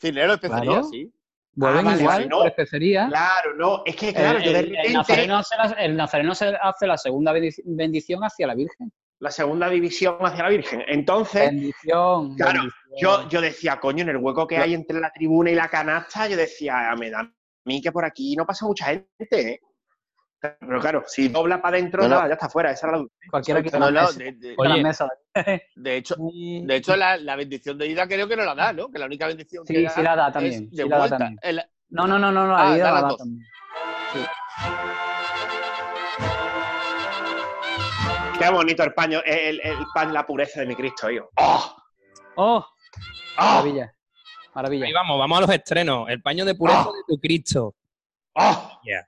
Cinero, 0.00 0.34
especialidad, 0.34 0.72
Claro. 0.74 0.88
sí. 0.88 1.12
Vuelven 1.54 1.80
Ah, 1.80 1.90
vale, 1.90 2.00
igual 2.00 2.16
vale, 2.16 2.26
no. 2.28 2.38
por 2.38 2.46
especería. 2.48 3.08
Claro, 3.08 3.54
no, 3.56 3.82
es 3.84 3.94
que 3.96 4.12
claro, 4.14 4.38
el, 4.38 4.44
yo 4.44 4.52
de 4.52 4.58
el- 4.60 4.92
nazareno 4.94 5.36
hace 5.36 5.54
la, 5.56 5.64
el 5.84 5.96
nazareno 5.96 6.34
se 6.34 6.46
hace 6.60 6.86
la 6.86 6.96
segunda 6.96 7.32
bendic- 7.32 7.62
bendición 7.64 8.22
hacia 8.24 8.46
la 8.46 8.54
Virgen. 8.54 8.90
la 9.20 9.30
segunda 9.30 9.68
división 9.68 10.16
hacia 10.20 10.42
la 10.44 10.48
Virgen. 10.48 10.82
Entonces, 10.88 11.50
Bendición. 11.50 12.34
Claro, 12.36 12.52
bendición. 12.62 12.96
Yo, 12.98 13.28
yo 13.28 13.40
decía, 13.40 13.78
coño, 13.78 14.02
en 14.02 14.08
el 14.08 14.16
hueco 14.16 14.46
que 14.46 14.58
hay 14.58 14.74
entre 14.74 14.98
la 14.98 15.12
tribuna 15.12 15.50
y 15.50 15.54
la 15.54 15.68
canasta, 15.68 16.26
yo 16.26 16.36
decía, 16.36 16.90
"Ah, 16.90 16.96
me 16.96 17.08
da 17.10 17.20
a 17.20 17.32
mí 17.66 17.80
que 17.80 17.92
por 17.92 18.04
aquí 18.04 18.34
no 18.34 18.44
pasa 18.46 18.66
mucha 18.66 18.86
gente, 18.86 19.06
¿eh? 19.30 19.60
Pero 20.42 20.80
claro, 20.80 21.04
si 21.06 21.28
dobla 21.28 21.62
para 21.62 21.76
adentro, 21.76 22.08
No, 22.08 22.26
ya 22.26 22.34
está 22.34 22.48
fuera. 22.48 22.72
Esa 22.72 22.88
era 22.88 22.98
la... 22.98 23.06
Cualquiera 23.30 23.62
quita 23.62 23.78
No, 23.78 23.90
no, 23.92 24.12
de, 24.12 24.32
de- 24.32 24.50
Quita 24.50 24.64
la 24.64 24.74
Oye. 24.74 24.82
mesa. 24.82 25.08
de 25.76 25.96
hecho, 25.96 26.16
de 26.18 26.76
hecho 26.76 26.96
la, 26.96 27.16
la 27.16 27.36
bendición 27.36 27.78
de 27.78 27.86
ida 27.86 28.08
creo 28.08 28.26
que 28.26 28.36
no 28.36 28.44
la 28.44 28.54
da, 28.56 28.72
¿no? 28.72 28.88
Que 28.90 28.98
la 28.98 29.06
única 29.06 29.28
bendición 29.28 29.64
Sí, 29.64 29.74
que 29.74 29.88
sí 29.88 30.02
la 30.02 30.16
da 30.16 30.32
también, 30.32 30.68
sí 30.70 30.76
la 30.88 30.98
da 30.98 31.08
también. 31.10 31.38
El- 31.42 31.62
No, 31.90 32.06
no, 32.08 32.18
no, 32.18 32.32
no, 32.32 32.46
no, 32.48 32.56
Ah, 32.56 32.70
la 32.70 32.74
vida 32.74 32.84
da 32.86 32.90
la 32.92 33.00
da 33.02 33.08
dos. 33.08 33.18
también. 33.18 33.46
Qué 38.38 38.50
bonito 38.50 38.82
el 38.82 38.92
paño, 38.92 39.20
el, 39.24 39.60
el 39.62 39.76
pan, 39.94 40.12
la 40.12 40.26
pureza 40.26 40.60
de 40.60 40.66
mi 40.66 40.74
Cristo, 40.74 41.08
hijo. 41.08 41.28
¡Oh! 41.36 41.76
¡Oh! 42.34 42.66
¡Oh! 43.38 43.42
Maravilla. 43.42 43.94
Maravilla. 44.54 44.86
Ahí 44.86 44.92
vamos, 44.92 45.18
vamos 45.18 45.38
a 45.38 45.40
los 45.42 45.50
estrenos. 45.50 46.08
El 46.08 46.20
paño 46.20 46.44
de 46.44 46.54
pureza 46.56 46.86
de 46.86 47.02
tu 47.06 47.20
Cristo. 47.20 47.74
¡Oh! 48.34 48.80
Yeah. 48.82 49.06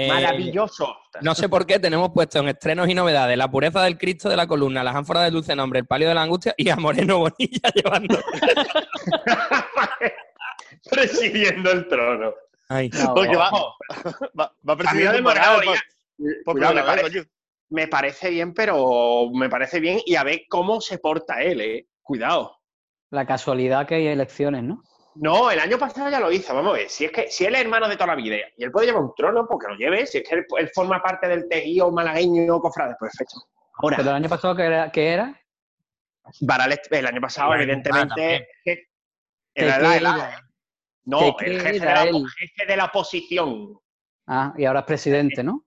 Eh, 0.00 0.06
Maravilloso. 0.06 0.96
No 1.22 1.34
sé 1.34 1.48
por 1.48 1.66
qué 1.66 1.80
tenemos 1.80 2.12
puesto 2.12 2.38
en 2.38 2.46
estrenos 2.46 2.88
y 2.88 2.94
novedades 2.94 3.36
la 3.36 3.50
pureza 3.50 3.82
del 3.82 3.98
Cristo 3.98 4.28
de 4.28 4.36
la 4.36 4.46
columna, 4.46 4.84
las 4.84 4.94
ánforas 4.94 5.24
del 5.24 5.32
dulce 5.32 5.56
nombre, 5.56 5.80
el 5.80 5.86
palio 5.86 6.06
de 6.06 6.14
la 6.14 6.22
angustia 6.22 6.54
y 6.56 6.68
a 6.68 6.76
Moreno 6.76 7.18
Bonilla 7.18 7.68
llevando. 7.74 8.16
Presidiendo 10.88 11.72
el 11.72 11.88
trono. 11.88 12.32
Ay. 12.68 12.90
No, 12.90 13.12
Porque 13.12 13.36
va, 13.36 13.48
Ojo, 13.48 13.74
va, 14.38 14.54
va 14.68 14.76
presidiendo 14.76 15.32
Cuidado, 16.44 16.74
me 16.74 16.82
vez, 16.82 16.84
parece, 16.84 17.02
coño. 17.02 17.24
me 17.70 17.88
parece 17.88 18.30
bien, 18.30 18.54
pero 18.54 19.30
me 19.32 19.48
parece 19.48 19.80
bien. 19.80 19.98
Y 20.06 20.14
a 20.14 20.22
ver 20.22 20.42
cómo 20.48 20.80
se 20.80 20.98
porta 20.98 21.42
él, 21.42 21.60
eh. 21.60 21.88
Cuidado. 22.02 22.56
La 23.10 23.26
casualidad 23.26 23.88
que 23.88 23.96
hay 23.96 24.06
elecciones, 24.06 24.62
¿no? 24.62 24.84
No, 25.20 25.50
el 25.50 25.58
año 25.58 25.78
pasado 25.78 26.08
ya 26.10 26.20
lo 26.20 26.30
hizo, 26.30 26.54
vamos 26.54 26.74
a 26.74 26.76
ver. 26.78 26.88
Si 26.88 27.04
es 27.04 27.10
que 27.12 27.28
si 27.30 27.44
él 27.44 27.54
es 27.54 27.62
hermano 27.62 27.88
de 27.88 27.96
toda 27.96 28.08
la 28.08 28.14
vida 28.14 28.36
y 28.56 28.62
él 28.64 28.70
puede 28.70 28.86
llevar 28.86 29.02
un 29.02 29.12
trono, 29.16 29.46
pues 29.48 29.58
que 29.64 29.72
lo 29.72 29.76
lleve. 29.78 30.06
Si 30.06 30.18
es 30.18 30.28
que 30.28 30.36
él, 30.36 30.46
él 30.58 30.70
forma 30.74 31.02
parte 31.02 31.26
del 31.26 31.48
tejido 31.48 31.90
malagueño 31.90 32.60
cofrade, 32.60 32.94
pues 32.98 33.10
perfecto. 33.16 33.42
Ahora, 33.74 33.96
Pero 33.96 34.10
el 34.10 34.16
año 34.16 34.28
pasado, 34.28 34.54
¿qué 34.56 34.62
era? 34.64 34.92
¿Qué 34.92 35.08
era? 35.08 35.40
Varales, 36.42 36.80
el 36.90 37.06
año 37.06 37.20
pasado, 37.20 37.54
El 37.54 37.62
evidentemente, 37.62 38.48
que- 38.64 38.74
¿Qué- 38.74 38.88
era 39.54 39.78
la- 39.78 40.00
la- 40.00 40.44
no, 41.04 41.34
¿Qué- 41.36 41.46
el 41.46 41.60
jefe 41.60 41.70
de, 41.72 41.76
era 41.78 42.04
la, 42.04 42.12
jefe 42.38 42.66
de 42.66 42.76
la 42.76 42.84
oposición. 42.84 43.78
Ah, 44.26 44.52
y 44.56 44.64
ahora 44.66 44.80
es 44.80 44.86
presidente, 44.86 45.42
¿no? 45.42 45.64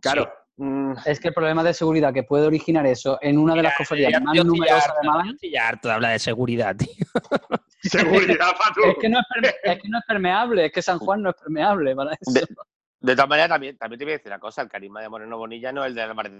Claro. 0.00 0.30
Mm, 0.56 0.92
Es 1.06 1.18
que 1.18 1.28
el 1.28 1.34
problema 1.34 1.62
de 1.64 1.72
seguridad 1.72 2.12
que 2.12 2.24
puede 2.24 2.46
originar 2.46 2.84
eso 2.86 3.18
en 3.22 3.38
una 3.38 3.54
de 3.54 3.62
las 3.62 3.76
cofradías 3.76 4.20
más 4.22 4.34
numerosas 4.44 4.92
de 5.00 5.08
Málaga 5.08 5.30
estoy 5.30 5.50
ya 5.50 5.68
harto 5.68 5.88
de 5.88 5.94
hablar 5.94 6.12
de 6.12 6.18
seguridad, 6.18 6.76
tío. 6.76 7.06
seguridad 8.36 8.56
para 8.58 8.74
tú. 8.74 8.82
es 8.84 8.96
que, 9.00 9.08
no 9.08 9.18
es, 9.18 9.24
perme- 9.34 9.54
es 9.62 9.82
que 9.82 9.88
no 9.88 9.98
es 9.98 10.04
permeable, 10.06 10.66
es 10.66 10.72
que 10.72 10.82
San 10.82 10.98
Juan 10.98 11.22
no 11.22 11.30
es 11.30 11.36
permeable 11.36 11.94
para 11.96 12.12
eso. 12.12 12.32
De, 12.32 12.46
de 13.00 13.14
todas 13.16 13.28
maneras, 13.28 13.48
también, 13.50 13.76
también 13.78 13.98
te 13.98 14.04
voy 14.04 14.12
a 14.12 14.16
decir 14.16 14.28
una 14.30 14.38
cosa, 14.40 14.62
el 14.62 14.68
carisma 14.68 15.00
de 15.00 15.08
Moreno 15.08 15.36
Bonilla 15.38 15.72
no 15.72 15.84
es 15.84 15.88
el 15.88 15.94
de 15.94 16.02
Álvarez 16.02 16.32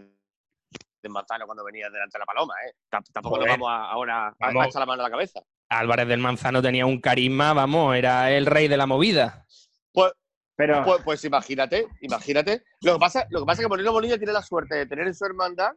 de 1.02 1.08
Manzano 1.08 1.46
cuando 1.46 1.64
venía 1.64 1.90
delante 1.90 2.16
de 2.16 2.20
la 2.20 2.26
paloma, 2.26 2.54
¿eh? 2.66 2.74
Tam- 2.90 3.02
Tampoco 3.12 3.36
Joder. 3.36 3.48
nos 3.48 3.58
vamos 3.58 3.70
a- 3.70 3.90
ahora 3.90 4.28
a, 4.28 4.34
Vamos. 4.38 4.64
a 4.64 4.68
echar 4.68 4.80
la 4.80 4.86
mano 4.86 5.02
a 5.02 5.06
la 5.06 5.10
cabeza. 5.10 5.40
Álvarez 5.68 6.06
del 6.06 6.20
Manzano 6.20 6.62
tenía 6.62 6.86
un 6.86 7.00
carisma, 7.00 7.52
vamos, 7.54 7.96
era 7.96 8.30
el 8.30 8.46
rey 8.46 8.68
de 8.68 8.76
la 8.76 8.86
movida. 8.86 9.44
Pues, 9.92 10.12
Pero, 10.54 10.84
pues, 10.84 11.02
pues 11.02 11.24
imagínate, 11.24 11.88
imagínate. 12.02 12.62
Lo 12.82 12.92
que, 12.94 12.98
pasa, 13.00 13.26
lo 13.30 13.40
que 13.40 13.46
pasa 13.46 13.62
es 13.62 13.64
que 13.66 13.68
Moreno 13.70 13.90
Bonilla 13.92 14.16
tiene 14.18 14.32
la 14.32 14.42
suerte 14.42 14.74
de 14.76 14.86
tener 14.86 15.06
en 15.08 15.14
su 15.14 15.24
hermandad 15.24 15.72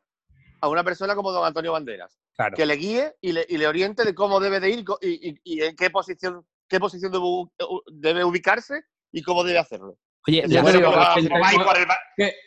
a 0.62 0.68
una 0.68 0.84
persona 0.84 1.16
como 1.16 1.32
don 1.32 1.46
Antonio 1.46 1.72
Banderas, 1.72 2.20
Claro. 2.38 2.56
que 2.58 2.66
le 2.66 2.76
guíe 2.76 3.14
y 3.22 3.32
le, 3.32 3.46
y 3.48 3.58
le 3.58 3.66
oriente 3.68 4.04
de 4.04 4.14
cómo 4.14 4.40
debe 4.42 4.60
de 4.60 4.70
ir 4.70 4.86
y 5.02 5.62
en 5.64 5.76
qué 5.76 5.90
posición, 5.90 6.46
qué 6.68 6.80
posición 6.80 7.12
debe, 7.88 8.24
ubicarse 8.26 8.82
y 9.12 9.22
cómo 9.24 9.44
debe 9.44 9.60
hacerlo. 9.60 9.96
Oye, 10.28 10.44
Ya 10.48 10.62
te 10.64 10.72
digo, 10.74 10.90
digo, 10.90 10.92
va- 10.92 11.14
¿cómo 11.16 11.40
va 11.40 11.48
a 11.50 11.54
ir 11.54 11.62
por 11.64 11.78
el 11.78 11.88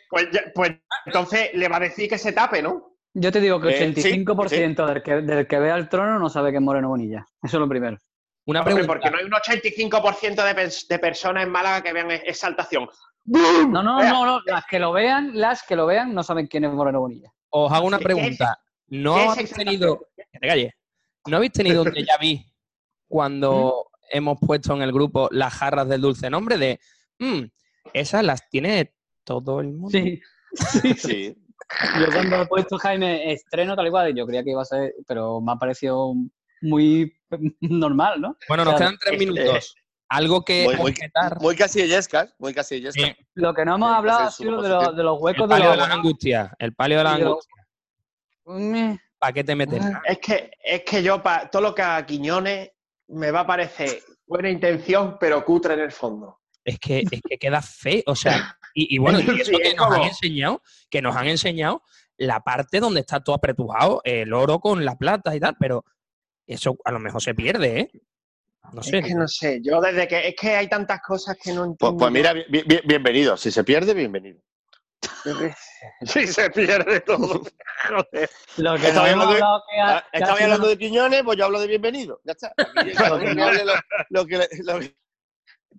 pues, 0.09 0.27
ya- 0.31 0.43
pues 0.53 0.71
entonces 1.05 1.49
le 1.53 1.67
va 1.69 1.77
a 1.77 1.79
decir 1.79 2.07
que 2.09 2.17
se 2.17 2.33
tape, 2.33 2.61
¿no? 2.61 2.97
Yo 3.15 3.31
te 3.31 3.39
digo 3.41 3.59
que 3.59 3.69
Eh, 3.69 3.93
sí, 3.95 4.01
85% 4.01 4.85
del, 4.85 5.01
que, 5.01 5.15
del 5.21 5.47
que 5.47 5.59
vea 5.59 5.75
el 5.75 5.89
trono 5.89 6.19
no 6.19 6.29
sabe 6.29 6.51
que 6.51 6.57
es 6.57 6.61
Moreno 6.63 6.89
Bonilla. 6.89 7.25
Eso 7.41 7.57
es 7.57 7.59
lo 7.61 7.67
primero. 7.67 7.97
una 8.45 8.63
pregunta. 8.63 8.87
porque 8.87 9.09
no 9.09 9.17
hay 9.17 9.25
un 9.25 9.31
85% 9.31 10.43
de, 10.43 10.71
de 10.87 10.99
personas 10.99 11.43
en 11.43 11.51
Málaga 11.51 11.81
que 11.81 11.93
vean 11.93 12.11
exaltación. 12.11 12.87
No, 13.25 13.65
no, 13.67 13.81
no, 13.83 14.25
no. 14.25 14.41
Las 14.45 14.65
que 14.65 14.77
lo 14.79 14.91
vean, 14.91 15.31
las 15.33 15.63
que 15.63 15.75
lo 15.75 15.85
vean 15.85 16.13
no 16.13 16.21
saben 16.23 16.47
quién 16.47 16.65
es 16.65 16.71
Moreno 16.71 16.99
Bonilla. 16.99 17.31
Os 17.49 17.71
hago 17.71 17.87
una 17.87 17.97
¿Qué- 17.97 18.05
qué 18.05 18.11
es- 18.11 18.15
pregunta. 18.17 18.59
¿No 18.89 19.15
habéis 19.31 19.51
tenido... 19.51 19.99
Que 20.15 20.39
te 20.39 20.47
calles. 20.47 20.73
¿No 21.27 21.37
habéis 21.37 21.51
tenido 21.51 21.83
un 21.83 21.89
déjà 21.89 22.17
vu 22.19 22.39
cuando 23.07 23.87
hemos 24.11 24.37
puesto 24.39 24.73
en 24.75 24.81
el 24.81 24.91
grupo 24.91 25.27
las 25.31 25.53
jarras 25.53 25.87
del 25.87 26.01
dulce 26.01 26.29
nombre 26.29 26.57
de... 26.57 26.79
"Mm, 27.19 27.43
esas 27.93 28.23
las 28.23 28.47
tiene 28.49 28.93
todo 29.23 29.59
el 29.61 29.67
mundo. 29.69 29.89
Sí. 29.91 30.21
sí. 30.53 30.93
Sí. 30.95 31.35
Yo 31.99 32.11
cuando 32.11 32.41
he 32.41 32.45
puesto 32.47 32.77
Jaime 32.79 33.31
estreno 33.31 33.75
tal 33.75 33.87
y 33.87 33.89
cual, 33.91 34.15
yo 34.15 34.25
creía 34.25 34.43
que 34.43 34.51
iba 34.51 34.61
a 34.61 34.65
ser, 34.65 34.93
pero 35.07 35.39
me 35.41 35.51
ha 35.51 35.55
parecido 35.55 36.13
muy 36.61 37.13
normal, 37.61 38.19
¿no? 38.21 38.37
Bueno, 38.47 38.65
nos 38.65 38.73
O 38.73 38.77
sea, 38.77 38.87
quedan 38.87 38.99
tres 38.99 39.19
minutos. 39.19 39.75
Algo 40.11 40.43
que 40.43 40.63
Muy, 40.65 40.75
muy, 40.77 40.95
muy 41.41 41.55
casillescas, 41.55 42.33
muy 42.39 42.53
casillescas. 42.55 43.03
Sí. 43.09 43.15
Lo 43.35 43.53
que 43.53 43.63
no 43.65 43.75
hemos 43.75 43.91
hablado 43.91 44.19
ha 44.21 44.31
sido 44.31 44.59
de, 44.61 44.69
los- 44.69 44.77
positivo. 44.77 44.97
de 44.97 45.03
los 45.03 45.17
El 45.17 45.23
huecos 45.23 45.47
de 45.49 45.53
palio 45.53 45.65
los 45.69 45.73
de 45.77 45.87
la 45.87 45.93
angustia. 45.93 46.55
El 46.57 46.73
palio 46.73 46.97
de 46.97 47.03
la 47.03 47.13
angustia. 47.13 47.58
¿Para 49.19 49.33
qué 49.33 49.43
te 49.43 49.55
metes? 49.55 49.81
Es 50.05 50.19
que, 50.19 50.51
es 50.63 50.83
que 50.83 51.03
yo, 51.03 51.21
pa- 51.21 51.49
todo 51.49 51.61
lo 51.61 51.75
que 51.75 51.81
a 51.81 52.05
Quiñones 52.05 52.71
me 53.09 53.31
va 53.31 53.41
a 53.41 53.47
parecer 53.47 54.01
buena 54.25 54.49
intención, 54.49 55.17
pero 55.19 55.43
cutre 55.43 55.73
en 55.73 55.81
el 55.81 55.91
fondo. 55.91 56.39
Es 56.63 56.79
que, 56.79 57.03
es 57.09 57.21
que 57.27 57.37
queda 57.37 57.61
feo. 57.61 58.03
O 58.07 58.15
sea, 58.15 58.57
y, 58.73 58.95
y 58.95 58.97
bueno, 58.97 59.19
y 59.37 59.41
eso 59.41 59.51
que 59.61 59.73
nos 59.75 59.91
han 59.91 60.01
enseñado, 60.03 60.61
que 60.89 61.01
nos 61.01 61.15
han 61.15 61.27
enseñado 61.27 61.83
la 62.17 62.41
parte 62.41 62.79
donde 62.79 62.99
está 63.01 63.21
todo 63.21 63.35
apretujado, 63.35 64.01
el 64.03 64.33
oro 64.33 64.59
con 64.59 64.83
la 64.85 64.97
plata 64.97 65.35
y 65.35 65.39
tal, 65.39 65.55
pero 65.59 65.85
eso 66.47 66.77
a 66.83 66.91
lo 66.91 66.99
mejor 66.99 67.21
se 67.21 67.33
pierde, 67.33 67.79
¿eh? 67.79 67.91
No 68.73 68.83
sé. 68.83 68.99
Es 68.99 69.05
que 69.05 69.15
no 69.15 69.27
sé, 69.27 69.61
yo 69.63 69.81
desde 69.81 70.07
que 70.07 70.27
es 70.27 70.35
que 70.35 70.55
hay 70.55 70.67
tantas 70.67 71.01
cosas 71.01 71.37
que 71.41 71.51
no 71.53 71.61
Pues, 71.61 71.69
entiendo. 71.71 71.97
pues 71.97 72.11
mira, 72.11 72.33
bi- 72.33 72.63
bi- 72.67 72.81
bienvenido. 72.85 73.35
Si 73.37 73.51
se 73.51 73.63
pierde, 73.63 73.93
bienvenido. 73.93 74.39
Sí, 76.01 76.27
se 76.27 76.49
pierde 76.49 76.99
todo. 77.01 77.41
Joder. 77.89 78.29
Lo 78.57 78.75
que 78.75 78.87
Estaba 78.87 79.11
no 79.11 79.21
hablando 79.23 79.33
de- 79.33 79.39
que 79.39 79.79
ha- 79.79 79.97
Ah, 79.97 80.05
que 80.11 80.17
sido- 80.19 80.31
hablando 80.31 80.67
de 80.67 80.77
Quiñones, 80.77 81.23
pues 81.23 81.37
yo 81.37 81.45
hablo 81.45 81.59
de 81.59 81.67
bienvenido. 81.67 82.19
Ya 82.23 82.33
está. 82.33 82.53
Que 83.37 83.41
hable 83.41 83.65
lo, 83.65 83.73
lo 84.09 84.25
que, 84.25 84.37
le- 84.37 84.49
lo 84.63 84.79
que- 84.79 84.95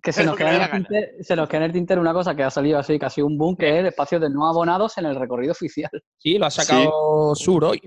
que 0.01 0.11
se 0.11 0.23
nos, 0.23 0.31
lo 0.33 0.37
que 0.37 0.43
queda 0.45 0.55
en 0.55 0.61
el 0.63 0.71
tintero, 0.71 1.23
se 1.23 1.35
nos 1.35 1.47
queda 1.49 1.57
en 1.59 1.63
el 1.65 1.71
tintero 1.73 2.01
una 2.01 2.13
cosa 2.13 2.33
que 2.35 2.43
ha 2.43 2.49
salido 2.49 2.79
así, 2.79 2.97
casi 2.97 3.21
un 3.21 3.37
boom, 3.37 3.55
que 3.55 3.69
es 3.69 3.75
el 3.81 3.85
espacio 3.87 4.19
de 4.19 4.29
no 4.31 4.47
abonados 4.47 4.97
en 4.97 5.05
el 5.05 5.15
recorrido 5.15 5.51
oficial. 5.51 5.91
Sí, 6.17 6.37
lo 6.39 6.45
ha 6.47 6.51
sacado 6.51 7.35
Sur 7.35 7.65
hoy. 7.65 7.81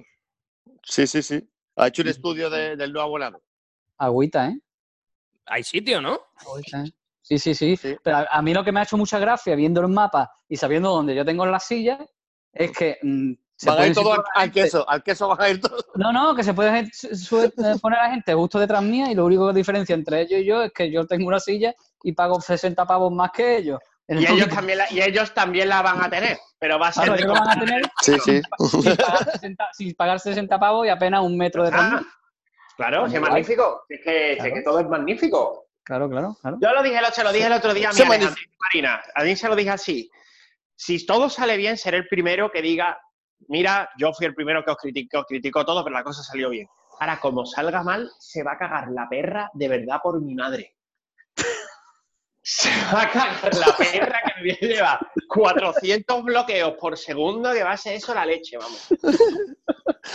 Sí, 0.85 1.07
sí, 1.07 1.23
sí. 1.23 1.49
Ha 1.77 1.89
hecho 1.89 2.03
un 2.03 2.09
estudio 2.09 2.49
de- 2.51 2.77
del 2.77 2.93
nuevo 2.93 3.07
abonado. 3.09 3.43
Agüita, 3.99 4.49
¿eh? 4.49 4.61
Hay 5.47 5.65
sitio, 5.65 6.01
¿no? 6.01 6.21
Agüita, 6.37 6.85
¿eh? 6.85 6.93
Sí, 7.25 7.39
sí, 7.39 7.55
sí. 7.55 7.77
Sí. 7.77 7.97
Pero 8.03 8.19
a, 8.19 8.27
a 8.31 8.43
mí 8.43 8.53
lo 8.53 8.63
que 8.63 8.71
me 8.71 8.81
ha 8.81 8.83
hecho 8.83 8.99
mucha 8.99 9.19
gracia 9.19 9.57
viendo 9.57 9.81
el 9.81 9.89
mapa 9.89 10.31
y 10.49 10.57
sabiendo 10.57 10.91
dónde 10.91 11.15
yo 11.15 11.25
tengo 11.25 11.47
las 11.47 11.65
sillas 11.65 11.99
es 12.53 12.71
que 12.71 12.99
mm, 13.03 13.33
se 13.57 13.71
Van 13.71 13.79
a 13.79 13.87
ir 13.87 13.95
todo 13.95 14.25
al, 14.35 14.53
queso. 14.53 14.89
Al 14.89 15.03
queso 15.03 15.29
van 15.29 15.41
a 15.41 15.49
ir 15.49 15.61
todos. 15.61 15.87
No, 15.95 16.13
no, 16.13 16.35
que 16.35 16.43
se 16.43 16.53
puede 16.53 16.91
poner 17.81 17.99
a 17.99 18.05
la 18.05 18.11
gente 18.11 18.35
justo 18.35 18.59
detrás 18.59 18.83
mía 18.83 19.11
y 19.11 19.15
lo 19.15 19.25
único 19.25 19.49
que 19.49 19.55
diferencia 19.55 19.95
entre 19.95 20.23
ellos 20.23 20.41
y 20.41 20.45
yo 20.45 20.63
es 20.63 20.73
que 20.73 20.91
yo 20.91 21.07
tengo 21.07 21.29
una 21.29 21.41
silla 21.41 21.75
y 22.03 22.13
pago 22.13 22.41
60 22.41 22.85
pavos 22.85 23.13
más 23.13 23.31
que 23.31 23.57
ellos. 23.57 23.81
Y 24.07 24.27
ellos, 24.27 24.49
también 24.51 24.79
la, 24.79 24.93
y 24.93 25.01
ellos 25.01 25.33
también 25.33 25.71
la 25.71 25.81
van 25.81 26.03
a 26.05 26.11
tener, 26.11 26.37
pero 26.59 26.79
va 26.79 26.89
a 26.89 26.93
ser 26.93 27.05
Claro, 27.05 27.17
de 27.17 27.23
ellos 27.23 27.39
lo 27.39 27.41
van 27.43 27.57
a 27.57 27.65
tener 27.65 27.83
Sí, 28.03 28.17
sí. 28.23 28.43
sin 28.83 28.97
pagar, 28.97 29.31
60, 29.33 29.69
sin 29.73 29.95
pagar 29.95 30.21
60 30.21 30.59
pavos 30.59 30.87
y 30.87 30.91
apenas 30.91 31.23
un 31.23 31.39
metro 31.39 31.65
detrás 31.65 31.93
Ah. 31.95 32.03
Claro, 32.77 33.07
es 33.07 33.21
magnífico. 33.21 33.85
Es 33.89 34.01
que, 34.03 34.33
es 34.33 34.43
que 34.43 34.63
todo 34.63 34.81
es 34.81 34.89
magnífico. 34.89 35.64
Claro, 35.85 36.09
claro, 36.09 36.37
claro. 36.41 36.57
Yo 36.61 36.73
lo 36.73 36.83
dije, 36.83 37.01
lo- 37.01 37.11
se 37.11 37.23
lo 37.23 37.33
dije 37.33 37.47
el 37.47 37.53
otro 37.53 37.75
día 37.75 37.91
a 37.91 37.93
mi 37.93 37.99
Marina. 38.73 39.03
A 39.15 39.23
mí 39.23 39.37
se 39.37 39.49
lo 39.49 39.55
dije 39.57 39.71
así. 39.71 40.11
Si 40.77 41.05
todo 41.07 41.29
sale 41.29 41.57
bien, 41.57 41.77
seré 41.77 41.99
el 41.99 42.09
primero 42.09 42.51
que 42.51 42.63
diga, 42.63 42.99
mira, 43.49 43.91
yo 43.99 44.13
fui 44.13 44.27
el 44.27 44.35
primero 44.35 44.65
que 44.65 44.71
os 44.71 44.77
criticó, 44.79 45.21
os 45.21 45.27
criticó 45.27 45.65
todo, 45.65 45.85
pero 45.85 45.95
la 45.95 46.03
cosa 46.03 46.23
salió 46.23 46.49
bien. 46.51 46.67
Ahora, 47.01 47.21
como 47.21 47.45
salga 47.45 47.83
mal, 47.83 48.11
se 48.19 48.43
va 48.43 48.53
a 48.53 48.59
cagar 48.59 48.89
la 48.91 49.09
perra 49.09 49.51
de 49.53 49.69
verdad 49.69 50.01
por 50.03 50.21
mi 50.23 50.35
madre. 50.35 50.77
Se 52.47 52.69
va 52.93 53.03
a 53.03 53.11
cagar 53.11 53.55
la 53.55 53.75
perra 53.75 54.21
que 54.23 54.43
me 54.43 54.53
lleva 54.69 55.01
400 55.29 56.23
bloqueos 56.25 56.75
por 56.79 56.99
segundo, 56.99 57.53
que 57.55 57.63
va 57.65 57.73
a 57.73 57.77
ser 57.79 57.95
eso 57.95 58.13
la 58.15 58.27
leche, 58.27 58.59
vamos. 58.59 58.87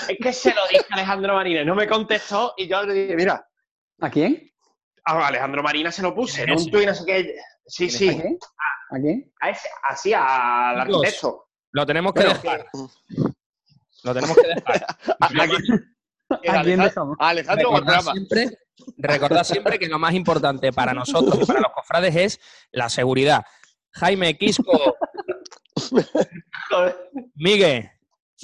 Es 0.07 0.17
que 0.22 0.32
se 0.32 0.53
lo 0.53 0.61
dije 0.70 0.86
a 0.91 0.93
Alejandro 0.93 1.34
Marina, 1.34 1.63
no 1.63 1.74
me 1.74 1.88
contestó 1.88 2.53
y 2.55 2.67
yo 2.67 2.84
le 2.84 2.93
dije, 2.93 3.15
mira, 3.15 3.43
¿A 4.01 4.09
quién? 4.11 4.48
A 5.18 5.28
Alejandro 5.28 5.64
Marina 5.64 5.91
se 5.91 6.01
lo 6.01 6.14
puse 6.14 6.45
no 6.45 6.57
sé 6.57 6.70
qué. 7.05 7.36
Sí, 7.66 7.86
¿A 7.86 7.89
sí, 7.89 8.07
quién? 8.10 8.38
¿A 8.91 8.99
quién? 8.99 9.34
a 9.41 9.49
ese- 9.49 9.70
así, 9.89 10.14
al 10.14 10.80
arquitecto. 10.82 11.45
Lo 11.72 11.86
tenemos 11.86 12.14
que 12.14 12.24
dejar. 12.24 12.66
Lo 14.03 14.14
tenemos 14.14 14.36
que 14.38 14.47
dejar. 14.47 14.86
A- 15.20 15.30
Lo 15.34 15.43
aquí- 15.43 15.51
más- 15.70 15.80
¿A 16.32 16.62
quién 16.64 16.80
Alejandro, 16.80 17.16
Alejandro 17.20 17.70
recordad, 17.72 18.01
siempre, 18.01 18.49
recordad 18.97 19.43
siempre 19.43 19.80
que 19.80 19.88
lo 19.88 19.97
más 19.99 20.14
importante 20.14 20.72
para 20.72 20.93
nosotros 20.93 21.39
y 21.41 21.45
para 21.45 21.60
los 21.62 21.72
cofrades 21.74 22.16
es 22.16 22.39
la 22.72 22.88
seguridad. 22.89 23.43
Jaime 23.93 24.38
Quisco, 24.38 24.95
Miguel, 27.36 27.89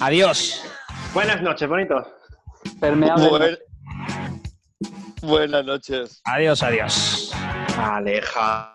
adiós. 0.00 0.62
Buenas 1.14 1.40
noches, 1.42 1.68
bonito. 1.68 1.94
Permeable. 2.80 3.58
Buen- 5.22 5.50
Buenas 5.50 5.64
noches. 5.64 6.20
Adiós, 6.24 6.62
adiós. 6.62 7.32
Aleja. 7.78 8.72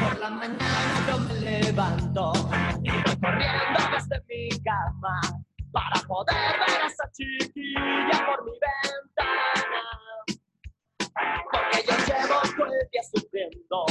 Por 0.00 0.18
la 0.18 0.30
mañana 0.30 1.06
yo 1.08 1.18
me 1.18 1.34
levanto 1.40 2.32
y 2.82 2.90
voy 2.90 3.16
corriendo 3.20 3.80
desde 3.94 4.22
mi 4.28 4.48
cama 4.62 5.20
para 5.72 6.00
poder 6.06 6.58
ver 6.58 6.82
a 6.82 6.86
esa 6.86 7.10
chiquilla 7.12 8.26
por 8.26 8.44
mi 8.44 8.52
ventana. 8.52 9.82
Porque 11.52 11.84
yo 11.86 11.94
llevo 12.06 12.40
todo 12.56 12.66
el 12.74 12.88
día 12.90 13.02
sufriendo 13.14 13.84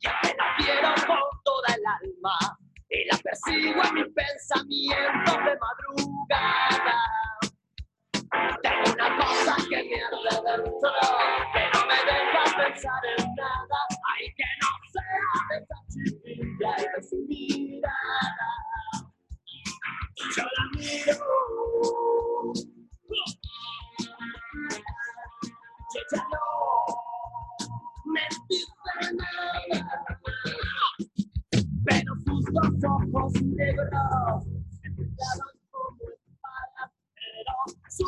y 0.00 0.06
apenas 0.06 0.46
quiero 0.58 0.94
con 1.06 1.40
toda 1.44 1.74
el 1.74 1.82
alma 1.86 2.58
y 2.94 3.04
la 3.06 3.18
persigo 3.18 3.82
en 3.84 3.94
mis 3.94 4.08
pensamientos 4.14 5.36
de 5.44 5.58
madrugada. 5.58 6.98
Tengo 8.62 8.92
una 8.92 9.16
cosa 9.16 9.56
que 9.68 9.76
me 9.84 10.02
arde 10.02 10.34
dentro, 10.46 10.90
que 11.52 11.62
no 11.72 11.80
me 11.86 11.98
deja 12.04 12.42
pensar 12.56 13.02
en 13.16 13.34
nada, 13.34 13.78
ay 14.14 14.24
que 14.36 14.48
no 14.60 14.70
sea 14.92 15.30
de 15.50 15.56
esa 15.62 15.78
chiquilla 15.92 16.70
y 16.78 16.80
de 16.82 17.00
su 17.08 17.16
mirada. 17.28 18.48
Yo 20.36 20.42
la 20.42 20.64
miro, 20.74 21.16
y 25.90 25.98
ella 25.98 26.22
no 26.30 26.44
me 28.12 28.24
dice 28.48 28.72
nada, 29.14 29.88
sus 32.24 32.44
dos 32.80 33.04
ojos 33.12 33.32
negros. 33.42 33.88
Pero 37.14 37.52
su 37.88 38.04